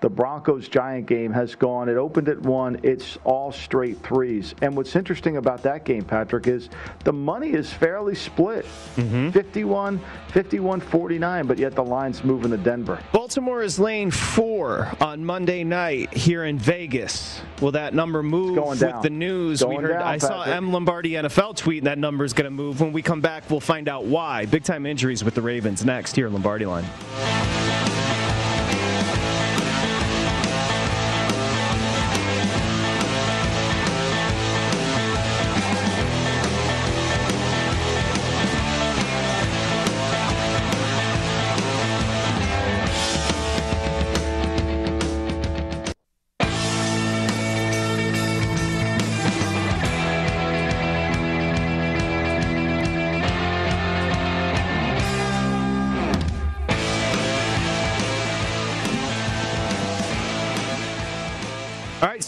the 0.00 0.08
Broncos 0.08 0.68
Giant 0.68 1.06
game 1.06 1.32
has 1.32 1.54
gone. 1.54 1.88
It 1.88 1.96
opened 1.96 2.28
at 2.28 2.40
one. 2.40 2.78
It's 2.82 3.18
all 3.24 3.52
straight 3.52 3.98
threes. 4.02 4.54
And 4.62 4.76
what's 4.76 4.96
interesting 4.96 5.36
about 5.36 5.62
that 5.62 5.84
game, 5.84 6.04
Patrick, 6.04 6.46
is 6.46 6.68
the 7.04 7.12
money 7.12 7.52
is 7.52 7.72
fairly 7.72 8.14
split 8.14 8.64
mm-hmm. 8.96 9.30
51, 9.30 10.00
51, 10.28 10.80
49, 10.80 11.46
but 11.46 11.58
yet 11.58 11.74
the 11.74 11.84
line's 11.84 12.24
moving 12.24 12.50
to 12.50 12.56
Denver. 12.56 12.98
Baltimore 13.12 13.62
is 13.62 13.78
lane 13.78 14.10
four 14.10 14.90
on 15.00 15.24
Monday 15.24 15.64
night 15.64 16.12
here 16.12 16.44
in 16.44 16.58
Vegas. 16.58 17.40
Will 17.60 17.72
that 17.72 17.94
number 17.94 18.22
move 18.22 18.56
going 18.56 18.78
with 18.78 19.02
the 19.02 19.10
news? 19.10 19.64
we 19.64 19.76
heard. 19.76 19.92
down, 19.92 20.02
I 20.02 20.18
saw 20.18 20.44
Patrick. 20.44 20.56
M 20.56 20.72
Lombardi 20.72 21.12
NFL 21.12 21.56
tweet 21.56 21.78
and 21.78 21.86
that 21.86 21.98
number 21.98 22.24
is 22.24 22.32
going 22.32 22.44
to 22.44 22.50
move. 22.50 22.80
When 22.80 22.92
we 22.92 23.02
come 23.02 23.20
back, 23.20 23.48
we'll 23.50 23.60
find 23.60 23.88
out 23.88 24.04
why. 24.04 24.46
Big 24.46 24.64
time 24.64 24.86
injuries 24.86 25.24
with 25.24 25.34
the 25.34 25.42
Ravens 25.42 25.84
next 25.84 26.16
here, 26.16 26.26
in 26.26 26.32
Lombardi 26.32 26.66
line. 26.66 26.84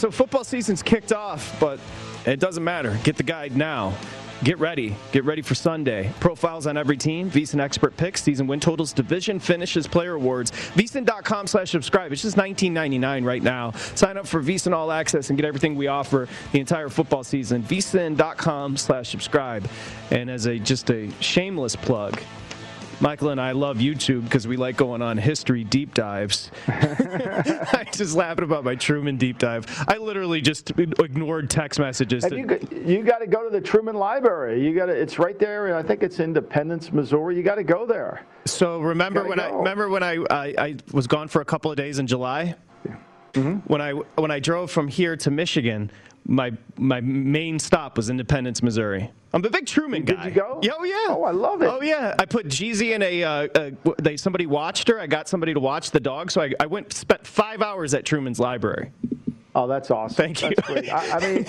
So 0.05 0.11
football 0.11 0.45
season's 0.45 0.83
kicked 0.83 1.15
off, 1.15 1.59
but 1.59 1.81
it 2.27 2.39
doesn't 2.39 2.63
matter. 2.63 2.99
Get 3.05 3.17
the 3.17 3.23
guide 3.23 3.57
now. 3.57 3.97
Get 4.43 4.59
ready. 4.59 4.95
Get 5.13 5.25
ready 5.25 5.41
for 5.41 5.55
Sunday. 5.55 6.13
Profiles 6.21 6.67
on 6.67 6.77
every 6.77 6.99
team, 6.99 7.31
VSiN 7.31 7.59
expert 7.59 7.97
picks, 7.97 8.23
season 8.23 8.47
win 8.47 8.61
totals, 8.61 8.93
division 8.93 9.41
finishes, 9.41 9.87
player 9.87 10.13
awards. 10.13 10.51
VSiN.com 10.51 11.47
slash 11.47 11.71
subscribe. 11.71 12.13
It's 12.13 12.21
just 12.21 12.37
$19.99 12.37 13.25
right 13.25 13.43
now. 13.43 13.71
Sign 13.95 14.19
up 14.19 14.27
for 14.27 14.43
VSiN 14.43 14.75
All 14.75 14.93
Access 14.93 15.31
and 15.31 15.39
get 15.39 15.47
everything 15.47 15.75
we 15.75 15.87
offer 15.87 16.29
the 16.53 16.61
entire 16.61 16.91
football 16.91 17.25
season. 17.25 17.63
VSiN.com 17.63 18.77
slash 18.77 19.09
subscribe. 19.09 19.67
And 20.11 20.29
as 20.29 20.45
a 20.45 20.59
just 20.59 20.91
a 20.91 21.11
shameless 21.23 21.77
plug, 21.77 22.21
Michael 23.05 23.29
and 23.29 23.41
I 23.41 23.53
love 23.53 23.77
YouTube 23.77 24.25
because 24.25 24.49
we 24.49 24.57
like 24.57 24.79
going 24.79 25.03
on 25.03 25.19
history 25.19 25.63
deep 25.63 25.93
dives. 25.93 26.51
I 26.67 27.87
just 27.93 28.17
laughing 28.17 28.45
about 28.45 28.65
my 28.65 28.77
Truman 28.77 29.19
deep 29.19 29.37
dive. 29.39 29.67
I 29.87 29.99
literally 29.99 30.41
just 30.41 30.71
ignored 30.71 31.51
text 31.51 31.79
messages. 31.79 32.25
To- 32.25 32.35
you, 32.35 32.47
got- 32.47 32.73
you 32.73 33.03
got 33.03 33.19
to 33.19 33.27
go 33.27 33.45
to 33.45 33.51
the 33.51 33.61
Truman 33.61 33.95
Library. 33.95 34.65
You 34.65 34.75
got 34.75 34.87
to. 34.87 34.93
It's 34.93 35.19
right 35.19 35.39
there, 35.39 35.67
and 35.67 35.77
I 35.77 35.83
think 35.83 36.03
it's 36.03 36.19
Independence, 36.19 36.93
Missouri. 36.93 37.37
You 37.37 37.43
got 37.43 37.57
to 37.57 37.63
go 37.63 37.85
there. 37.85 38.25
so 38.47 38.81
remember 38.81 39.25
when 39.29 39.39
I 39.39 39.51
remember 39.51 39.91
when 39.91 40.03
I, 40.03 40.25
I 40.31 40.55
I 40.57 40.77
was 40.93 41.07
gone 41.07 41.29
for 41.29 41.43
a 41.43 41.45
couple 41.45 41.71
of 41.71 41.77
days 41.77 41.99
in 41.99 42.07
July. 42.07 42.55
Mm-hmm. 43.35 43.57
When 43.67 43.83
I 43.83 43.93
when 43.93 44.31
I 44.31 44.41
drove 44.41 44.71
from 44.71 44.89
here 44.89 45.15
to 45.19 45.31
Michigan, 45.31 45.91
my 46.27 46.53
my 46.79 47.01
main 47.01 47.59
stop 47.59 47.97
was 47.97 48.11
Independence, 48.11 48.63
Missouri. 48.63 49.11
I'm 49.33 49.45
a 49.45 49.51
big 49.51 49.67
Truman 49.67 50.05
Did 50.05 50.17
guy. 50.17 50.29
you 50.29 50.31
go? 50.31 50.61
Yeah, 50.63 50.73
oh 50.79 50.85
yeah. 50.85 50.95
Oh, 51.09 51.25
I 51.25 51.33
love 51.33 51.61
it. 51.63 51.67
Oh 51.67 51.83
yeah. 51.83 52.15
I 52.19 52.25
put 52.25 52.47
Jeezy 52.47 52.95
in 52.95 53.03
a. 53.03 53.25
Uh, 53.25 53.49
uh, 53.55 53.71
they 53.99 54.17
somebody 54.17 54.47
watched 54.47 54.89
her. 54.89 55.01
I 55.01 55.07
got 55.07 55.29
somebody 55.29 55.53
to 55.55 55.61
watch 55.61 55.91
the 55.91 56.01
dog, 56.01 56.31
so 56.31 56.41
I, 56.41 56.53
I 56.61 56.67
went 56.67 56.93
spent 56.93 57.27
five 57.27 57.61
hours 57.61 57.95
at 57.95 58.05
Truman's 58.05 58.39
library. 58.39 58.93
Oh, 59.55 59.67
that's 59.67 59.91
awesome. 59.91 60.17
Thank 60.17 60.43
you. 60.43 60.55
Great. 60.63 60.89
I, 60.93 61.19
I 61.19 61.21
mean, 61.21 61.47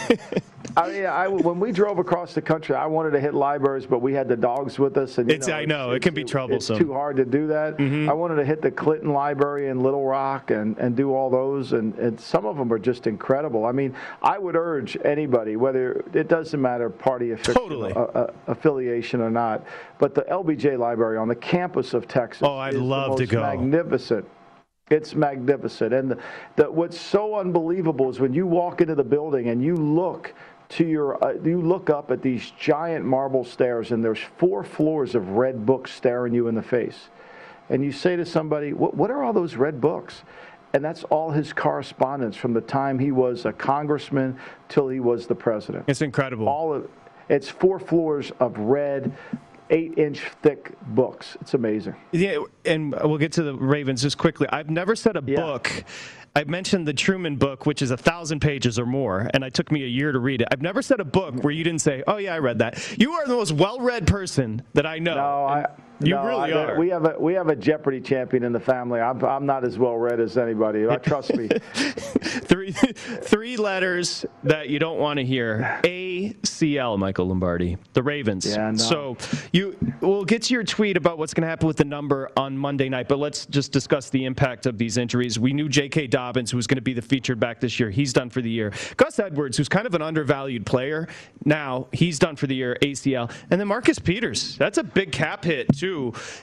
I 0.78 0.90
mean, 0.90 1.06
I, 1.06 1.28
when 1.28 1.60
we 1.60 1.72
drove 1.72 2.00
across 2.00 2.34
the 2.34 2.42
country, 2.42 2.76
I 2.76 2.86
wanted 2.86 3.12
to 3.12 3.20
hit 3.20 3.34
libraries, 3.34 3.86
but 3.86 4.00
we 4.00 4.14
had 4.14 4.28
the 4.28 4.36
dogs 4.36 4.78
with 4.78 4.98
us, 4.98 5.18
and 5.18 5.32
it's, 5.32 5.48
know, 5.48 5.56
I 5.56 5.66
know 5.66 5.92
it 5.92 6.02
can 6.02 6.14
be 6.14 6.24
troublesome. 6.24 6.76
It's 6.76 6.84
too 6.84 6.92
hard 6.92 7.16
to 7.18 7.26
do 7.26 7.48
that. 7.48 7.78
Mm-hmm. 7.78 8.10
I 8.10 8.14
wanted 8.14 8.36
to 8.36 8.46
hit 8.46 8.62
the 8.62 8.72
Clinton 8.72 9.14
Library 9.14 9.70
in 9.70 9.82
Little 9.82 10.06
Rock 10.06 10.52
and, 10.52 10.78
and 10.78 10.96
do 10.96 11.14
all 11.14 11.30
those, 11.30 11.74
and, 11.74 11.96
and 11.96 12.20
some 12.20 12.46
of 12.46 12.58
them 12.58 12.72
are 12.74 12.80
just 12.80 13.08
incredible. 13.08 13.66
I 13.66 13.72
mean, 13.72 13.96
I 14.22 14.38
would 14.38 14.56
urge 14.56 14.98
anybody, 15.06 15.56
whether 15.56 16.04
it 16.14 16.28
doesn't 16.28 16.62
matter 16.62 16.90
party 16.90 17.32
affiliation, 17.32 17.54
totally. 17.62 17.94
uh, 17.94 18.00
uh, 18.02 18.34
affiliation 18.48 19.22
or 19.22 19.30
not, 19.30 19.64
but 19.98 20.14
the 20.14 20.24
LBJ 20.24 20.78
Library 20.78 21.18
on 21.18 21.28
the 21.28 21.36
campus 21.36 21.94
of 21.94 22.08
Texas. 22.08 22.44
Oh, 22.44 22.58
I'd 22.58 22.74
love 22.74 23.18
to 23.18 23.26
go. 23.26 23.42
Magnificent 23.42 24.28
it's 24.90 25.16
magnificent. 25.16 25.94
And 25.94 26.12
the, 26.12 26.18
the, 26.56 26.72
what's 26.72 27.00
so 27.00 27.36
unbelievable 27.36 28.10
is 28.10 28.20
when 28.20 28.34
you 28.34 28.46
walk 28.46 28.82
into 28.82 28.96
the 28.96 29.04
building 29.04 29.50
and 29.50 29.64
you 29.64 29.76
look 29.76 30.34
to 30.70 30.86
your, 30.86 31.24
uh, 31.24 31.34
you 31.44 31.62
look 31.62 31.90
up 31.90 32.12
at 32.12 32.22
these 32.22 32.52
giant 32.60 33.04
marble 33.04 33.44
stairs 33.44 33.92
and 33.92 34.04
there's 34.04 34.20
four 34.38 34.64
floors 34.64 35.16
of 35.16 35.30
red 35.30 35.66
books 35.66 35.92
staring 35.92 36.34
you 36.34 36.48
in 36.48 36.56
the 36.56 36.62
face. 36.62 37.10
And 37.70 37.84
you 37.84 37.92
say 37.92 38.16
to 38.16 38.26
somebody, 38.26 38.74
what, 38.74 38.96
what 38.96 39.10
are 39.10 39.24
all 39.24 39.34
those 39.34 39.56
red 39.56 39.82
books? 39.82 40.22
And 40.74 40.84
that's 40.84 41.04
all 41.06 41.32
his 41.32 41.52
correspondence 41.52 42.36
from 42.36 42.54
the 42.54 42.62
time 42.62 43.00
he 43.00 43.12
was 43.12 43.46
a 43.46 43.54
congressman 43.54 44.38
till 44.70 44.90
he 44.90 45.00
was 45.00 45.26
the 45.26 45.36
president. 45.36 45.86
It's 45.88 46.02
incredible. 46.02 46.48
All 46.48 46.74
of, 46.74 46.90
it's 47.28 47.50
four 47.50 47.80
floors 47.80 48.32
of 48.40 48.58
red 48.60 49.12
eight 49.70 49.98
inch 49.98 50.22
thick 50.42 50.74
books. 50.88 51.38
It's 51.42 51.54
amazing. 51.54 51.96
Yeah, 52.12 52.40
and 52.66 52.94
we'll 53.04 53.18
get 53.18 53.32
to 53.34 53.44
the 53.44 53.56
Ravens 53.56 54.02
just 54.02 54.18
quickly. 54.18 54.48
I've 54.52 54.70
never 54.70 54.96
said 54.96 55.18
a 55.18 55.24
yeah. 55.26 55.36
book. 55.38 55.84
I 56.38 56.44
mentioned 56.44 56.86
the 56.86 56.94
Truman 56.94 57.38
book, 57.38 57.66
which 57.66 57.82
is 57.82 57.92
a 57.92 57.98
thousand 57.98 58.42
pages 58.42 58.78
or 58.78 58.86
more, 58.86 59.30
and 59.34 59.44
it 59.44 59.54
took 59.54 59.72
me 59.72 59.84
a 59.84 59.88
year 59.88 60.12
to 60.12 60.20
read 60.20 60.42
it. 60.42 60.50
I've 60.52 60.62
never 60.62 60.82
said 60.82 61.00
a 61.00 61.06
book 61.06 61.44
where 61.44 61.54
you 61.54 61.64
didn't 61.64 61.80
say, 61.82 62.04
"Oh 62.08 62.18
yeah, 62.18 62.36
I 62.36 62.40
read 62.40 62.60
that." 62.60 62.98
You 63.00 63.14
are 63.14 63.26
the 63.26 63.36
most 63.36 63.54
well-read 63.54 64.06
person 64.06 64.62
that 64.74 64.86
I 64.86 65.00
know. 65.00 65.16
No, 65.16 65.46
I, 65.46 65.66
you 66.02 66.14
no, 66.14 66.26
really 66.26 66.54
I, 66.54 66.66
are. 66.66 66.80
We 66.80 66.90
have 66.90 67.06
a 67.06 67.16
we 67.20 67.34
have 67.34 67.48
a 67.48 67.56
Jeopardy 67.56 68.02
champion 68.02 68.44
in 68.44 68.52
the 68.52 68.60
family. 68.60 69.00
I'm, 69.00 69.24
I'm 69.24 69.46
not 69.46 69.64
as 69.64 69.78
well 69.78 69.96
read 69.96 70.20
as 70.20 70.38
anybody. 70.38 70.86
Uh, 70.86 70.98
trust 70.98 71.34
me. 71.36 71.48
three 71.74 72.72
three 72.72 73.56
letters 73.56 74.26
that 74.44 74.70
you 74.70 74.78
don't 74.78 75.00
want 75.00 75.20
to 75.20 75.26
hear. 75.26 75.80
ACL, 75.84 77.00
Michael 77.00 77.28
Lombardi, 77.28 77.78
the 77.94 78.04
Ravens. 78.04 78.46
Yeah, 78.46 78.72
no. 78.72 78.78
So 78.78 79.18
you 79.54 79.78
we'll 80.02 80.26
get 80.26 80.44
to 80.44 80.54
your 80.54 80.64
tweet 80.64 80.98
about 80.98 81.18
what's 81.18 81.34
going 81.34 81.44
to 81.44 81.48
happen 81.48 81.68
with 81.68 81.78
the 81.78 81.86
number 81.86 82.30
on 82.36 82.58
Monday 82.58 82.90
night, 82.90 83.08
but 83.08 83.20
let's 83.20 83.46
just 83.46 83.72
discuss 83.72 84.10
the 84.10 84.26
impact 84.26 84.66
of 84.66 84.78
these 84.78 84.98
injuries. 84.98 85.40
We 85.40 85.54
knew 85.54 85.70
J.K. 85.70 86.08
Dobbins, 86.08 86.52
who 86.52 86.58
was 86.58 86.68
going 86.68 86.78
to 86.78 86.82
be 86.82 86.94
the 86.94 87.02
featured 87.02 87.40
back 87.40 87.62
this 87.62 87.80
year, 87.80 87.90
he's 87.90 88.12
done 88.12 88.30
for 88.30 88.42
the 88.42 88.50
year. 88.50 88.74
Gus 88.98 89.20
Edwards, 89.20 89.56
who's 89.56 89.70
kind 89.70 89.88
of 89.88 89.96
an 89.96 90.02
undervalued 90.02 90.66
player, 90.66 91.08
now 91.46 91.88
he's 91.94 92.20
done 92.20 92.36
for 92.36 92.48
the 92.48 92.56
year. 92.56 92.78
ACL, 92.82 93.32
and 93.50 93.60
then 93.60 93.68
Marcus 93.68 94.00
Peters. 94.00 94.58
That's 94.58 94.78
a 94.78 94.84
big 94.84 95.12
cap 95.12 95.46
hit. 95.46 95.68
Too 95.76 95.85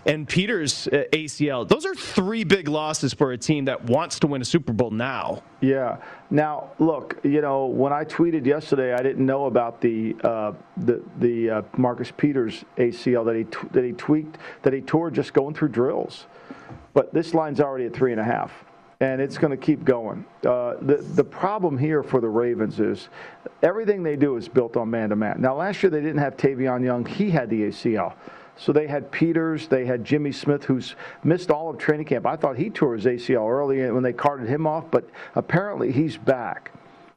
and 0.07 0.29
Peters 0.29 0.89
uh, 0.89 1.05
ACL. 1.13 1.67
Those 1.67 1.87
are 1.87 1.95
three 1.95 2.45
big 2.45 2.69
losses 2.69 3.13
for 3.15 3.33
a 3.33 3.39
team 3.39 3.65
that 3.67 3.83
wants 3.85 4.19
to 4.21 4.27
win 4.27 4.43
a 4.43 4.45
Super 4.45 4.73
Bowl 4.73 4.91
now. 4.91 5.43
Yeah. 5.61 5.99
Now, 6.31 6.71
look, 6.79 7.19
you 7.23 7.41
know, 7.41 7.67
when 7.67 7.93
I 7.93 8.05
tweeted 8.05 8.47
yesterday, 8.47 8.95
I 8.95 9.03
didn't 9.03 9.27
know 9.27 9.47
about 9.47 9.81
the 9.81 10.17
uh, 10.25 10.53
the 10.79 11.03
the 11.19 11.51
uh, 11.51 11.63
Marcus 11.77 12.13
Peters 12.17 12.65
ACL 12.77 13.25
that 13.27 13.37
he 13.37 13.45
t- 13.45 13.69
that 13.73 13.85
he 13.85 13.93
tweaked 13.93 14.39
that 14.63 14.73
he 14.73 14.81
tore 14.81 15.11
just 15.11 15.33
going 15.33 15.55
through 15.55 15.69
drills. 15.69 16.27
But 16.95 17.13
this 17.15 17.35
line's 17.35 17.61
already 17.61 17.87
at 17.87 17.95
three 17.95 18.13
and 18.13 18.21
a 18.21 18.25
half 18.25 18.53
and 19.03 19.21
it's 19.21 19.37
going 19.37 19.51
to 19.51 19.57
keep 19.57 19.85
going. 19.85 20.25
Uh, 20.47 20.75
the 20.81 20.97
the 21.15 21.25
problem 21.25 21.77
here 21.77 22.05
for 22.05 22.21
the 22.21 22.29
Ravens 22.29 22.79
is 22.79 23.09
everything 23.63 24.05
they 24.05 24.15
do 24.15 24.37
is 24.37 24.49
built 24.49 24.77
on 24.77 24.91
man 24.91 25.11
to 25.11 25.17
man. 25.17 25.41
Now, 25.41 25.57
last 25.57 25.83
year 25.83 25.91
they 25.91 26.01
didn't 26.01 26.19
have 26.19 26.37
Tavon 26.37 26.85
Young; 26.85 27.05
he 27.05 27.29
had 27.29 27.51
the 27.51 27.63
ACL. 27.63 28.15
So 28.57 28.73
they 28.73 28.87
had 28.87 29.11
Peters, 29.11 29.69
they 29.69 29.87
had 29.87 30.05
Jimmy 30.05 30.33
Smith, 30.33 30.65
who's 30.65 30.95
missed 31.25 31.51
all 31.51 31.71
of 31.71 31.79
training 31.79 32.07
camp. 32.07 32.27
I 32.27 32.37
thought 32.37 32.57
he 32.57 32.71
tore 32.71 32.95
his 32.95 33.07
ACL 33.07 33.49
early 33.51 33.91
when 33.91 34.03
they 34.03 34.13
carted 34.13 34.49
him 34.49 34.67
off, 34.67 34.91
but 34.91 35.09
apparently 35.35 35.91
he's 35.91 36.17
back. 36.17 36.71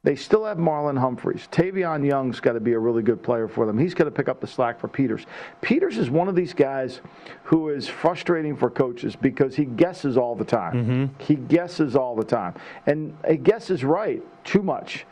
They 0.05 0.15
still 0.15 0.45
have 0.45 0.59
Marlon 0.59 0.99
Humphreys. 0.99 1.47
Tavon 1.51 2.05
Young's 2.05 2.39
got 2.39 2.53
to 2.53 2.59
be 2.59 2.73
a 2.73 2.79
really 2.79 3.01
good 3.01 3.23
player 3.23 3.47
for 3.47 3.65
them. 3.65 3.75
He's 3.75 3.95
got 3.95 4.03
to 4.03 4.11
pick 4.11 4.29
up 4.29 4.39
the 4.39 4.45
slack 4.45 4.79
for 4.79 4.88
Peters. 4.88 5.25
Peters 5.61 5.97
is 5.97 6.11
one 6.11 6.27
of 6.27 6.36
these 6.36 6.53
guys 6.53 7.01
who 7.43 7.69
is 7.69 7.88
frustrating 7.88 8.55
for 8.55 8.69
coaches 8.69 9.15
because 9.15 9.55
he 9.55 9.65
guesses 9.65 10.15
all 10.15 10.36
the 10.36 10.45
time. 10.45 10.73
Mm-hmm. 10.73 11.23
He 11.23 11.33
guesses 11.33 11.95
all 11.95 12.15
the 12.15 12.23
time. 12.23 12.53
And 12.86 13.17
he 13.27 13.38
guesses 13.38 13.83
right 13.83 14.21
too 14.43 14.61
much. 14.61 15.07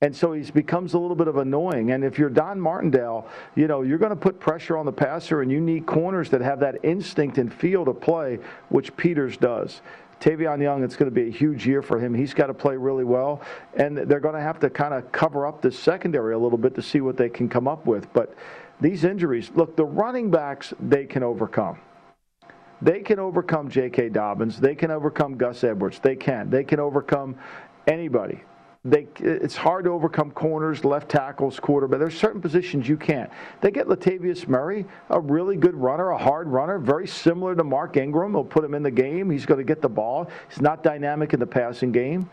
And 0.00 0.14
so 0.14 0.32
he 0.32 0.48
becomes 0.52 0.94
a 0.94 0.98
little 0.98 1.16
bit 1.16 1.26
of 1.26 1.38
annoying. 1.38 1.90
And 1.90 2.04
if 2.04 2.18
you're 2.18 2.30
Don 2.30 2.60
Martindale, 2.60 3.26
you 3.56 3.66
know, 3.66 3.82
you're 3.82 3.98
going 3.98 4.10
to 4.10 4.16
put 4.16 4.38
pressure 4.38 4.76
on 4.76 4.86
the 4.86 4.92
passer, 4.92 5.42
and 5.42 5.50
you 5.50 5.60
need 5.60 5.86
corners 5.86 6.30
that 6.30 6.40
have 6.40 6.60
that 6.60 6.76
instinct 6.84 7.38
and 7.38 7.52
feel 7.52 7.84
to 7.84 7.92
play, 7.92 8.38
which 8.68 8.96
Peters 8.96 9.36
does. 9.36 9.80
Tavon 10.20 10.60
Young, 10.60 10.84
it's 10.84 10.96
going 10.96 11.10
to 11.10 11.14
be 11.14 11.28
a 11.28 11.32
huge 11.32 11.66
year 11.66 11.82
for 11.82 11.98
him. 11.98 12.14
He's 12.14 12.34
got 12.34 12.46
to 12.46 12.54
play 12.54 12.76
really 12.76 13.04
well, 13.04 13.40
and 13.74 13.96
they're 13.96 14.20
going 14.20 14.34
to 14.34 14.40
have 14.40 14.60
to 14.60 14.70
kind 14.70 14.94
of 14.94 15.10
cover 15.10 15.46
up 15.46 15.62
the 15.62 15.70
secondary 15.70 16.34
a 16.34 16.38
little 16.38 16.58
bit 16.58 16.74
to 16.76 16.82
see 16.82 17.00
what 17.00 17.16
they 17.16 17.28
can 17.28 17.48
come 17.48 17.66
up 17.68 17.86
with. 17.86 18.12
But 18.12 18.34
these 18.80 19.04
injuries, 19.04 19.50
look, 19.54 19.76
the 19.76 19.84
running 19.84 20.30
backs, 20.30 20.72
they 20.80 21.06
can 21.06 21.22
overcome. 21.22 21.78
They 22.80 23.00
can 23.00 23.18
overcome 23.18 23.68
J.K. 23.68 24.10
Dobbins. 24.10 24.60
They 24.60 24.76
can 24.76 24.92
overcome 24.92 25.36
Gus 25.36 25.64
Edwards. 25.64 25.98
They 25.98 26.14
can. 26.14 26.50
They 26.50 26.62
can 26.62 26.78
overcome 26.78 27.36
anybody. 27.88 28.42
They, 28.90 29.06
it's 29.18 29.56
hard 29.56 29.84
to 29.84 29.90
overcome 29.90 30.30
corners, 30.30 30.84
left 30.84 31.10
tackles, 31.10 31.60
quarterback. 31.60 32.00
There's 32.00 32.18
certain 32.18 32.40
positions 32.40 32.88
you 32.88 32.96
can't. 32.96 33.30
They 33.60 33.70
get 33.70 33.86
Latavius 33.86 34.48
Murray, 34.48 34.86
a 35.10 35.20
really 35.20 35.56
good 35.56 35.74
runner, 35.74 36.10
a 36.10 36.18
hard 36.18 36.48
runner, 36.48 36.78
very 36.78 37.06
similar 37.06 37.54
to 37.54 37.64
Mark 37.64 37.96
Ingram. 37.96 38.32
They'll 38.32 38.44
put 38.44 38.64
him 38.64 38.74
in 38.74 38.82
the 38.82 38.90
game. 38.90 39.30
He's 39.30 39.44
going 39.44 39.58
to 39.58 39.64
get 39.64 39.82
the 39.82 39.88
ball. 39.88 40.30
He's 40.48 40.60
not 40.60 40.82
dynamic 40.82 41.34
in 41.34 41.40
the 41.40 41.46
passing 41.46 41.92
game. 41.92 42.30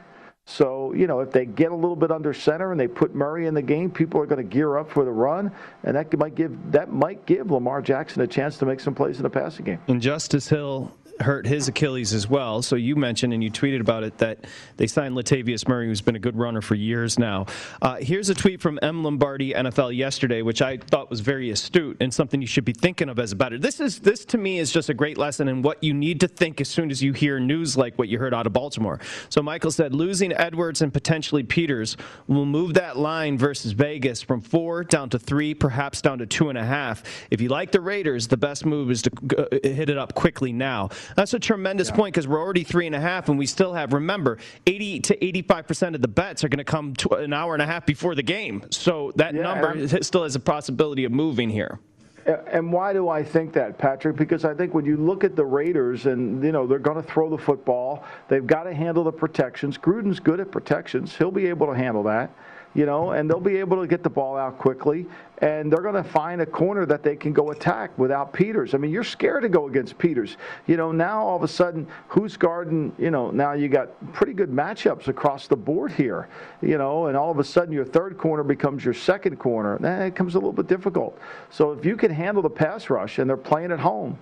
So, 0.47 0.93
you 0.93 1.08
know, 1.08 1.22
if 1.22 1.32
they 1.32 1.45
get 1.45 1.72
a 1.72 1.76
little 1.76 1.95
bit 1.95 2.12
under 2.12 2.32
center 2.32 2.72
and 2.72 2.80
they 2.80 2.88
put 2.88 3.16
Murray 3.16 3.47
in 3.47 3.56
the 3.56 3.64
game, 3.64 3.89
people 3.89 4.22
are 4.22 4.28
going 4.28 4.38
to 4.38 4.47
gear 4.47 4.78
up 4.78 4.89
for 4.91 5.03
the 5.03 5.12
run, 5.12 5.51
and 5.84 5.95
that 5.95 6.16
might 6.20 6.36
give 6.36 6.56
that 6.72 6.91
might 6.91 7.26
give 7.26 7.49
Lamar 7.49 7.82
Jackson 7.82 8.22
a 8.22 8.28
chance 8.28 8.58
to 8.60 8.66
make 8.66 8.80
some 8.80 8.93
plays 8.93 9.18
in 9.18 9.24
the 9.24 9.30
passing 9.30 9.66
game. 9.66 9.80
And 9.88 9.99
Justice 9.99 10.47
Hill 10.47 10.93
hurt 11.20 11.45
his 11.45 11.68
Achilles 11.68 12.13
as 12.13 12.28
well. 12.28 12.61
So 12.61 12.76
you 12.76 12.95
mentioned 12.95 13.34
and 13.34 13.43
you 13.43 13.49
tweeted 13.49 13.80
about 13.80 14.03
it 14.03 14.18
that 14.18 14.45
they 14.78 14.88
signed 14.88 15.16
Latavius 15.16 15.68
Murray, 15.68 15.88
who's 15.88 16.01
been 16.01 16.16
a 16.16 16.20
good 16.20 16.38
runner 16.38 16.61
for 16.61 16.76
years 16.76 17.18
now. 17.18 17.45
Uh, 17.82 17.95
here's 17.95 18.30
a 18.30 18.36
tweet 18.36 18.61
from 18.61 18.80
M. 18.82 19.03
Lombardi 19.03 19.53
NFL 19.53 19.95
yesterday, 19.95 20.41
which 20.41 20.61
I 20.61 20.78
thought 20.78 21.09
was 21.09 21.22
very 21.22 21.49
astute 21.51 21.97
and 22.01 22.13
something 22.13 22.41
you 22.41 22.47
should 22.47 22.66
be 22.66 22.74
thinking 22.74 23.09
of 23.09 23.20
as 23.20 23.32
a 23.32 23.36
bettor. 23.36 23.57
This 23.57 23.80
is 23.80 23.99
this 23.99 24.26
to 24.26 24.38
me 24.38 24.59
is 24.59 24.72
just 24.72 24.89
a 24.89 24.93
great 24.93 25.18
lesson 25.18 25.47
in 25.47 25.61
what 25.61 25.84
you 25.84 25.93
need 25.93 26.20
to 26.20 26.28
think 26.28 26.59
as 26.59 26.68
soon 26.68 26.91
as 26.91 27.01
you 27.01 27.13
hear 27.13 27.39
news 27.39 27.78
like 27.78 27.95
what 27.97 28.09
you 28.09 28.20
heard 28.20 28.34
out 28.34 28.45
of 28.45 28.53
Baltimore. 28.53 28.99
So 29.30 29.41
Michael 29.41 29.72
said 29.72 29.93
losing 29.93 30.34
Edwards 30.34 30.82
and 30.82 30.91
potentially 30.91 31.43
Peters 31.43 31.95
will 32.28 32.45
move 32.45 32.74
that 32.74 32.97
line 32.97 33.38
versus 33.38 33.72
Vegas 33.72 34.22
from 34.22 34.41
four 34.41 34.84
down 34.84 35.09
to 35.09 35.20
three, 35.20 35.53
perhaps 35.53 36.01
down 36.01 36.18
to 36.20 36.26
two 36.26 36.49
and 36.49 36.57
a 36.57 36.66
half. 36.66 37.03
If 37.32 37.41
you 37.41 37.49
like 37.49 37.72
the 37.72 37.82
Raiders, 37.82 38.28
the 38.28 38.38
best 38.38 38.66
move 38.66 38.91
is 38.91 39.01
to 39.03 39.11
uh, 39.38 39.45
hit 39.63 39.89
it 39.89 39.97
up 39.97 40.13
quickly 40.13 40.51
now. 40.51 40.89
That's 41.16 41.34
a 41.34 41.39
tremendous 41.39 41.89
yeah. 41.89 41.95
point 41.95 42.14
because 42.14 42.28
we're 42.28 42.39
already 42.39 42.64
three 42.64 42.88
and 42.88 42.95
a 42.95 42.99
half, 42.99 43.30
and 43.30 43.38
we 43.38 43.45
still 43.45 43.74
have. 43.74 43.93
Remember, 43.93 44.38
80 44.66 44.99
to 45.01 45.26
85 45.26 45.68
percent 45.68 45.95
of 45.95 46.01
the 46.01 46.08
bets 46.08 46.43
are 46.43 46.49
going 46.49 46.58
to 46.58 46.64
come 46.64 46.93
an 47.12 47.34
hour 47.34 47.53
and 47.53 47.62
a 47.62 47.66
half 47.66 47.86
before 47.86 48.16
the 48.16 48.24
game, 48.24 48.64
so 48.72 49.12
that 49.16 49.34
yeah, 49.34 49.41
number 49.41 50.03
still 50.03 50.24
has 50.24 50.36
a 50.36 50.39
possibility 50.39 51.06
of 51.06 51.12
moving 51.12 51.49
here. 51.49 51.80
And 52.26 52.74
why 52.74 52.91
do 52.91 53.08
I 53.08 53.24
think 53.24 53.53
that, 53.53 53.78
Patrick? 53.78 54.16
Because 54.16 54.45
I 54.45 54.56
think 54.56 54.74
when 54.74 54.84
you 54.84 54.97
look 54.97 55.24
at 55.24 55.36
the 55.36 55.45
Raiders 55.45 56.08
and, 56.08 56.43
you 56.43 56.51
know, 56.51 56.66
they're 56.66 56.80
going 56.80 56.97
to 56.97 57.08
throw 57.08 57.30
the 57.30 57.38
football, 57.38 58.03
they've 58.30 58.47
got 58.47 58.64
to 58.64 58.74
handle 58.74 59.03
the 59.03 59.12
protections. 59.12 59.78
Gruden's 59.78 60.20
good 60.20 60.39
at 60.39 60.49
protections. 60.49 61.16
He'll 61.16 61.30
be 61.30 61.45
able 61.45 61.68
to 61.68 61.76
handle 61.76 62.01
that 62.03 62.32
you 62.76 62.86
know, 62.86 63.12
and 63.12 63.30
they'll 63.30 63.40
be 63.40 63.56
able 63.58 63.82
to 63.82 63.88
get 63.88 64.04
the 64.04 64.10
ball 64.10 64.38
out 64.38 64.60
quickly, 64.60 65.06
and 65.40 65.72
they're 65.72 65.82
going 65.82 65.96
to 65.96 66.04
find 66.04 66.42
a 66.42 66.46
corner 66.46 66.86
that 66.86 67.02
they 67.02 67.16
can 67.16 67.34
go 67.34 67.52
attack 67.52 67.98
without 67.98 68.34
Peters. 68.34 68.76
I 68.76 68.78
mean, 68.78 68.92
you're 68.92 69.04
scared 69.04 69.44
to 69.44 69.50
go 69.50 69.68
against 69.68 69.98
Peters. 69.98 70.38
You 70.68 70.76
know, 70.76 70.92
now 70.92 71.26
all 71.26 71.38
of 71.38 71.44
a 71.44 71.48
sudden, 71.48 71.88
who's 72.10 72.38
guarding? 72.38 72.94
You 73.00 73.12
know, 73.12 73.32
now 73.32 73.54
you 73.54 73.70
got 73.70 73.90
pretty 74.14 74.34
good 74.34 74.52
matchups 74.52 75.08
across 75.08 75.48
the 75.48 75.56
board 75.56 75.94
here. 75.94 76.28
You 76.62 76.78
know, 76.78 77.08
and 77.08 77.18
all 77.18 77.32
of 77.32 77.40
a 77.40 77.44
sudden 77.44 77.74
your 77.74 77.86
third 77.86 78.18
corner 78.18 78.44
becomes 78.44 78.84
your 78.84 78.94
second 78.94 79.38
corner. 79.38 79.78
That 79.80 80.02
it 80.02 80.14
becomes 80.14 80.36
a 80.36 80.38
little 80.38 80.54
bit 80.54 80.68
difficult. 80.68 81.18
So 81.50 81.72
if 81.72 81.86
you 81.86 81.96
can 81.96 82.12
handle 82.12 82.44
the 82.44 82.50
pass 82.50 82.90
rush, 82.90 83.20
and 83.20 83.30
they're 83.30 83.38
playing 83.38 83.72
at 83.72 83.80
home. 83.80 84.20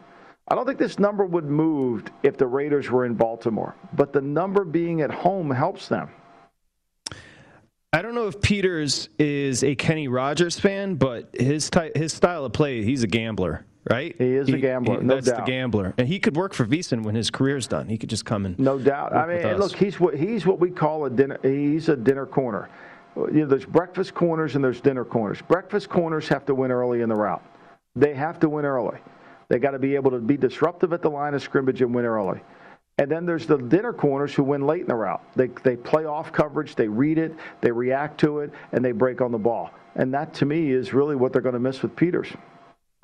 I 0.47 0.56
don't 0.56 0.66
think 0.66 0.78
this 0.78 0.99
number 0.99 1.26
would 1.26 1.45
move 1.45 2.04
if 2.22 2.38
the 2.38 2.45
Raiders 2.45 2.91
were 2.91 3.06
in 3.06 3.14
Baltimore, 3.14 3.76
but 3.93 4.12
the 4.12 4.20
number 4.20 4.66
being 4.66 5.01
at 5.01 5.10
home 5.10 5.49
helps 5.49 5.88
them. 5.88 6.10
I 8.04 8.06
don't 8.06 8.16
know 8.16 8.28
if 8.28 8.41
Peters 8.41 9.08
is 9.18 9.64
a 9.64 9.76
Kenny 9.76 10.10
Rogers 10.10 10.60
fan, 10.60 10.95
but 10.95 11.30
his 11.39 11.70
ty- 11.70 11.93
his 11.95 12.12
style 12.12 12.43
of 12.43 12.51
play, 12.51 12.84
he's 12.84 13.01
a 13.01 13.08
gambler, 13.08 13.66
right? 13.89 14.14
He 14.18 14.26
is 14.26 14.49
he, 14.49 14.56
a 14.56 14.58
gambler. 14.58 14.99
He, 14.99 15.06
no 15.06 15.16
that's 15.16 15.28
doubt. 15.28 15.45
the 15.45 15.49
gambler, 15.49 15.93
and 15.97 16.06
he 16.06 16.20
could 16.20 16.36
work 16.36 16.54
for 16.54 16.66
VSiN 16.66 17.04
when 17.04 17.16
his 17.16 17.32
career's 17.32 17.66
done. 17.66 17.88
He 17.88 17.97
could 17.97 18.10
just 18.10 18.26
come 18.26 18.45
in. 18.45 18.56
No 18.58 18.78
doubt. 18.78 19.16
I 19.16 19.26
mean, 19.26 19.56
look, 19.56 19.74
he's 19.74 20.01
what 20.01 20.16
he's 20.16 20.45
what 20.45 20.60
we 20.60 20.70
call 20.70 21.06
a 21.06 21.10
dinner. 21.10 21.39
He's 21.43 21.88
a 21.88 21.95
dinner 21.95 22.26
corner. 22.26 22.68
you 23.16 23.32
know, 23.32 23.45
there's 23.45 23.64
breakfast 23.64 24.14
corners 24.14 24.56
and 24.56 24.64
there's 24.66 24.82
dinner 24.82 25.06
corners. 25.06 25.41
Breakfast 25.41 25.88
corners 25.88 26.28
have 26.28 26.45
to 26.47 26.54
win 26.54 26.72
early 26.72 27.04
in 27.04 27.08
the 27.08 27.16
route. 27.16 27.41
They 27.95 28.14
have 28.16 28.38
to 28.41 28.49
win 28.49 28.66
early. 28.66 28.99
They 29.47 29.60
got 29.60 29.72
to 29.72 29.80
be 29.80 29.95
able 29.95 30.12
to 30.12 30.20
be 30.20 30.36
disruptive 30.36 30.91
at 30.91 31.01
the 31.01 31.10
line 31.10 31.36
of 31.36 31.41
scrimmage 31.41 31.82
and 31.82 31.95
win 31.95 32.04
early. 32.04 32.41
And 32.99 33.09
then 33.09 33.25
there's 33.25 33.47
the 33.47 33.57
dinner 33.57 33.91
corners 33.91 34.33
who 34.33 34.43
win 34.43 34.67
late 34.67 34.81
in 34.81 34.87
the 34.87 34.95
route. 34.95 35.21
They, 35.35 35.47
they 35.63 35.75
play 35.75 36.05
off 36.05 36.31
coverage, 36.31 36.75
they 36.75 36.87
read 36.87 37.17
it, 37.17 37.35
they 37.61 37.71
react 37.71 38.19
to 38.19 38.39
it, 38.39 38.51
and 38.71 38.85
they 38.85 38.91
break 38.91 39.19
on 39.19 39.31
the 39.31 39.37
ball. 39.37 39.71
And 39.95 40.13
that, 40.13 40.33
to 40.35 40.45
me, 40.45 40.71
is 40.71 40.93
really 40.93 41.15
what 41.15 41.33
they're 41.33 41.41
going 41.41 41.53
to 41.53 41.59
miss 41.59 41.81
with 41.81 41.95
Peters. 41.95 42.27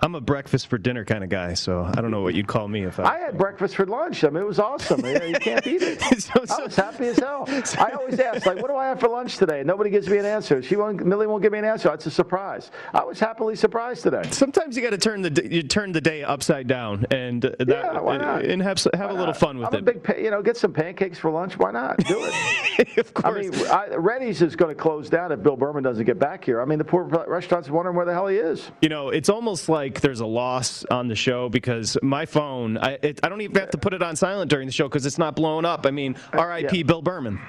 I'm 0.02 0.16
a 0.16 0.22
breakfast 0.22 0.68
for 0.68 0.78
dinner 0.78 1.04
kind 1.04 1.24
of 1.24 1.30
guy, 1.30 1.54
so 1.54 1.84
I 1.84 2.00
don't 2.02 2.12
know 2.12 2.22
what 2.22 2.34
you'd 2.34 2.48
call 2.48 2.68
me 2.68 2.84
if 2.84 3.00
I. 3.00 3.16
I 3.16 3.20
had 3.20 3.38
breakfast 3.38 3.76
for 3.76 3.86
lunch. 3.86 4.24
I 4.24 4.30
mean, 4.30 4.44
it 4.44 4.48
was 4.48 4.60
awesome. 4.60 5.06
You 5.06 5.34
can't 5.40 5.64
beat 5.64 5.82
it. 5.82 6.02
so, 6.22 6.46
so, 6.46 6.56
I 6.56 6.64
was 6.64 6.76
happy 6.76 7.08
as 7.08 7.18
hell. 7.18 7.46
I 7.78 7.92
always 7.98 8.20
ask, 8.20 8.46
like, 8.46 8.62
what 8.62 8.68
do 8.68 8.76
I 8.76 8.86
have 8.86 9.00
for 9.00 9.10
lunch 9.10 9.38
today? 9.38 9.62
Nobody 9.64 9.90
gives 9.90 10.08
me 10.08 10.18
an 10.18 10.26
answer. 10.26 10.62
She 10.62 10.76
won't. 10.76 11.06
Millie 11.06 11.28
won't 11.28 11.44
give 11.44 11.52
me 11.52 11.60
an 11.60 11.66
answer. 11.66 11.94
It's 11.94 12.06
a 12.06 12.12
surprise. 12.12 12.72
I 12.94 13.04
was 13.04 13.20
happily 13.20 13.56
surprised 13.56 14.04
today. 14.04 14.24
Sometimes 14.32 14.78
you 14.78 14.82
got 14.82 14.92
to 14.92 14.98
turn 14.98 15.22
the 15.22 15.48
you 15.50 15.64
turn 15.64 15.92
the 15.92 16.02
day 16.02 16.24
upside 16.24 16.68
down 16.68 17.06
and 17.12 17.42
that, 17.42 17.68
yeah, 17.68 18.00
why 18.00 18.18
not? 18.18 18.46
and 18.46 18.62
have 18.62 18.82
have 18.94 19.12
why 19.12 19.16
a 19.16 19.20
little 19.20 19.34
fun 19.34 19.58
with 19.58 19.70
I'm 19.70 19.88
it. 19.88 19.96
A 19.96 20.00
big, 20.00 20.24
you 20.24 20.32
know, 20.32 20.42
get 20.42 20.56
some 20.56 20.72
pancakes 20.72 21.18
for 21.18 21.30
lunch. 21.30 21.58
Why 21.58 21.72
not 21.72 21.98
do 22.06 22.18
it? 22.20 22.88
of 22.98 23.14
course. 23.14 23.36
I 23.36 23.42
mean, 23.42 23.68
I, 23.68 23.96
Reddy's 23.96 24.42
is 24.42 24.56
going 24.56 24.74
to 24.74 24.82
close 24.82 25.10
down 25.10 25.32
if 25.32 25.44
Bill 25.44 25.58
Berman 25.58 25.84
doesn't 25.84 26.06
get 26.06 26.20
back 26.20 26.46
here. 26.46 26.62
I 26.62 26.66
mean, 26.66 26.78
the 26.78 26.86
poor 26.86 27.04
restaurant's 27.04 27.70
wondering 27.70 27.98
where 27.98 28.06
the 28.06 28.14
hell 28.14 28.28
he 28.28 28.38
is. 28.38 28.72
You 28.82 28.90
know, 28.90 29.10
it's 29.10 29.30
almost 29.30 29.68
like 29.68 29.89
there's 29.96 30.20
a 30.20 30.26
loss 30.26 30.86
on 30.86 31.08
the 31.08 31.16
show 31.16 31.50
because 31.50 31.98
my 32.02 32.26
phone, 32.26 32.78
I, 32.78 33.00
it, 33.02 33.20
I 33.24 33.30
don't 33.30 33.42
even 33.42 33.56
have 33.58 33.72
to 33.72 33.78
put 33.78 33.94
it 33.94 34.02
on 34.02 34.16
silent 34.16 34.50
during 34.50 34.68
the 34.68 34.72
show 34.72 34.88
because 34.88 35.06
it's 35.06 35.18
not 35.18 35.36
blowing 35.36 35.66
up. 35.66 35.86
I 35.86 35.92
mean, 35.92 36.16
uh, 36.34 36.40
R.I.P. 36.40 36.78
Yeah. 36.78 36.84
Bill 36.84 37.02
Berman. 37.02 37.40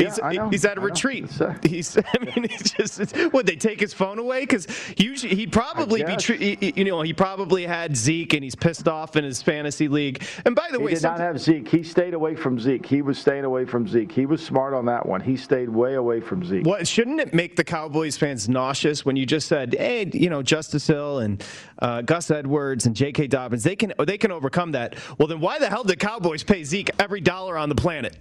He's, 0.00 0.18
yeah, 0.18 0.50
he's 0.50 0.64
at 0.64 0.78
a 0.78 0.80
retreat. 0.80 1.30
He's, 1.62 1.96
I 1.98 2.02
mean, 2.20 2.48
he's 2.48 2.72
just, 2.72 3.16
would 3.32 3.46
they 3.46 3.56
take 3.56 3.80
his 3.80 3.92
phone 3.92 4.18
away? 4.18 4.40
Because 4.40 4.66
usually 4.96 5.34
he'd 5.34 5.52
probably 5.52 6.02
be, 6.02 6.72
you 6.76 6.84
know, 6.84 7.02
he 7.02 7.12
probably 7.12 7.66
had 7.66 7.96
Zeke 7.96 8.34
and 8.34 8.44
he's 8.44 8.54
pissed 8.54 8.88
off 8.88 9.16
in 9.16 9.24
his 9.24 9.42
fantasy 9.42 9.88
league. 9.88 10.22
And 10.44 10.54
by 10.54 10.68
the 10.70 10.78
he 10.78 10.84
way, 10.84 10.90
he 10.92 10.94
did 10.96 11.02
not 11.02 11.20
have 11.20 11.40
Zeke. 11.40 11.68
He 11.68 11.82
stayed 11.82 12.14
away 12.14 12.34
from 12.34 12.58
Zeke. 12.58 12.84
He 12.86 13.02
was 13.02 13.18
staying 13.18 13.44
away 13.44 13.64
from 13.64 13.86
Zeke. 13.86 14.12
He 14.12 14.26
was 14.26 14.44
smart 14.44 14.74
on 14.74 14.86
that 14.86 15.06
one. 15.06 15.20
He 15.20 15.36
stayed 15.36 15.68
way 15.68 15.94
away 15.94 16.20
from 16.20 16.44
Zeke. 16.44 16.66
What 16.66 16.86
shouldn't 16.86 17.20
it 17.20 17.34
make 17.34 17.56
the 17.56 17.64
Cowboys 17.64 18.16
fans 18.16 18.48
nauseous 18.48 19.04
when 19.04 19.16
you 19.16 19.26
just 19.26 19.48
said, 19.48 19.74
hey, 19.78 20.08
you 20.12 20.30
know, 20.30 20.42
Justice 20.42 20.86
Hill 20.86 21.18
and 21.18 21.44
uh, 21.78 22.02
Gus 22.02 22.30
Edwards 22.30 22.86
and 22.86 22.94
J.K. 22.94 23.26
Dobbins, 23.28 23.64
they 23.64 23.76
can 23.76 23.92
they 24.04 24.18
can 24.18 24.32
overcome 24.32 24.72
that. 24.72 24.96
Well, 25.18 25.28
then 25.28 25.40
why 25.40 25.58
the 25.58 25.68
hell 25.68 25.84
did 25.84 25.98
Cowboys 25.98 26.42
pay 26.42 26.64
Zeke 26.64 26.90
every 26.98 27.20
dollar 27.20 27.56
on 27.56 27.68
the 27.68 27.74
planet? 27.74 28.16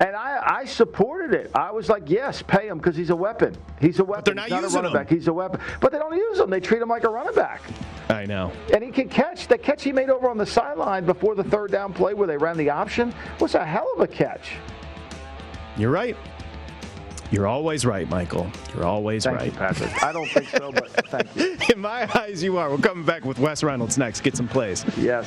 And 0.00 0.16
I, 0.16 0.42
I, 0.44 0.64
supported 0.64 1.34
it. 1.34 1.52
I 1.54 1.70
was 1.70 1.88
like, 1.88 2.10
yes, 2.10 2.42
pay 2.42 2.66
him 2.66 2.78
because 2.78 2.96
he's 2.96 3.10
a 3.10 3.16
weapon. 3.16 3.56
He's 3.80 4.00
a 4.00 4.04
weapon. 4.04 4.24
But 4.24 4.24
they're 4.24 4.34
not 4.34 4.44
he's 4.44 4.50
not 4.50 4.62
using 4.62 4.78
a 4.78 4.82
running 4.82 4.90
him. 4.90 5.04
back. 5.04 5.10
He's 5.10 5.28
a 5.28 5.32
weapon. 5.32 5.60
But 5.80 5.92
they 5.92 5.98
don't 5.98 6.16
use 6.16 6.40
him. 6.40 6.50
They 6.50 6.58
treat 6.58 6.82
him 6.82 6.88
like 6.88 7.04
a 7.04 7.08
running 7.08 7.34
back. 7.34 7.62
I 8.08 8.24
know. 8.24 8.50
And 8.72 8.82
he 8.82 8.90
can 8.90 9.08
catch. 9.08 9.46
The 9.46 9.56
catch 9.56 9.84
he 9.84 9.92
made 9.92 10.10
over 10.10 10.28
on 10.28 10.36
the 10.36 10.46
sideline 10.46 11.06
before 11.06 11.36
the 11.36 11.44
third 11.44 11.70
down 11.70 11.92
play 11.92 12.12
where 12.12 12.26
they 12.26 12.36
ran 12.36 12.56
the 12.56 12.70
option 12.70 13.14
was 13.38 13.54
a 13.54 13.64
hell 13.64 13.88
of 13.94 14.00
a 14.00 14.08
catch. 14.08 14.56
You're 15.76 15.92
right. 15.92 16.16
You're 17.30 17.46
always 17.46 17.86
right, 17.86 18.08
Michael. 18.08 18.50
You're 18.74 18.84
always 18.84 19.24
thank 19.24 19.38
right. 19.38 19.46
You, 19.46 19.58
Patrick. 19.58 20.02
I 20.02 20.12
don't 20.12 20.28
think 20.28 20.48
so, 20.48 20.72
but 20.72 20.90
thank 21.06 21.36
you. 21.36 21.56
In 21.72 21.80
my 21.80 22.08
eyes, 22.18 22.42
you 22.42 22.58
are. 22.58 22.68
We're 22.68 22.78
coming 22.78 23.04
back 23.04 23.24
with 23.24 23.38
Wes 23.38 23.62
Reynolds 23.62 23.96
next. 23.96 24.22
Get 24.22 24.36
some 24.36 24.48
plays. 24.48 24.84
Yes. 24.96 25.26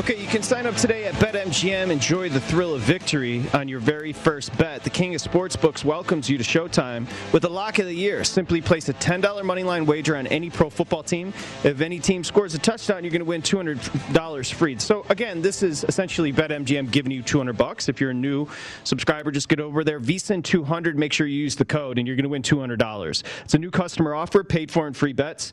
Okay, 0.00 0.18
you 0.18 0.28
can 0.28 0.42
sign 0.42 0.64
up 0.64 0.74
today 0.76 1.04
at 1.04 1.12
BetMGM. 1.16 1.90
Enjoy 1.90 2.30
the 2.30 2.40
thrill 2.40 2.72
of 2.74 2.80
victory 2.80 3.44
on 3.52 3.68
your 3.68 3.80
very 3.80 4.14
first 4.14 4.56
bet. 4.56 4.82
The 4.82 4.88
King 4.88 5.14
of 5.14 5.20
Sportsbooks 5.20 5.84
welcomes 5.84 6.30
you 6.30 6.38
to 6.38 6.42
Showtime 6.42 7.06
with 7.34 7.42
the 7.42 7.50
lock 7.50 7.78
of 7.80 7.84
the 7.84 7.92
year. 7.92 8.24
Simply 8.24 8.62
place 8.62 8.88
a 8.88 8.94
$10 8.94 9.20
moneyline 9.20 9.84
wager 9.84 10.16
on 10.16 10.26
any 10.28 10.48
pro 10.48 10.70
football 10.70 11.02
team. 11.02 11.34
If 11.64 11.82
any 11.82 11.98
team 11.98 12.24
scores 12.24 12.54
a 12.54 12.58
touchdown, 12.58 13.04
you're 13.04 13.10
going 13.10 13.20
to 13.20 13.26
win 13.26 13.42
$200 13.42 14.54
free. 14.54 14.78
So 14.78 15.04
again, 15.10 15.42
this 15.42 15.62
is 15.62 15.84
essentially 15.84 16.32
BetMGM 16.32 16.90
giving 16.90 17.12
you 17.12 17.20
200 17.20 17.58
bucks. 17.58 17.90
If 17.90 18.00
you're 18.00 18.12
a 18.12 18.14
new 18.14 18.48
subscriber, 18.84 19.30
just 19.30 19.50
get 19.50 19.60
over 19.60 19.84
there. 19.84 20.00
VSIN200. 20.00 20.94
Make 20.94 21.12
sure 21.12 21.26
you 21.26 21.36
use 21.38 21.56
the 21.56 21.66
code, 21.66 21.98
and 21.98 22.06
you're 22.06 22.16
going 22.16 22.24
to 22.24 22.30
win 22.30 22.40
$200. 22.40 23.22
It's 23.44 23.52
a 23.52 23.58
new 23.58 23.70
customer 23.70 24.14
offer, 24.14 24.44
paid 24.44 24.70
for 24.70 24.86
in 24.86 24.94
free 24.94 25.12
bets. 25.12 25.52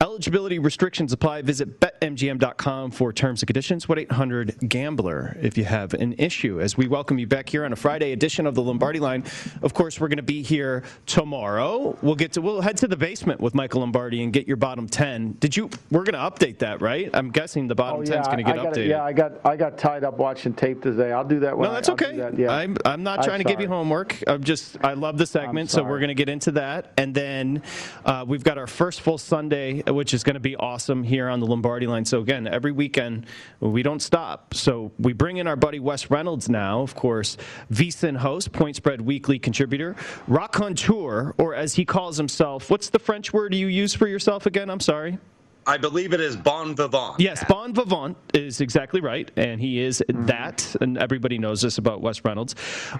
Eligibility 0.00 0.60
restrictions 0.60 1.12
apply. 1.12 1.42
Visit 1.42 1.80
betmgm.com 1.80 2.92
for 2.92 3.12
terms 3.12 3.42
and 3.42 3.48
conditions. 3.48 3.88
1 3.88 3.98
800 3.98 4.68
Gambler 4.68 5.36
if 5.42 5.58
you 5.58 5.64
have 5.64 5.92
an 5.94 6.14
issue. 6.18 6.60
As 6.60 6.76
we 6.76 6.86
welcome 6.86 7.18
you 7.18 7.26
back 7.26 7.48
here 7.48 7.64
on 7.64 7.72
a 7.72 7.76
Friday 7.76 8.12
edition 8.12 8.46
of 8.46 8.54
the 8.54 8.62
Lombardi 8.62 9.00
line. 9.00 9.24
Of 9.60 9.74
course, 9.74 9.98
we're 9.98 10.06
going 10.06 10.18
to 10.18 10.22
be 10.22 10.42
here 10.42 10.84
tomorrow. 11.06 11.98
We'll 12.00 12.14
get 12.14 12.32
to 12.34 12.40
we'll 12.40 12.60
head 12.60 12.76
to 12.78 12.86
the 12.86 12.96
basement 12.96 13.40
with 13.40 13.54
Michael 13.56 13.80
Lombardi 13.80 14.22
and 14.22 14.32
get 14.32 14.46
your 14.46 14.56
bottom 14.56 14.86
10. 14.88 15.38
Did 15.40 15.56
you 15.56 15.68
we're 15.90 16.04
going 16.04 16.12
to 16.12 16.18
update 16.46 16.58
that, 16.58 16.80
right? 16.80 17.10
I'm 17.12 17.30
guessing 17.30 17.66
the 17.66 17.74
bottom 17.74 18.02
Oh, 18.02 18.04
10 18.04 18.12
yeah, 18.14 18.20
is 18.20 18.26
going 18.28 18.38
to 18.38 18.44
get 18.44 18.58
I 18.58 18.62
got, 18.62 18.74
updated. 18.74 18.88
Yeah, 18.88 19.02
I 19.02 19.12
got 19.12 19.32
I 19.44 19.56
got 19.56 19.76
tied 19.78 20.04
up 20.04 20.16
watching 20.18 20.54
tape 20.54 20.80
today. 20.80 21.10
I'll 21.10 21.24
do 21.24 21.40
that. 21.40 21.58
When 21.58 21.68
No, 21.68 21.74
that's 21.74 21.88
I'll 21.88 21.94
okay. 21.94 22.16
that, 22.18 22.38
yeah. 22.38 22.52
I'm, 22.52 22.76
I'm 22.84 23.02
not 23.02 23.18
I'm 23.18 23.24
trying 23.24 23.38
to 23.38 23.44
give 23.44 23.60
you 23.60 23.66
homework. 23.66 24.22
I'm 24.28 24.44
just, 24.44 24.76
I 24.84 24.92
love 24.94 25.18
the 25.18 25.26
segment, 25.26 25.70
so 25.70 25.82
we're 25.82 25.98
going 25.98 26.08
to 26.08 26.14
get 26.14 26.28
into 26.28 26.52
that. 26.52 26.92
And 26.96 27.12
then 27.14 27.62
uh, 28.04 28.24
we've 28.28 28.44
got 28.44 28.58
our 28.58 28.68
first 28.68 29.00
full 29.00 29.18
Sunday, 29.18 29.82
which 29.94 30.14
is 30.14 30.22
going 30.22 30.34
to 30.34 30.40
be 30.40 30.56
awesome 30.56 31.02
here 31.02 31.28
on 31.28 31.40
the 31.40 31.46
Lombardi 31.46 31.86
line. 31.86 32.04
So, 32.04 32.20
again, 32.20 32.46
every 32.46 32.72
weekend, 32.72 33.26
we 33.60 33.82
don't 33.82 34.00
stop. 34.00 34.54
So, 34.54 34.92
we 34.98 35.12
bring 35.12 35.38
in 35.38 35.46
our 35.46 35.56
buddy 35.56 35.80
Wes 35.80 36.10
Reynolds 36.10 36.48
now, 36.48 36.80
of 36.80 36.94
course, 36.94 37.36
VSiN 37.72 38.16
host, 38.16 38.52
Point 38.52 38.76
Spread 38.76 39.00
Weekly 39.00 39.38
contributor, 39.38 39.96
raconteur, 40.26 41.34
or 41.38 41.54
as 41.54 41.74
he 41.74 41.84
calls 41.84 42.16
himself, 42.16 42.70
what's 42.70 42.90
the 42.90 42.98
French 42.98 43.32
word 43.32 43.54
you 43.54 43.66
use 43.66 43.94
for 43.94 44.06
yourself 44.06 44.46
again? 44.46 44.70
I'm 44.70 44.80
sorry. 44.80 45.18
I 45.66 45.76
believe 45.76 46.14
it 46.14 46.20
is 46.20 46.34
bon 46.34 46.74
vivant. 46.74 47.20
Yes, 47.20 47.44
Bon 47.46 47.74
Vivant 47.74 48.16
is 48.32 48.62
exactly 48.62 49.02
right, 49.02 49.30
and 49.36 49.60
he 49.60 49.80
is 49.80 50.02
Mm-hmm. 50.08 50.24
that, 50.26 50.74
and 50.80 50.96
everybody 50.96 51.36
knows 51.36 51.60
this 51.60 51.76
about 51.76 52.00
Wes 52.00 52.24
Reynolds. 52.24 52.54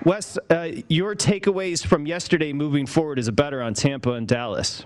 Wes, 0.04 0.36
uh, 0.50 0.72
your 0.88 1.14
takeaways 1.14 1.86
from 1.86 2.06
yesterday 2.06 2.52
moving 2.52 2.84
forward 2.84 3.18
as 3.18 3.26
a 3.26 3.32
bettor 3.32 3.62
on 3.62 3.72
Tampa 3.72 4.12
and 4.12 4.28
Dallas. 4.28 4.84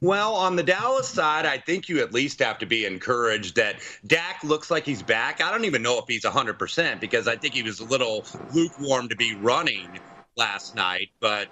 Well, 0.00 0.34
on 0.36 0.54
the 0.56 0.62
Dallas 0.62 1.08
side, 1.08 1.44
I 1.44 1.58
think 1.58 1.88
you 1.88 2.00
at 2.00 2.12
least 2.14 2.38
have 2.38 2.58
to 2.58 2.66
be 2.66 2.84
encouraged 2.86 3.56
that 3.56 3.80
Dak 4.06 4.44
looks 4.44 4.70
like 4.70 4.84
he's 4.86 5.02
back. 5.02 5.40
I 5.40 5.50
don't 5.50 5.64
even 5.64 5.82
know 5.82 5.98
if 5.98 6.04
he's 6.06 6.24
100% 6.24 7.00
because 7.00 7.26
I 7.26 7.36
think 7.36 7.54
he 7.54 7.64
was 7.64 7.80
a 7.80 7.84
little 7.84 8.24
lukewarm 8.48 9.08
to 9.08 9.16
be 9.16 9.40
running 9.42 9.98
last 10.36 10.74
night. 10.76 11.08
But 11.20 11.48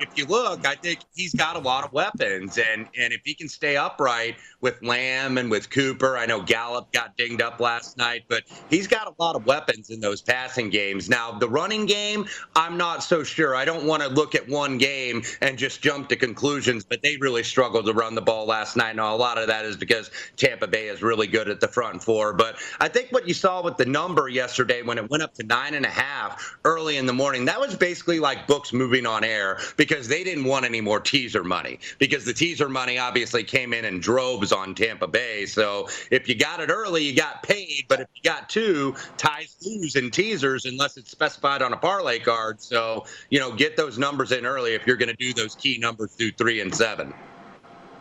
if 0.00 0.16
you 0.16 0.24
look, 0.26 0.66
I 0.66 0.74
think 0.74 1.00
he's 1.14 1.34
got 1.34 1.56
a 1.56 1.58
lot 1.58 1.84
of 1.84 1.92
weapons. 1.92 2.58
And, 2.58 2.88
and 2.98 3.12
if 3.12 3.20
he 3.24 3.34
can 3.34 3.48
stay 3.48 3.76
upright 3.76 4.36
with 4.60 4.82
Lamb 4.82 5.38
and 5.38 5.50
with 5.50 5.70
Cooper, 5.70 6.16
I 6.16 6.26
know 6.26 6.40
Gallup 6.40 6.90
got 6.92 7.16
dinged 7.16 7.42
up 7.42 7.60
last 7.60 7.96
night, 7.96 8.24
but 8.28 8.44
he's 8.70 8.86
got 8.86 9.06
a 9.06 9.22
lot 9.22 9.36
of 9.36 9.46
weapons 9.46 9.90
in 9.90 10.00
those 10.00 10.22
passing 10.22 10.70
games. 10.70 11.08
Now, 11.08 11.32
the 11.32 11.48
running 11.48 11.86
game, 11.86 12.26
I'm 12.56 12.76
not 12.76 13.02
so 13.04 13.22
sure. 13.22 13.54
I 13.54 13.64
don't 13.64 13.84
want 13.84 14.02
to 14.02 14.08
look 14.08 14.34
at 14.34 14.48
one 14.48 14.78
game 14.78 15.22
and 15.42 15.58
just 15.58 15.82
jump 15.82 16.08
to 16.08 16.16
conclusions, 16.16 16.84
but 16.84 17.02
they 17.02 17.16
really 17.18 17.42
struggled 17.42 17.86
to 17.86 17.92
run 17.92 18.14
the 18.14 18.22
ball 18.22 18.46
last 18.46 18.76
night. 18.76 18.96
Now, 18.96 19.14
a 19.14 19.16
lot 19.16 19.38
of 19.38 19.46
that 19.48 19.64
is 19.64 19.76
because 19.76 20.10
Tampa 20.36 20.66
Bay 20.66 20.88
is 20.88 21.02
really 21.02 21.26
good 21.26 21.48
at 21.48 21.60
the 21.60 21.68
front 21.68 22.02
four. 22.02 22.32
But 22.32 22.56
I 22.80 22.88
think 22.88 23.12
what 23.12 23.28
you 23.28 23.34
saw 23.34 23.62
with 23.62 23.76
the 23.76 23.84
number 23.84 24.28
yesterday 24.28 24.82
when 24.82 24.96
it 24.96 25.10
went 25.10 25.22
up 25.22 25.34
to 25.34 25.42
nine 25.42 25.74
and 25.74 25.84
a 25.84 25.90
half 25.90 26.56
early 26.64 26.96
in 26.96 27.06
the 27.06 27.12
morning, 27.12 27.44
that 27.44 27.60
was 27.60 27.74
basically 27.74 28.18
like 28.18 28.46
books 28.46 28.72
moving 28.72 29.06
on 29.06 29.24
air 29.24 29.58
because 29.76 29.89
they 29.98 30.22
didn't 30.22 30.44
want 30.44 30.64
any 30.64 30.80
more 30.80 31.00
teaser 31.00 31.42
money 31.42 31.78
because 31.98 32.24
the 32.24 32.32
teaser 32.32 32.68
money 32.68 32.98
obviously 32.98 33.42
came 33.42 33.72
in 33.72 33.84
in 33.84 33.98
droves 34.00 34.52
on 34.52 34.74
Tampa 34.74 35.08
Bay. 35.08 35.46
So 35.46 35.88
if 36.10 36.28
you 36.28 36.34
got 36.34 36.60
it 36.60 36.70
early, 36.70 37.02
you 37.02 37.14
got 37.14 37.42
paid. 37.42 37.86
But 37.88 38.00
if 38.00 38.08
you 38.14 38.22
got 38.22 38.48
two, 38.48 38.94
ties 39.16 39.56
lose 39.66 39.96
in 39.96 40.10
teasers 40.10 40.64
unless 40.64 40.96
it's 40.96 41.10
specified 41.10 41.62
on 41.62 41.72
a 41.72 41.76
parlay 41.76 42.18
card. 42.18 42.60
So, 42.60 43.04
you 43.30 43.40
know, 43.40 43.52
get 43.52 43.76
those 43.76 43.98
numbers 43.98 44.32
in 44.32 44.46
early 44.46 44.74
if 44.74 44.86
you're 44.86 44.96
going 44.96 45.08
to 45.08 45.16
do 45.16 45.32
those 45.32 45.54
key 45.54 45.78
numbers 45.78 46.12
through 46.12 46.32
three 46.32 46.60
and 46.60 46.74
seven. 46.74 47.12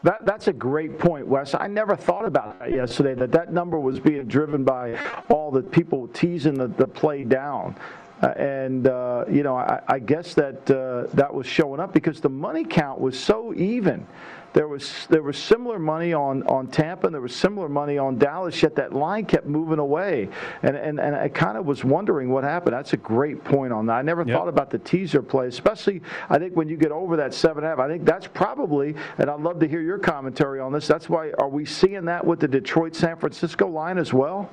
That, 0.04 0.26
that's 0.26 0.48
a 0.48 0.54
great 0.54 0.98
point, 0.98 1.28
Wes. 1.28 1.54
I 1.54 1.68
never 1.68 1.96
thought 1.96 2.26
about 2.26 2.60
that 2.60 2.72
yesterday, 2.72 3.16
that 3.16 3.32
that 3.34 3.52
number 3.52 3.80
was 3.80 4.00
being 4.00 4.28
driven 4.28 4.64
by 4.64 4.98
all 5.30 5.52
the 5.52 5.62
people 5.62 6.08
teasing 6.10 6.54
the, 6.54 6.68
the 6.68 6.88
play 6.88 7.24
down. 7.24 7.76
Uh, 8.22 8.28
and, 8.28 8.88
uh, 8.88 9.24
you 9.30 9.44
know, 9.44 9.56
I, 9.56 9.82
I 9.88 10.00
guess 10.00 10.34
that 10.34 10.70
uh, 10.70 11.08
that 11.16 11.34
was 11.34 11.48
showing 11.48 11.80
up 11.80 11.94
because 11.94 12.20
the 12.20 12.30
money 12.30 12.66
count 12.66 13.00
was 13.00 13.18
so 13.18 13.54
even. 13.54 14.06
There 14.52 14.68
was 14.68 15.06
there 15.10 15.22
was 15.22 15.38
similar 15.38 15.78
money 15.78 16.12
on, 16.12 16.42
on 16.48 16.68
Tampa 16.68 17.06
and 17.06 17.14
there 17.14 17.22
was 17.22 17.36
similar 17.36 17.70
money 17.70 18.00
on 18.00 18.18
Dallas, 18.18 18.62
yet 18.64 18.76
that 18.78 18.94
line 18.94 19.26
kept 19.26 19.46
moving 19.46 19.78
away. 19.78 20.28
And 20.64 20.76
and, 20.76 21.00
and 21.00 21.16
I 21.16 21.30
kind 21.30 21.56
of 21.56 21.68
was 21.68 21.84
wondering 21.84 22.30
what 22.30 22.44
happened. 22.44 22.74
That's 22.74 22.94
a 22.94 22.98
great 22.98 23.44
point 23.44 23.72
on 23.72 23.86
that. 23.86 23.94
I 23.94 24.02
never 24.02 24.26
thought 24.26 24.48
about 24.48 24.72
the 24.72 24.80
teaser 24.80 25.22
play, 25.22 25.48
especially 25.48 26.02
I 26.32 26.40
think 26.40 26.56
when 26.56 26.68
you 26.68 26.78
get 26.78 26.92
over 26.92 27.16
that 27.18 27.34
seven 27.34 27.64
and 27.64 27.68
a 27.68 27.70
half. 27.70 27.80
I 27.80 27.88
think 27.88 28.06
that's 28.06 28.28
probably, 28.28 28.96
and 29.20 29.30
I'd 29.30 29.40
love 29.40 29.60
to 29.60 29.68
hear 29.68 29.82
your 29.82 30.00
commentary 30.00 30.60
on 30.60 30.74
this. 30.74 30.88
That's 30.88 31.08
why 31.08 31.32
are 31.38 31.50
we 31.50 31.64
seeing 31.64 32.06
that 32.06 32.26
with 32.26 32.40
the 32.40 32.48
Detroit 32.48 32.96
San 32.96 33.18
Francisco 33.18 33.68
line 33.68 34.00
as 34.00 34.14
well? 34.14 34.50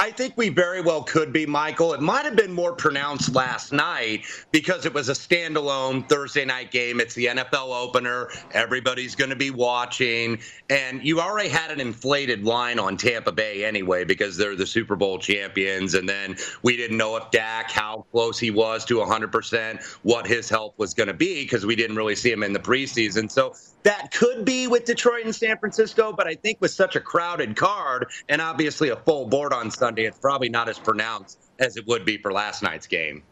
I 0.00 0.12
think 0.12 0.34
we 0.36 0.48
very 0.48 0.80
well 0.80 1.02
could 1.02 1.32
be, 1.32 1.44
Michael. 1.44 1.92
It 1.92 2.00
might 2.00 2.24
have 2.24 2.36
been 2.36 2.52
more 2.52 2.72
pronounced 2.72 3.34
last 3.34 3.72
night 3.72 4.24
because 4.52 4.86
it 4.86 4.94
was 4.94 5.08
a 5.08 5.12
standalone 5.12 6.08
Thursday 6.08 6.44
night 6.44 6.70
game. 6.70 7.00
It's 7.00 7.14
the 7.14 7.26
NFL 7.26 7.74
opener. 7.74 8.30
Everybody's 8.52 9.16
going 9.16 9.30
to 9.30 9.36
be 9.36 9.50
watching. 9.50 10.38
And 10.70 11.04
you 11.04 11.20
already 11.20 11.48
had 11.48 11.72
an 11.72 11.80
inflated 11.80 12.44
line 12.44 12.78
on 12.78 12.96
Tampa 12.96 13.32
Bay 13.32 13.64
anyway 13.64 14.04
because 14.04 14.36
they're 14.36 14.54
the 14.54 14.66
Super 14.66 14.94
Bowl 14.94 15.18
champions. 15.18 15.94
And 15.94 16.08
then 16.08 16.36
we 16.62 16.76
didn't 16.76 16.96
know 16.96 17.16
if 17.16 17.28
Dak, 17.32 17.68
how 17.68 18.06
close 18.12 18.38
he 18.38 18.52
was 18.52 18.84
to 18.84 18.98
100%, 18.98 19.82
what 20.04 20.28
his 20.28 20.48
health 20.48 20.74
was 20.76 20.94
going 20.94 21.08
to 21.08 21.14
be 21.14 21.42
because 21.42 21.66
we 21.66 21.74
didn't 21.74 21.96
really 21.96 22.14
see 22.14 22.30
him 22.30 22.44
in 22.44 22.52
the 22.52 22.60
preseason. 22.60 23.28
So 23.28 23.52
that 23.82 24.12
could 24.12 24.44
be 24.44 24.66
with 24.68 24.84
Detroit 24.84 25.24
and 25.24 25.34
San 25.34 25.56
Francisco, 25.58 26.12
but 26.12 26.26
I 26.26 26.34
think 26.34 26.58
with 26.60 26.70
such 26.70 26.94
a 26.94 27.00
crowded 27.00 27.56
card 27.56 28.06
and 28.28 28.40
obviously 28.40 28.90
a 28.90 28.96
full 28.96 29.26
board 29.26 29.52
on 29.52 29.70
Sunday, 29.70 29.87
it's 29.96 30.18
probably 30.18 30.48
not 30.48 30.68
as 30.68 30.78
pronounced 30.78 31.50
as 31.58 31.76
it 31.76 31.86
would 31.86 32.04
be 32.04 32.18
for 32.18 32.32
last 32.32 32.62
night's 32.62 32.86
game. 32.86 33.22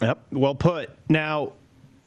Yep, 0.00 0.26
well 0.32 0.54
put. 0.54 0.90
Now, 1.08 1.52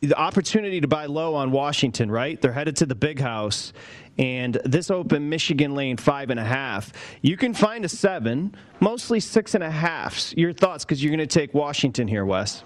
the 0.02 0.18
opportunity 0.18 0.82
to 0.82 0.88
buy 0.88 1.06
low 1.06 1.36
on 1.36 1.52
Washington, 1.52 2.10
right? 2.10 2.42
They're 2.42 2.54
headed 2.54 2.76
to 2.78 2.86
the 2.86 2.96
big 2.96 3.20
house. 3.20 3.74
And 4.18 4.60
this 4.66 4.92
open 4.92 5.30
Michigan 5.30 5.74
lane 5.74 5.98
five 5.98 6.30
and 6.30 6.40
a 6.40 6.44
half. 6.44 6.92
You 7.22 7.38
can 7.38 7.54
find 7.54 7.86
a 7.86 7.90
seven, 7.90 8.56
mostly 8.80 9.20
six 9.20 9.56
and 9.56 9.64
a 9.64 9.72
half. 9.72 10.36
Your 10.36 10.54
thoughts, 10.54 10.84
because 10.84 11.04
you're 11.04 11.16
going 11.16 11.28
to 11.28 11.28
take 11.28 11.54
Washington 11.54 12.08
here, 12.08 12.26
Wes. 12.26 12.64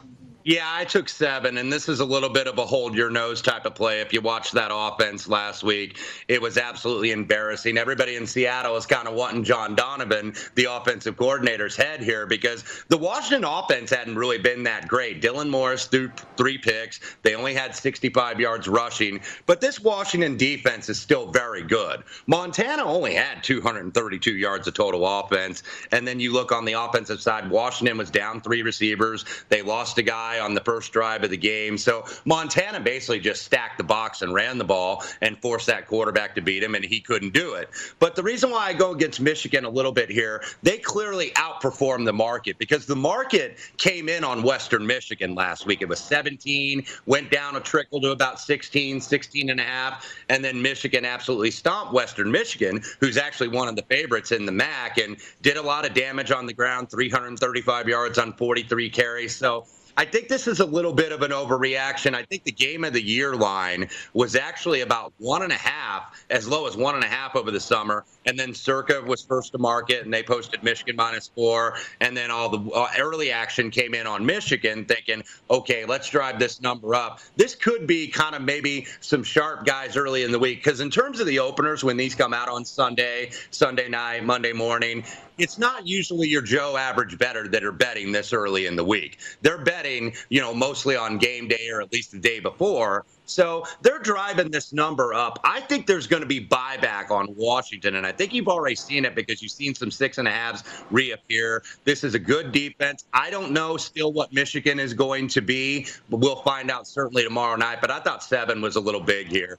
Yeah, 0.47 0.67
I 0.71 0.85
took 0.85 1.09
seven, 1.09 1.57
and 1.57 1.73
this 1.73 1.89
is 1.89 2.01
a 2.01 2.05
little 2.05 2.29
bit 2.29 2.45
of 2.45 2.59
a 2.59 2.65
hold 2.67 2.93
your 2.93 3.09
nose 3.09 3.41
type 3.41 3.65
of 3.65 3.73
play. 3.73 4.01
If 4.01 4.13
you 4.13 4.21
watched 4.21 4.53
that 4.53 4.69
offense 4.71 5.27
last 5.27 5.63
week, 5.63 5.97
it 6.27 6.39
was 6.39 6.59
absolutely 6.59 7.09
embarrassing. 7.09 7.79
Everybody 7.79 8.15
in 8.15 8.27
Seattle 8.27 8.75
is 8.75 8.85
kind 8.85 9.07
of 9.07 9.15
wanting 9.15 9.43
John 9.43 9.73
Donovan, 9.73 10.35
the 10.53 10.65
offensive 10.65 11.17
coordinator's 11.17 11.75
head 11.75 11.99
here, 11.99 12.27
because 12.27 12.63
the 12.89 12.97
Washington 12.97 13.43
offense 13.43 13.89
hadn't 13.89 14.17
really 14.17 14.37
been 14.37 14.61
that 14.61 14.87
great. 14.87 15.19
Dylan 15.19 15.49
Morris 15.49 15.87
threw 15.87 16.11
three 16.37 16.59
picks. 16.59 16.99
They 17.23 17.33
only 17.33 17.55
had 17.55 17.73
65 17.75 18.39
yards 18.39 18.67
rushing, 18.67 19.21
but 19.47 19.61
this 19.61 19.79
Washington 19.79 20.37
defense 20.37 20.89
is 20.89 21.01
still 21.01 21.31
very 21.31 21.63
good. 21.63 22.03
Montana 22.27 22.83
only 22.83 23.15
had 23.15 23.43
232 23.43 24.37
yards 24.37 24.67
of 24.67 24.75
total 24.75 25.07
offense, 25.07 25.63
and 25.91 26.07
then 26.07 26.19
you 26.19 26.31
look 26.31 26.51
on 26.51 26.65
the 26.65 26.73
offensive 26.73 27.19
side, 27.19 27.49
Washington 27.49 27.97
was 27.97 28.11
down 28.11 28.41
three 28.41 28.61
receivers. 28.61 29.25
They 29.49 29.63
lost 29.63 29.97
a 29.97 30.03
guy 30.03 30.34
on 30.39 30.53
the 30.53 30.61
first 30.61 30.91
drive 30.91 31.23
of 31.23 31.29
the 31.29 31.37
game. 31.37 31.77
So 31.77 32.05
Montana 32.25 32.79
basically 32.79 33.19
just 33.19 33.43
stacked 33.43 33.77
the 33.77 33.83
box 33.83 34.21
and 34.21 34.33
ran 34.33 34.57
the 34.57 34.63
ball 34.63 35.03
and 35.21 35.37
forced 35.41 35.67
that 35.67 35.87
quarterback 35.87 36.35
to 36.35 36.41
beat 36.41 36.63
him, 36.63 36.75
and 36.75 36.83
he 36.83 36.99
couldn't 36.99 37.33
do 37.33 37.53
it. 37.53 37.69
But 37.99 38.15
the 38.15 38.23
reason 38.23 38.49
why 38.49 38.67
I 38.67 38.73
go 38.73 38.91
against 38.91 39.19
Michigan 39.21 39.65
a 39.65 39.69
little 39.69 39.91
bit 39.91 40.09
here, 40.09 40.43
they 40.63 40.77
clearly 40.77 41.31
outperformed 41.31 42.05
the 42.05 42.13
market 42.13 42.57
because 42.57 42.85
the 42.85 42.95
market 42.95 43.57
came 43.77 44.09
in 44.09 44.23
on 44.23 44.43
Western 44.43 44.85
Michigan 44.85 45.35
last 45.35 45.65
week. 45.65 45.81
It 45.81 45.89
was 45.89 45.99
17, 45.99 46.85
went 47.05 47.31
down 47.31 47.55
a 47.55 47.59
trickle 47.59 48.01
to 48.01 48.11
about 48.11 48.39
16, 48.39 49.01
16 49.01 49.49
and 49.49 49.59
a 49.59 49.63
half, 49.63 50.05
and 50.29 50.43
then 50.43 50.61
Michigan 50.61 51.05
absolutely 51.05 51.51
stomped 51.51 51.93
Western 51.93 52.31
Michigan, 52.31 52.81
who's 52.99 53.17
actually 53.17 53.47
one 53.47 53.67
of 53.67 53.75
the 53.75 53.83
favorites 53.83 54.31
in 54.31 54.45
the 54.45 54.51
MAC, 54.51 54.97
and 54.97 55.17
did 55.41 55.57
a 55.57 55.61
lot 55.61 55.85
of 55.85 55.93
damage 55.93 56.31
on 56.31 56.45
the 56.45 56.53
ground, 56.53 56.89
335 56.89 57.87
yards 57.87 58.17
on 58.17 58.33
43 58.33 58.89
carries. 58.89 59.35
So 59.35 59.65
I 59.97 60.03
think 60.03 60.27
this 60.27 60.45
is 60.45 60.59
a 60.59 60.65
little 60.65 60.91
bit 60.91 61.13
of 61.13 61.21
an 61.21 61.31
overreaction. 61.31 62.15
I 62.15 62.23
think 62.23 62.43
the 62.43 62.51
game 62.51 62.83
of 62.83 62.91
the 62.91 63.01
year 63.01 63.33
line 63.33 63.87
was 64.13 64.35
actually 64.35 64.81
about 64.81 65.13
one 65.19 65.41
and 65.41 65.53
a 65.53 65.57
half, 65.57 66.25
as 66.29 66.49
low 66.49 66.67
as 66.67 66.75
one 66.75 66.95
and 66.95 67.03
a 67.03 67.07
half 67.07 67.35
over 67.37 67.49
the 67.49 67.61
summer. 67.61 68.03
And 68.25 68.37
then 68.37 68.53
Circa 68.53 69.01
was 69.01 69.23
first 69.23 69.53
to 69.53 69.57
market, 69.57 70.03
and 70.03 70.13
they 70.13 70.21
posted 70.21 70.63
Michigan 70.63 70.97
minus 70.97 71.29
four. 71.33 71.77
And 72.01 72.15
then 72.15 72.29
all 72.29 72.49
the 72.49 72.71
uh, 72.71 72.89
early 72.99 73.31
action 73.31 73.71
came 73.71 73.93
in 73.93 74.05
on 74.05 74.25
Michigan, 74.25 74.83
thinking, 74.83 75.23
okay, 75.49 75.85
let's 75.85 76.09
drive 76.09 76.39
this 76.39 76.59
number 76.61 76.93
up. 76.93 77.21
This 77.37 77.55
could 77.55 77.87
be 77.87 78.09
kind 78.09 78.35
of 78.35 78.41
maybe 78.41 78.87
some 78.99 79.23
sharp 79.23 79.65
guys 79.65 79.95
early 79.95 80.23
in 80.23 80.31
the 80.31 80.39
week. 80.39 80.61
Because 80.61 80.81
in 80.81 80.89
terms 80.89 81.21
of 81.21 81.27
the 81.27 81.39
openers, 81.39 81.85
when 81.85 81.95
these 81.95 82.15
come 82.15 82.33
out 82.33 82.49
on 82.49 82.65
Sunday, 82.65 83.31
Sunday 83.51 83.87
night, 83.87 84.25
Monday 84.25 84.51
morning, 84.51 85.05
it's 85.37 85.57
not 85.57 85.87
usually 85.87 86.27
your 86.27 86.41
Joe 86.41 86.77
average 86.77 87.17
bettor 87.17 87.47
that 87.47 87.63
are 87.63 87.71
betting 87.71 88.11
this 88.11 88.33
early 88.33 88.65
in 88.65 88.75
the 88.75 88.83
week. 88.83 89.19
They're 89.41 89.63
betting, 89.63 90.13
you 90.29 90.41
know, 90.41 90.53
mostly 90.53 90.95
on 90.95 91.17
game 91.17 91.47
day 91.47 91.69
or 91.71 91.81
at 91.81 91.91
least 91.91 92.11
the 92.11 92.19
day 92.19 92.39
before. 92.39 93.05
So 93.25 93.65
they're 93.81 93.99
driving 93.99 94.51
this 94.51 94.71
number 94.71 95.13
up. 95.13 95.39
I 95.43 95.59
think 95.61 95.87
there's 95.87 96.07
going 96.07 96.21
to 96.21 96.27
be 96.27 96.45
buyback 96.45 97.09
on 97.09 97.33
Washington, 97.35 97.95
and 97.95 98.05
I 98.05 98.11
think 98.11 98.33
you've 98.33 98.47
already 98.47 98.75
seen 98.75 99.03
it 99.03 99.15
because 99.15 99.41
you've 99.41 99.51
seen 99.51 99.73
some 99.73 99.89
six 99.89 100.19
and 100.19 100.27
a 100.27 100.31
halves 100.31 100.63
reappear. 100.91 101.63
This 101.85 102.03
is 102.03 102.13
a 102.13 102.19
good 102.19 102.51
defense. 102.51 103.05
I 103.13 103.31
don't 103.31 103.51
know 103.51 103.77
still 103.77 104.13
what 104.13 104.31
Michigan 104.31 104.79
is 104.79 104.93
going 104.93 105.27
to 105.29 105.41
be, 105.41 105.87
but 106.09 106.17
we'll 106.17 106.35
find 106.43 106.69
out 106.69 106.87
certainly 106.87 107.23
tomorrow 107.23 107.55
night. 107.55 107.79
But 107.81 107.89
I 107.91 107.99
thought 107.99 108.23
seven 108.23 108.61
was 108.61 108.75
a 108.75 108.81
little 108.81 109.01
big 109.01 109.27
here. 109.27 109.57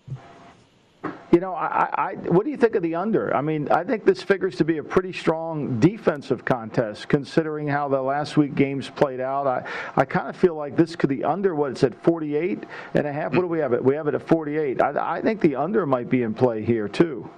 You 1.32 1.40
know, 1.40 1.55
I, 1.55 1.88
I, 1.92 2.14
what 2.14 2.44
do 2.44 2.51
you 2.51 2.57
think 2.57 2.76
of 2.76 2.82
the 2.82 2.94
under? 2.94 3.36
I 3.36 3.42
mean, 3.42 3.68
I 3.68 3.84
think 3.84 4.05
this 4.05 4.22
figures 4.22 4.57
to 4.57 4.64
be 4.64 4.78
a 4.78 4.82
pretty 4.82 5.12
strong 5.12 5.78
defensive 5.80 6.44
contest, 6.44 7.09
considering 7.09 7.68
how 7.68 7.88
the 7.88 8.01
last 8.01 8.36
week 8.36 8.55
games 8.55 8.88
played 8.88 9.20
out. 9.20 9.47
I, 9.47 9.68
I 9.97 10.05
kind 10.05 10.28
of 10.28 10.36
feel 10.36 10.55
like 10.55 10.76
this 10.76 10.97
could 10.97 11.11
be 11.11 11.24
under 11.24 11.55
what 11.55 11.72
it's 11.72 11.84
at 11.84 11.94
48 12.03 12.64
and 12.94 13.07
a 13.07 13.12
half. 13.12 13.32
What 13.34 13.42
do 13.42 13.49
we 13.49 13.59
have 13.59 13.72
it? 13.72 13.84
We 13.84 13.94
have 13.97 14.07
it 14.07 14.14
at 14.14 14.26
48. 14.26 14.80
I, 14.80 15.16
I 15.16 15.20
think 15.20 15.40
the 15.40 15.57
under 15.57 15.84
might 15.84 16.09
be 16.09 16.22
in 16.22 16.32
play 16.32 16.64
here 16.64 16.88
too. 16.88 17.28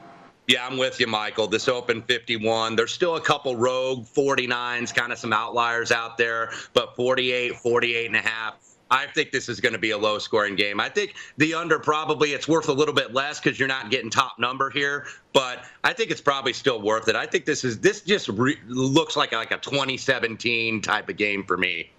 Yeah, 0.47 0.67
I'm 0.67 0.79
with 0.79 1.01
you, 1.01 1.07
Michael. 1.07 1.47
This 1.47 1.67
open 1.67 2.03
51. 2.03 2.77
There's 2.77 2.93
still 2.93 3.17
a 3.17 3.21
couple 3.21 3.57
rogue 3.57 4.07
49s, 4.07 4.95
kind 4.95 5.13
of 5.13 5.19
some 5.19 5.33
outliers 5.33 5.93
out 5.93 6.17
there, 6.17 6.53
but 6.73 6.95
48, 6.95 7.57
48 7.57 8.07
and 8.07 8.17
a 8.17 8.21
half 8.21 8.68
I 8.91 9.07
think 9.07 9.33
this 9.33 9.49
is 9.49 9.61
going 9.61 9.75
to 9.75 9.79
be 9.79 9.91
a 9.91 9.99
low 9.99 10.19
scoring 10.19 10.57
game. 10.57 10.81
I 10.81 10.89
think 10.89 11.15
the 11.37 11.55
under 11.55 11.79
probably 11.79 12.33
it's 12.33 12.49
worth 12.49 12.69
a 12.69 12.73
little 12.73 12.95
bit 12.95 13.13
less 13.13 13.41
because 13.41 13.59
you're 13.59 13.69
not 13.69 13.91
getting 13.91 14.11
top 14.11 14.39
number 14.39 14.71
here, 14.71 15.07
but 15.33 15.65
I 15.85 15.93
think 15.93 16.11
it's 16.11 16.21
probably 16.21 16.53
still 16.53 16.81
worth 16.81 17.09
it. 17.09 17.17
I 17.17 17.27
think 17.27 17.45
this 17.45 17.65
is 17.65 17.81
this 17.81 18.01
just 18.01 18.29
re- 18.29 18.59
looks 18.67 19.17
like 19.17 19.33
like 19.33 19.51
a 19.51 19.59
2017 19.59 20.81
type 20.81 21.09
of 21.09 21.17
game 21.17 21.45
for 21.45 21.57
me. 21.57 21.91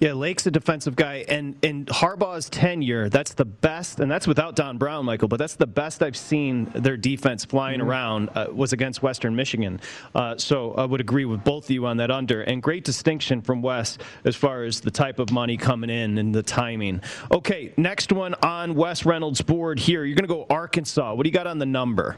Yeah, 0.00 0.12
Lake's 0.12 0.46
a 0.46 0.50
defensive 0.50 0.96
guy, 0.96 1.24
and 1.28 1.56
in 1.62 1.86
Harbaugh's 1.86 2.48
tenure, 2.48 3.08
that's 3.08 3.34
the 3.34 3.44
best, 3.44 4.00
and 4.00 4.10
that's 4.10 4.26
without 4.26 4.56
Don 4.56 4.78
Brown, 4.78 5.04
Michael. 5.04 5.28
But 5.28 5.38
that's 5.38 5.56
the 5.56 5.66
best 5.66 6.02
I've 6.02 6.16
seen 6.16 6.70
their 6.74 6.96
defense 6.96 7.44
flying 7.44 7.80
mm-hmm. 7.80 7.88
around 7.88 8.30
uh, 8.34 8.46
was 8.52 8.72
against 8.72 9.02
Western 9.02 9.34
Michigan. 9.34 9.80
Uh, 10.14 10.36
so 10.36 10.72
I 10.74 10.84
would 10.84 11.00
agree 11.00 11.24
with 11.24 11.44
both 11.44 11.64
of 11.64 11.70
you 11.70 11.86
on 11.86 11.96
that 11.98 12.10
under, 12.10 12.42
and 12.42 12.62
great 12.62 12.84
distinction 12.84 13.42
from 13.42 13.62
Wes 13.62 13.98
as 14.24 14.36
far 14.36 14.64
as 14.64 14.80
the 14.80 14.90
type 14.90 15.18
of 15.18 15.30
money 15.30 15.56
coming 15.56 15.90
in 15.90 16.18
and 16.18 16.34
the 16.34 16.42
timing. 16.42 17.00
Okay, 17.30 17.72
next 17.76 18.12
one 18.12 18.34
on 18.42 18.74
Wes 18.74 19.04
Reynolds' 19.04 19.40
board 19.40 19.78
here. 19.78 20.04
You're 20.04 20.16
going 20.16 20.28
to 20.28 20.34
go 20.34 20.46
Arkansas. 20.48 21.14
What 21.14 21.24
do 21.24 21.28
you 21.28 21.34
got 21.34 21.46
on 21.46 21.58
the 21.58 21.66
number? 21.66 22.16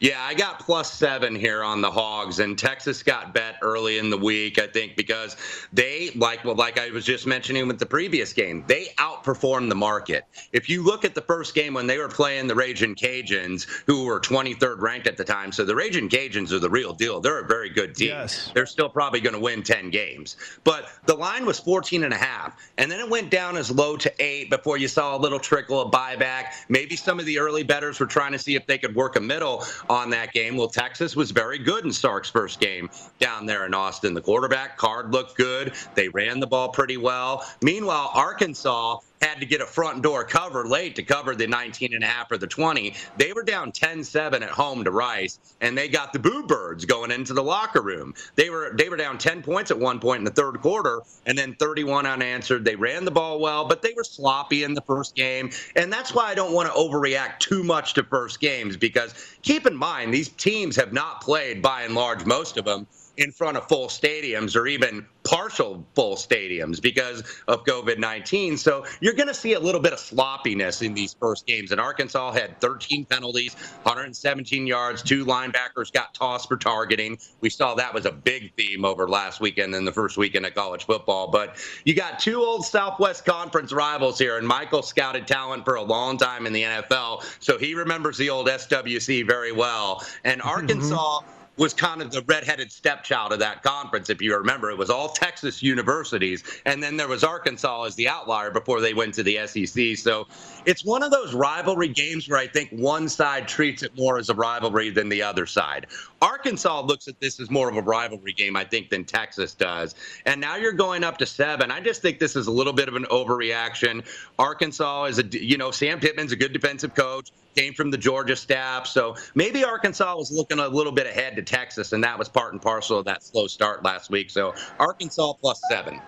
Yeah, 0.00 0.20
I 0.20 0.34
got 0.34 0.58
plus 0.58 0.92
seven 0.92 1.36
here 1.36 1.62
on 1.62 1.80
the 1.80 1.90
Hogs, 1.90 2.40
and 2.40 2.58
Texas 2.58 3.02
got 3.02 3.32
bet 3.32 3.56
early 3.62 3.98
in 3.98 4.10
the 4.10 4.18
week. 4.18 4.58
I 4.58 4.66
think 4.66 4.96
because 4.96 5.36
they 5.72 6.10
like 6.16 6.44
well, 6.44 6.56
like 6.56 6.80
I 6.80 6.90
was 6.90 7.04
just 7.04 7.26
mentioning 7.26 7.68
with 7.68 7.78
the 7.78 7.86
previous 7.86 8.32
game, 8.32 8.64
they 8.66 8.88
outperformed 8.98 9.68
the 9.68 9.76
market. 9.76 10.24
If 10.52 10.68
you 10.68 10.82
look 10.82 11.04
at 11.04 11.14
the 11.14 11.20
first 11.20 11.54
game 11.54 11.74
when 11.74 11.86
they 11.86 11.98
were 11.98 12.08
playing 12.08 12.48
the 12.48 12.56
Raging 12.56 12.96
Cajuns, 12.96 13.66
who 13.86 14.04
were 14.04 14.18
23rd 14.18 14.80
ranked 14.80 15.06
at 15.06 15.16
the 15.16 15.24
time, 15.24 15.52
so 15.52 15.64
the 15.64 15.76
Raging 15.76 16.08
Cajuns 16.08 16.50
are 16.50 16.58
the 16.58 16.68
real 16.68 16.92
deal. 16.92 17.20
They're 17.20 17.40
a 17.40 17.46
very 17.46 17.70
good 17.70 17.94
team. 17.94 18.08
Yes. 18.08 18.50
They're 18.52 18.66
still 18.66 18.88
probably 18.88 19.20
going 19.20 19.34
to 19.34 19.40
win 19.40 19.62
10 19.62 19.90
games, 19.90 20.36
but 20.64 20.88
the 21.06 21.14
line 21.14 21.46
was 21.46 21.60
14 21.60 22.02
and 22.02 22.12
a 22.12 22.18
half, 22.18 22.60
and 22.78 22.90
then 22.90 22.98
it 22.98 23.08
went 23.08 23.30
down 23.30 23.56
as 23.56 23.70
low 23.70 23.96
to 23.96 24.12
eight 24.18 24.50
before 24.50 24.76
you 24.76 24.88
saw 24.88 25.16
a 25.16 25.18
little 25.18 25.38
trickle 25.38 25.80
of 25.80 25.92
buyback. 25.92 26.46
Maybe 26.68 26.96
some 26.96 27.20
of 27.20 27.26
the 27.26 27.38
early 27.38 27.62
bettors 27.62 28.00
were 28.00 28.06
trying 28.06 28.32
to 28.32 28.38
see 28.40 28.56
if 28.56 28.66
they 28.66 28.76
could 28.76 28.96
work 28.96 29.14
a 29.14 29.20
middle 29.20 29.64
on 29.88 30.10
that 30.10 30.32
game. 30.32 30.56
Well, 30.56 30.68
Texas 30.68 31.16
was 31.16 31.30
very 31.30 31.58
good 31.58 31.84
in 31.84 31.92
Sark's 31.92 32.30
first 32.30 32.60
game 32.60 32.90
down 33.18 33.46
there 33.46 33.66
in 33.66 33.74
Austin. 33.74 34.14
The 34.14 34.20
quarterback 34.20 34.76
Card 34.76 35.12
looked 35.12 35.36
good. 35.36 35.74
They 35.94 36.08
ran 36.08 36.40
the 36.40 36.46
ball 36.46 36.68
pretty 36.68 36.96
well. 36.96 37.46
Meanwhile, 37.62 38.10
Arkansas 38.14 38.98
had 39.22 39.40
to 39.40 39.46
get 39.46 39.60
a 39.60 39.66
front 39.66 40.02
door 40.02 40.24
cover 40.24 40.66
late 40.66 40.96
to 40.96 41.02
cover 41.02 41.34
the 41.34 41.46
19 41.46 41.94
and 41.94 42.04
a 42.04 42.06
half 42.06 42.30
or 42.30 42.38
the 42.38 42.46
20. 42.46 42.94
They 43.16 43.32
were 43.32 43.42
down 43.42 43.72
10-7 43.72 44.42
at 44.42 44.50
home 44.50 44.84
to 44.84 44.90
Rice, 44.90 45.38
and 45.60 45.76
they 45.76 45.88
got 45.88 46.12
the 46.12 46.18
boo 46.18 46.46
birds 46.46 46.84
going 46.84 47.10
into 47.10 47.32
the 47.32 47.42
locker 47.42 47.82
room. 47.82 48.14
They 48.36 48.50
were 48.50 48.72
they 48.74 48.88
were 48.88 48.96
down 48.96 49.18
10 49.18 49.42
points 49.42 49.70
at 49.70 49.78
one 49.78 49.98
point 50.00 50.18
in 50.18 50.24
the 50.24 50.30
third 50.30 50.60
quarter, 50.60 51.02
and 51.26 51.36
then 51.36 51.54
31 51.54 52.06
unanswered. 52.06 52.64
They 52.64 52.76
ran 52.76 53.04
the 53.04 53.10
ball 53.10 53.40
well, 53.40 53.64
but 53.64 53.82
they 53.82 53.94
were 53.96 54.04
sloppy 54.04 54.64
in 54.64 54.74
the 54.74 54.82
first 54.82 55.14
game, 55.14 55.50
and 55.76 55.92
that's 55.92 56.14
why 56.14 56.26
I 56.26 56.34
don't 56.34 56.52
want 56.52 56.68
to 56.68 56.74
overreact 56.74 57.38
too 57.38 57.62
much 57.62 57.94
to 57.94 58.02
first 58.02 58.40
games 58.40 58.76
because 58.76 59.14
keep 59.42 59.66
in 59.66 59.76
mind 59.76 60.12
these 60.12 60.28
teams 60.28 60.76
have 60.76 60.92
not 60.92 61.20
played 61.20 61.62
by 61.62 61.82
and 61.82 61.94
large 61.94 62.24
most 62.24 62.56
of 62.56 62.64
them 62.64 62.86
in 63.16 63.30
front 63.30 63.56
of 63.56 63.68
full 63.68 63.88
stadiums 63.88 64.56
or 64.56 64.66
even 64.66 65.06
partial 65.24 65.84
full 65.94 66.16
stadiums 66.16 66.80
because 66.80 67.20
of 67.48 67.64
COVID 67.64 67.98
19. 67.98 68.56
So 68.56 68.84
you're 69.00 69.14
going 69.14 69.28
to 69.28 69.34
see 69.34 69.54
a 69.54 69.60
little 69.60 69.80
bit 69.80 69.92
of 69.92 69.98
sloppiness 69.98 70.82
in 70.82 70.94
these 70.94 71.14
first 71.14 71.46
games. 71.46 71.72
And 71.72 71.80
Arkansas 71.80 72.32
had 72.32 72.60
13 72.60 73.06
penalties, 73.06 73.54
117 73.82 74.66
yards, 74.66 75.02
two 75.02 75.24
linebackers 75.24 75.92
got 75.92 76.14
tossed 76.14 76.48
for 76.48 76.56
targeting. 76.56 77.18
We 77.40 77.50
saw 77.50 77.74
that 77.74 77.92
was 77.92 78.04
a 78.06 78.12
big 78.12 78.52
theme 78.54 78.84
over 78.84 79.08
last 79.08 79.40
weekend 79.40 79.74
and 79.74 79.86
the 79.86 79.92
first 79.92 80.16
weekend 80.16 80.46
of 80.46 80.54
college 80.54 80.84
football. 80.84 81.28
But 81.28 81.56
you 81.84 81.94
got 81.94 82.18
two 82.18 82.40
old 82.40 82.64
Southwest 82.64 83.24
Conference 83.24 83.72
rivals 83.72 84.18
here, 84.18 84.36
and 84.38 84.46
Michael 84.46 84.82
scouted 84.82 85.26
talent 85.26 85.64
for 85.64 85.76
a 85.76 85.82
long 85.82 86.18
time 86.18 86.46
in 86.46 86.52
the 86.52 86.62
NFL. 86.62 87.24
So 87.40 87.58
he 87.58 87.74
remembers 87.74 88.18
the 88.18 88.28
old 88.28 88.48
SWC 88.48 89.26
very 89.26 89.52
well. 89.52 90.04
And 90.24 90.40
mm-hmm. 90.40 90.48
Arkansas. 90.48 91.20
Mm-hmm 91.20 91.43
was 91.56 91.72
kind 91.72 92.02
of 92.02 92.10
the 92.10 92.22
redheaded 92.22 92.72
stepchild 92.72 93.32
of 93.32 93.38
that 93.38 93.62
conference. 93.62 94.10
If 94.10 94.20
you 94.20 94.36
remember, 94.36 94.70
it 94.70 94.78
was 94.78 94.90
all 94.90 95.08
Texas 95.08 95.62
universities, 95.62 96.42
and 96.64 96.82
then 96.82 96.96
there 96.96 97.08
was 97.08 97.22
Arkansas 97.22 97.84
as 97.84 97.94
the 97.94 98.08
outlier 98.08 98.50
before 98.50 98.80
they 98.80 98.94
went 98.94 99.14
to 99.14 99.22
the 99.22 99.46
SEC. 99.46 99.96
So 99.96 100.26
it's 100.66 100.84
one 100.84 101.02
of 101.02 101.10
those 101.10 101.34
rivalry 101.34 101.88
games 101.88 102.28
where 102.28 102.38
I 102.38 102.46
think 102.46 102.70
one 102.70 103.08
side 103.08 103.46
treats 103.46 103.82
it 103.82 103.96
more 103.96 104.18
as 104.18 104.28
a 104.30 104.34
rivalry 104.34 104.90
than 104.90 105.08
the 105.08 105.22
other 105.22 105.46
side. 105.46 105.86
Arkansas 106.20 106.80
looks 106.80 107.06
at 107.06 107.20
this 107.20 107.38
as 107.38 107.50
more 107.50 107.68
of 107.68 107.76
a 107.76 107.82
rivalry 107.82 108.32
game, 108.32 108.56
I 108.56 108.64
think, 108.64 108.90
than 108.90 109.04
Texas 109.04 109.54
does. 109.54 109.94
And 110.26 110.40
now 110.40 110.56
you're 110.56 110.72
going 110.72 111.04
up 111.04 111.18
to 111.18 111.26
seven. 111.26 111.70
I 111.70 111.80
just 111.80 112.02
think 112.02 112.18
this 112.18 112.34
is 112.34 112.46
a 112.46 112.50
little 112.50 112.72
bit 112.72 112.88
of 112.88 112.96
an 112.96 113.04
overreaction. 113.04 114.04
Arkansas 114.38 115.04
is 115.04 115.18
a, 115.18 115.24
you 115.24 115.58
know, 115.58 115.70
Sam 115.70 116.00
Pittman's 116.00 116.32
a 116.32 116.36
good 116.36 116.52
defensive 116.52 116.94
coach 116.94 117.30
came 117.54 117.74
from 117.74 117.90
the 117.90 117.98
Georgia 117.98 118.36
staff. 118.36 118.86
So 118.86 119.16
maybe 119.34 119.64
Arkansas 119.64 120.16
was 120.16 120.30
looking 120.30 120.58
a 120.58 120.68
little 120.68 120.92
bit 120.92 121.06
ahead 121.06 121.36
to 121.36 121.42
Texas, 121.42 121.92
and 121.92 122.02
that 122.04 122.18
was 122.18 122.28
part 122.28 122.52
and 122.52 122.60
parcel 122.62 122.98
of 122.98 123.04
that 123.06 123.22
slow 123.22 123.46
start 123.46 123.82
last 123.84 124.10
week. 124.10 124.30
So 124.30 124.54
Arkansas 124.78 125.34
plus 125.34 125.60
seven. 125.68 126.00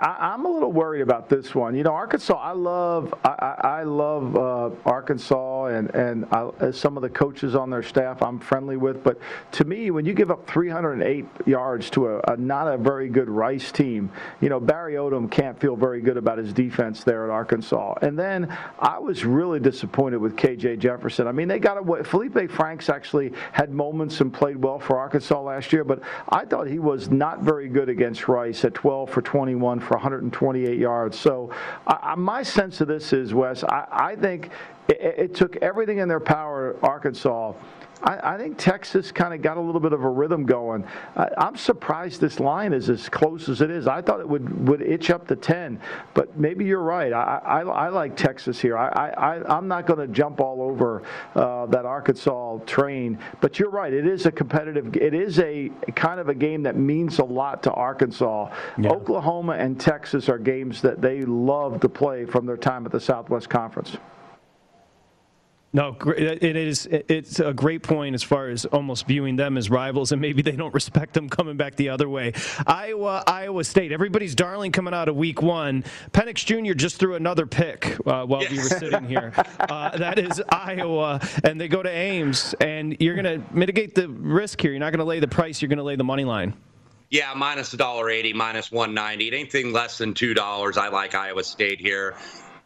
I, 0.00 0.34
am 0.34 0.44
a 0.44 0.50
little 0.50 0.72
worried 0.72 1.00
about 1.00 1.28
this 1.28 1.54
one. 1.54 1.74
You 1.74 1.82
know, 1.82 1.92
Arkansas. 1.92 2.34
I 2.34 2.52
love 2.52 3.14
I, 3.24 3.56
I 3.62 3.82
love 3.82 4.36
uh, 4.36 4.70
Arkansas 4.84 5.66
and 5.66 5.94
and 5.94 6.26
I, 6.32 6.70
some 6.70 6.96
of 6.96 7.02
the 7.02 7.08
coaches 7.08 7.54
on 7.54 7.70
their 7.70 7.82
staff. 7.82 8.22
I'm 8.22 8.38
friendly 8.38 8.76
with, 8.76 9.02
but 9.02 9.18
to 9.52 9.64
me, 9.64 9.90
when 9.90 10.04
you 10.04 10.12
give 10.12 10.30
up 10.30 10.46
308 10.48 11.26
yards 11.46 11.90
to 11.90 12.08
a, 12.08 12.20
a 12.32 12.36
not 12.36 12.68
a 12.68 12.76
very 12.76 13.08
good 13.08 13.28
Rice 13.28 13.72
team, 13.72 14.10
you 14.40 14.48
know 14.48 14.60
Barry 14.60 14.94
Odom 14.94 15.30
can't 15.30 15.58
feel 15.58 15.76
very 15.76 16.00
good 16.00 16.16
about 16.16 16.38
his 16.38 16.52
defense 16.52 17.04
there 17.04 17.24
at 17.24 17.30
Arkansas. 17.30 17.94
And 18.02 18.18
then 18.18 18.56
I 18.78 18.98
was 18.98 19.24
really 19.24 19.60
disappointed 19.60 20.18
with 20.18 20.36
KJ 20.36 20.78
Jefferson. 20.78 21.26
I 21.26 21.32
mean, 21.32 21.48
they 21.48 21.58
got 21.58 21.78
away. 21.78 22.02
Felipe 22.02 22.50
Franks 22.50 22.88
actually 22.88 23.32
had 23.52 23.72
moments 23.72 24.20
and 24.20 24.32
played 24.32 24.56
well 24.56 24.78
for 24.78 24.98
Arkansas 24.98 25.40
last 25.40 25.72
year, 25.72 25.84
but 25.84 26.00
I 26.28 26.44
thought 26.44 26.66
he 26.66 26.78
was 26.78 27.10
not 27.10 27.40
very 27.40 27.68
good 27.68 27.88
against 27.88 28.28
Rice 28.28 28.64
at 28.64 28.74
12 28.74 29.10
for 29.10 29.22
21 29.22 29.80
for 29.86 29.94
128 29.94 30.78
yards. 30.78 31.18
So 31.18 31.50
uh, 31.86 32.14
my 32.16 32.42
sense 32.42 32.80
of 32.80 32.88
this 32.88 33.12
is, 33.12 33.32
Wes, 33.32 33.64
I, 33.64 33.86
I 33.90 34.16
think 34.16 34.50
it, 34.88 35.00
it 35.00 35.34
took 35.34 35.56
everything 35.56 35.98
in 35.98 36.08
their 36.08 36.20
power, 36.20 36.76
Arkansas 36.82 37.54
I, 38.02 38.34
I 38.34 38.38
think 38.38 38.58
Texas 38.58 39.10
kind 39.10 39.32
of 39.32 39.40
got 39.40 39.56
a 39.56 39.60
little 39.60 39.80
bit 39.80 39.92
of 39.92 40.02
a 40.02 40.08
rhythm 40.08 40.44
going. 40.44 40.84
I, 41.16 41.28
I'm 41.38 41.56
surprised 41.56 42.20
this 42.20 42.38
line 42.40 42.72
is 42.72 42.90
as 42.90 43.08
close 43.08 43.48
as 43.48 43.60
it 43.60 43.70
is. 43.70 43.86
I 43.86 44.02
thought 44.02 44.20
it 44.20 44.28
would, 44.28 44.68
would 44.68 44.82
itch 44.82 45.10
up 45.10 45.26
to 45.28 45.36
10, 45.36 45.80
but 46.14 46.38
maybe 46.38 46.64
you're 46.64 46.82
right. 46.82 47.12
I, 47.12 47.40
I, 47.44 47.60
I 47.62 47.88
like 47.88 48.16
Texas 48.16 48.60
here. 48.60 48.76
I, 48.76 48.88
I, 48.88 49.56
I'm 49.56 49.66
not 49.68 49.86
going 49.86 49.98
to 50.00 50.08
jump 50.08 50.40
all 50.40 50.60
over 50.60 51.02
uh, 51.34 51.66
that 51.66 51.86
Arkansas 51.86 52.58
train, 52.66 53.18
but 53.40 53.58
you're 53.58 53.70
right. 53.70 53.92
It 53.92 54.06
is 54.06 54.26
a 54.26 54.32
competitive, 54.32 54.94
it 54.96 55.14
is 55.14 55.38
a 55.38 55.70
kind 55.94 56.20
of 56.20 56.28
a 56.28 56.34
game 56.34 56.62
that 56.64 56.76
means 56.76 57.18
a 57.18 57.24
lot 57.24 57.62
to 57.62 57.72
Arkansas. 57.72 58.50
Yeah. 58.78 58.90
Oklahoma 58.90 59.52
and 59.52 59.80
Texas 59.80 60.28
are 60.28 60.38
games 60.38 60.82
that 60.82 61.00
they 61.00 61.22
love 61.22 61.80
to 61.80 61.88
play 61.88 62.26
from 62.26 62.44
their 62.46 62.56
time 62.56 62.84
at 62.84 62.92
the 62.92 63.00
Southwest 63.00 63.48
Conference. 63.48 63.96
No, 65.76 65.94
it 66.06 66.56
is. 66.56 66.88
It's 66.90 67.38
a 67.38 67.52
great 67.52 67.82
point 67.82 68.14
as 68.14 68.22
far 68.22 68.48
as 68.48 68.64
almost 68.64 69.06
viewing 69.06 69.36
them 69.36 69.58
as 69.58 69.68
rivals, 69.68 70.10
and 70.10 70.22
maybe 70.22 70.40
they 70.40 70.52
don't 70.52 70.72
respect 70.72 71.12
them 71.12 71.28
coming 71.28 71.58
back 71.58 71.76
the 71.76 71.90
other 71.90 72.08
way. 72.08 72.32
Iowa, 72.66 73.22
Iowa 73.26 73.62
State, 73.62 73.92
everybody's 73.92 74.34
darling 74.34 74.72
coming 74.72 74.94
out 74.94 75.10
of 75.10 75.16
Week 75.16 75.42
One. 75.42 75.84
Penix 76.12 76.46
Jr. 76.46 76.72
just 76.72 76.96
threw 76.96 77.14
another 77.14 77.44
pick 77.44 77.94
uh, 78.06 78.24
while 78.24 78.40
yes. 78.40 78.52
we 78.52 78.56
were 78.56 78.64
sitting 78.64 79.04
here. 79.06 79.34
Uh, 79.60 79.94
that 79.98 80.18
is 80.18 80.42
Iowa, 80.48 81.20
and 81.44 81.60
they 81.60 81.68
go 81.68 81.82
to 81.82 81.90
Ames, 81.90 82.54
and 82.54 82.96
you're 82.98 83.14
going 83.14 83.42
to 83.42 83.54
mitigate 83.54 83.94
the 83.94 84.08
risk 84.08 84.58
here. 84.62 84.70
You're 84.70 84.80
not 84.80 84.92
going 84.92 85.00
to 85.00 85.04
lay 85.04 85.20
the 85.20 85.28
price. 85.28 85.60
You're 85.60 85.68
going 85.68 85.76
to 85.76 85.84
lay 85.84 85.96
the 85.96 86.04
money 86.04 86.24
line. 86.24 86.54
Yeah, 87.10 87.34
minus 87.36 87.74
a 87.74 87.76
dollar 87.76 88.08
eighty, 88.08 88.32
minus 88.32 88.72
one 88.72 88.94
ninety. 88.94 89.28
Anything 89.28 89.74
less 89.74 89.98
than 89.98 90.14
two 90.14 90.32
dollars, 90.32 90.78
I 90.78 90.88
like 90.88 91.14
Iowa 91.14 91.44
State 91.44 91.80
here. 91.80 92.16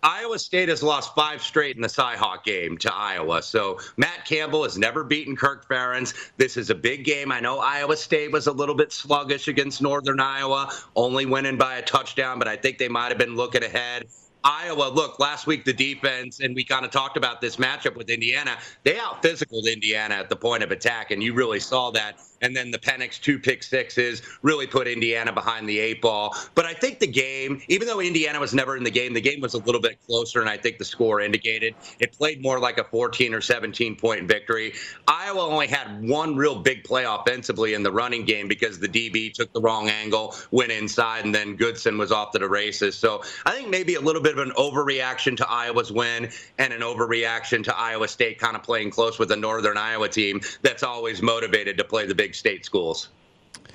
Iowa 0.02 0.38
State 0.38 0.68
has 0.68 0.82
lost 0.82 1.14
five 1.14 1.42
straight 1.42 1.76
in 1.76 1.82
the 1.82 1.88
Cyhawk 1.88 2.44
game 2.44 2.78
to 2.78 2.94
Iowa. 2.94 3.42
So 3.42 3.78
Matt 3.96 4.24
Campbell 4.24 4.62
has 4.62 4.78
never 4.78 5.04
beaten 5.04 5.36
Kirk 5.36 5.68
Ferentz. 5.68 6.14
This 6.36 6.56
is 6.56 6.70
a 6.70 6.74
big 6.74 7.04
game. 7.04 7.30
I 7.30 7.40
know 7.40 7.58
Iowa 7.58 7.96
State 7.96 8.32
was 8.32 8.46
a 8.46 8.52
little 8.52 8.74
bit 8.74 8.92
sluggish 8.92 9.48
against 9.48 9.82
Northern 9.82 10.20
Iowa, 10.20 10.72
only 10.96 11.26
winning 11.26 11.58
by 11.58 11.76
a 11.76 11.82
touchdown, 11.82 12.38
but 12.38 12.48
I 12.48 12.56
think 12.56 12.78
they 12.78 12.88
might 12.88 13.08
have 13.08 13.18
been 13.18 13.36
looking 13.36 13.62
ahead. 13.62 14.06
Iowa, 14.44 14.90
look, 14.92 15.18
last 15.18 15.46
week 15.46 15.64
the 15.64 15.72
defense, 15.72 16.40
and 16.40 16.54
we 16.54 16.64
kind 16.64 16.84
of 16.84 16.90
talked 16.90 17.16
about 17.16 17.40
this 17.40 17.56
matchup 17.56 17.96
with 17.96 18.08
Indiana. 18.08 18.56
They 18.84 18.98
out 18.98 19.22
physicaled 19.22 19.70
Indiana 19.70 20.14
at 20.14 20.28
the 20.28 20.36
point 20.36 20.62
of 20.62 20.70
attack, 20.70 21.10
and 21.10 21.22
you 21.22 21.34
really 21.34 21.60
saw 21.60 21.90
that 21.92 22.18
and 22.40 22.56
then 22.56 22.70
the 22.70 22.78
Penix 22.78 23.20
two 23.20 23.38
pick 23.38 23.62
sixes 23.62 24.22
really 24.42 24.66
put 24.66 24.88
Indiana 24.88 25.32
behind 25.32 25.68
the 25.68 25.78
eight 25.78 26.00
ball. 26.00 26.34
But 26.54 26.66
I 26.66 26.74
think 26.74 26.98
the 26.98 27.06
game, 27.06 27.62
even 27.68 27.86
though 27.86 28.00
Indiana 28.00 28.40
was 28.40 28.54
never 28.54 28.76
in 28.76 28.84
the 28.84 28.90
game, 28.90 29.12
the 29.14 29.20
game 29.20 29.40
was 29.40 29.54
a 29.54 29.58
little 29.58 29.80
bit 29.80 29.98
closer, 30.06 30.40
and 30.40 30.48
I 30.48 30.56
think 30.56 30.78
the 30.78 30.84
score 30.84 31.20
indicated 31.20 31.74
it 31.98 32.12
played 32.12 32.42
more 32.42 32.58
like 32.58 32.78
a 32.78 32.84
14 32.84 33.34
or 33.34 33.40
17 33.40 33.96
point 33.96 34.26
victory. 34.28 34.74
Iowa 35.06 35.40
only 35.40 35.66
had 35.66 36.02
one 36.08 36.36
real 36.36 36.60
big 36.60 36.84
play 36.84 37.04
offensively 37.04 37.74
in 37.74 37.82
the 37.82 37.92
running 37.92 38.24
game 38.24 38.48
because 38.48 38.78
the 38.78 38.88
DB 38.88 39.32
took 39.32 39.52
the 39.52 39.60
wrong 39.60 39.88
angle, 39.88 40.34
went 40.50 40.72
inside, 40.72 41.24
and 41.24 41.34
then 41.34 41.56
Goodson 41.56 41.98
was 41.98 42.12
off 42.12 42.32
to 42.32 42.38
the 42.38 42.48
races. 42.48 42.96
So 42.96 43.22
I 43.44 43.52
think 43.52 43.68
maybe 43.68 43.94
a 43.94 44.00
little 44.00 44.22
bit 44.22 44.29
of 44.30 44.38
an 44.38 44.52
overreaction 44.52 45.36
to 45.36 45.48
Iowa's 45.48 45.92
win 45.92 46.30
and 46.58 46.72
an 46.72 46.80
overreaction 46.80 47.64
to 47.64 47.76
Iowa 47.76 48.08
State 48.08 48.38
kind 48.38 48.56
of 48.56 48.62
playing 48.62 48.90
close 48.90 49.18
with 49.18 49.30
a 49.32 49.36
Northern 49.36 49.76
Iowa 49.76 50.08
team 50.08 50.40
that's 50.62 50.82
always 50.82 51.22
motivated 51.22 51.78
to 51.78 51.84
play 51.84 52.06
the 52.06 52.14
big 52.14 52.34
state 52.34 52.64
schools. 52.64 53.08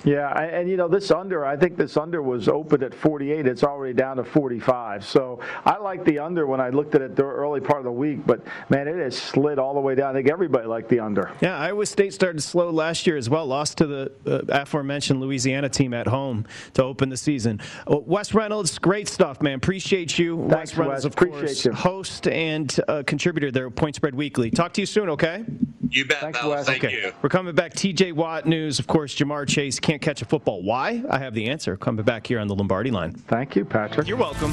Yeah, 0.04 0.32
and 0.38 0.68
you 0.68 0.76
know 0.76 0.88
this 0.88 1.10
under. 1.10 1.44
I 1.44 1.56
think 1.56 1.76
this 1.76 1.96
under 1.96 2.22
was 2.22 2.48
open 2.48 2.82
at 2.82 2.94
48. 2.94 3.46
It's 3.46 3.64
already 3.64 3.94
down 3.94 4.16
to 4.16 4.24
45. 4.24 5.04
So 5.04 5.40
I 5.64 5.78
like 5.78 6.04
the 6.04 6.18
under 6.18 6.46
when 6.46 6.60
I 6.60 6.70
looked 6.70 6.94
at 6.94 7.02
it 7.02 7.16
the 7.16 7.24
early 7.24 7.60
part 7.60 7.78
of 7.78 7.84
the 7.84 7.92
week. 7.92 8.26
But 8.26 8.42
man, 8.68 8.88
it 8.88 8.96
has 8.96 9.16
slid 9.16 9.58
all 9.58 9.74
the 9.74 9.80
way 9.80 9.94
down. 9.94 10.10
I 10.10 10.18
think 10.18 10.30
everybody 10.30 10.66
liked 10.66 10.88
the 10.88 11.00
under. 11.00 11.32
Yeah, 11.40 11.56
Iowa 11.58 11.86
State 11.86 12.14
started 12.14 12.42
slow 12.42 12.70
last 12.70 13.06
year 13.06 13.16
as 13.16 13.28
well. 13.30 13.46
Lost 13.46 13.78
to 13.78 13.86
the 13.86 14.12
uh, 14.26 14.42
aforementioned 14.48 15.20
Louisiana 15.20 15.68
team 15.68 15.94
at 15.94 16.06
home 16.06 16.46
to 16.74 16.82
open 16.82 17.08
the 17.08 17.16
season. 17.16 17.60
Uh, 17.90 17.98
Wes 17.98 18.34
Reynolds, 18.34 18.78
great 18.78 19.08
stuff, 19.08 19.42
man. 19.42 19.54
Appreciate 19.54 20.18
you. 20.18 20.46
Thanks, 20.48 20.72
Wes 20.72 20.78
Reynolds, 20.78 21.04
Wes. 21.04 21.04
of 21.06 21.12
Appreciate 21.12 21.40
course, 21.40 21.64
you. 21.64 21.72
host 21.72 22.28
and 22.28 22.80
uh, 22.88 23.02
contributor 23.06 23.50
there, 23.50 23.70
Point 23.70 23.96
Spread 23.96 24.14
Weekly. 24.14 24.50
Talk 24.50 24.72
to 24.74 24.82
you 24.82 24.86
soon, 24.86 25.08
okay? 25.10 25.44
You 25.90 26.04
bet, 26.04 26.20
Thanks, 26.20 26.42
Wes. 26.44 26.66
Thank 26.66 26.84
okay. 26.84 26.94
you. 26.94 27.12
We're 27.22 27.28
coming 27.28 27.54
back. 27.54 27.72
TJ 27.74 28.12
Watt 28.12 28.46
news, 28.46 28.78
of 28.78 28.86
course. 28.86 29.14
Ja'Marr 29.14 29.48
Chase 29.48 29.78
can't 29.86 30.02
catch 30.02 30.20
a 30.20 30.24
football. 30.24 30.62
Why? 30.62 31.04
I 31.08 31.18
have 31.18 31.32
the 31.32 31.48
answer. 31.48 31.76
Coming 31.76 32.04
back 32.04 32.26
here 32.26 32.40
on 32.40 32.48
the 32.48 32.56
Lombardi 32.56 32.90
line. 32.90 33.12
Thank 33.12 33.54
you, 33.54 33.64
Patrick. 33.64 34.08
You're 34.08 34.16
welcome. 34.16 34.52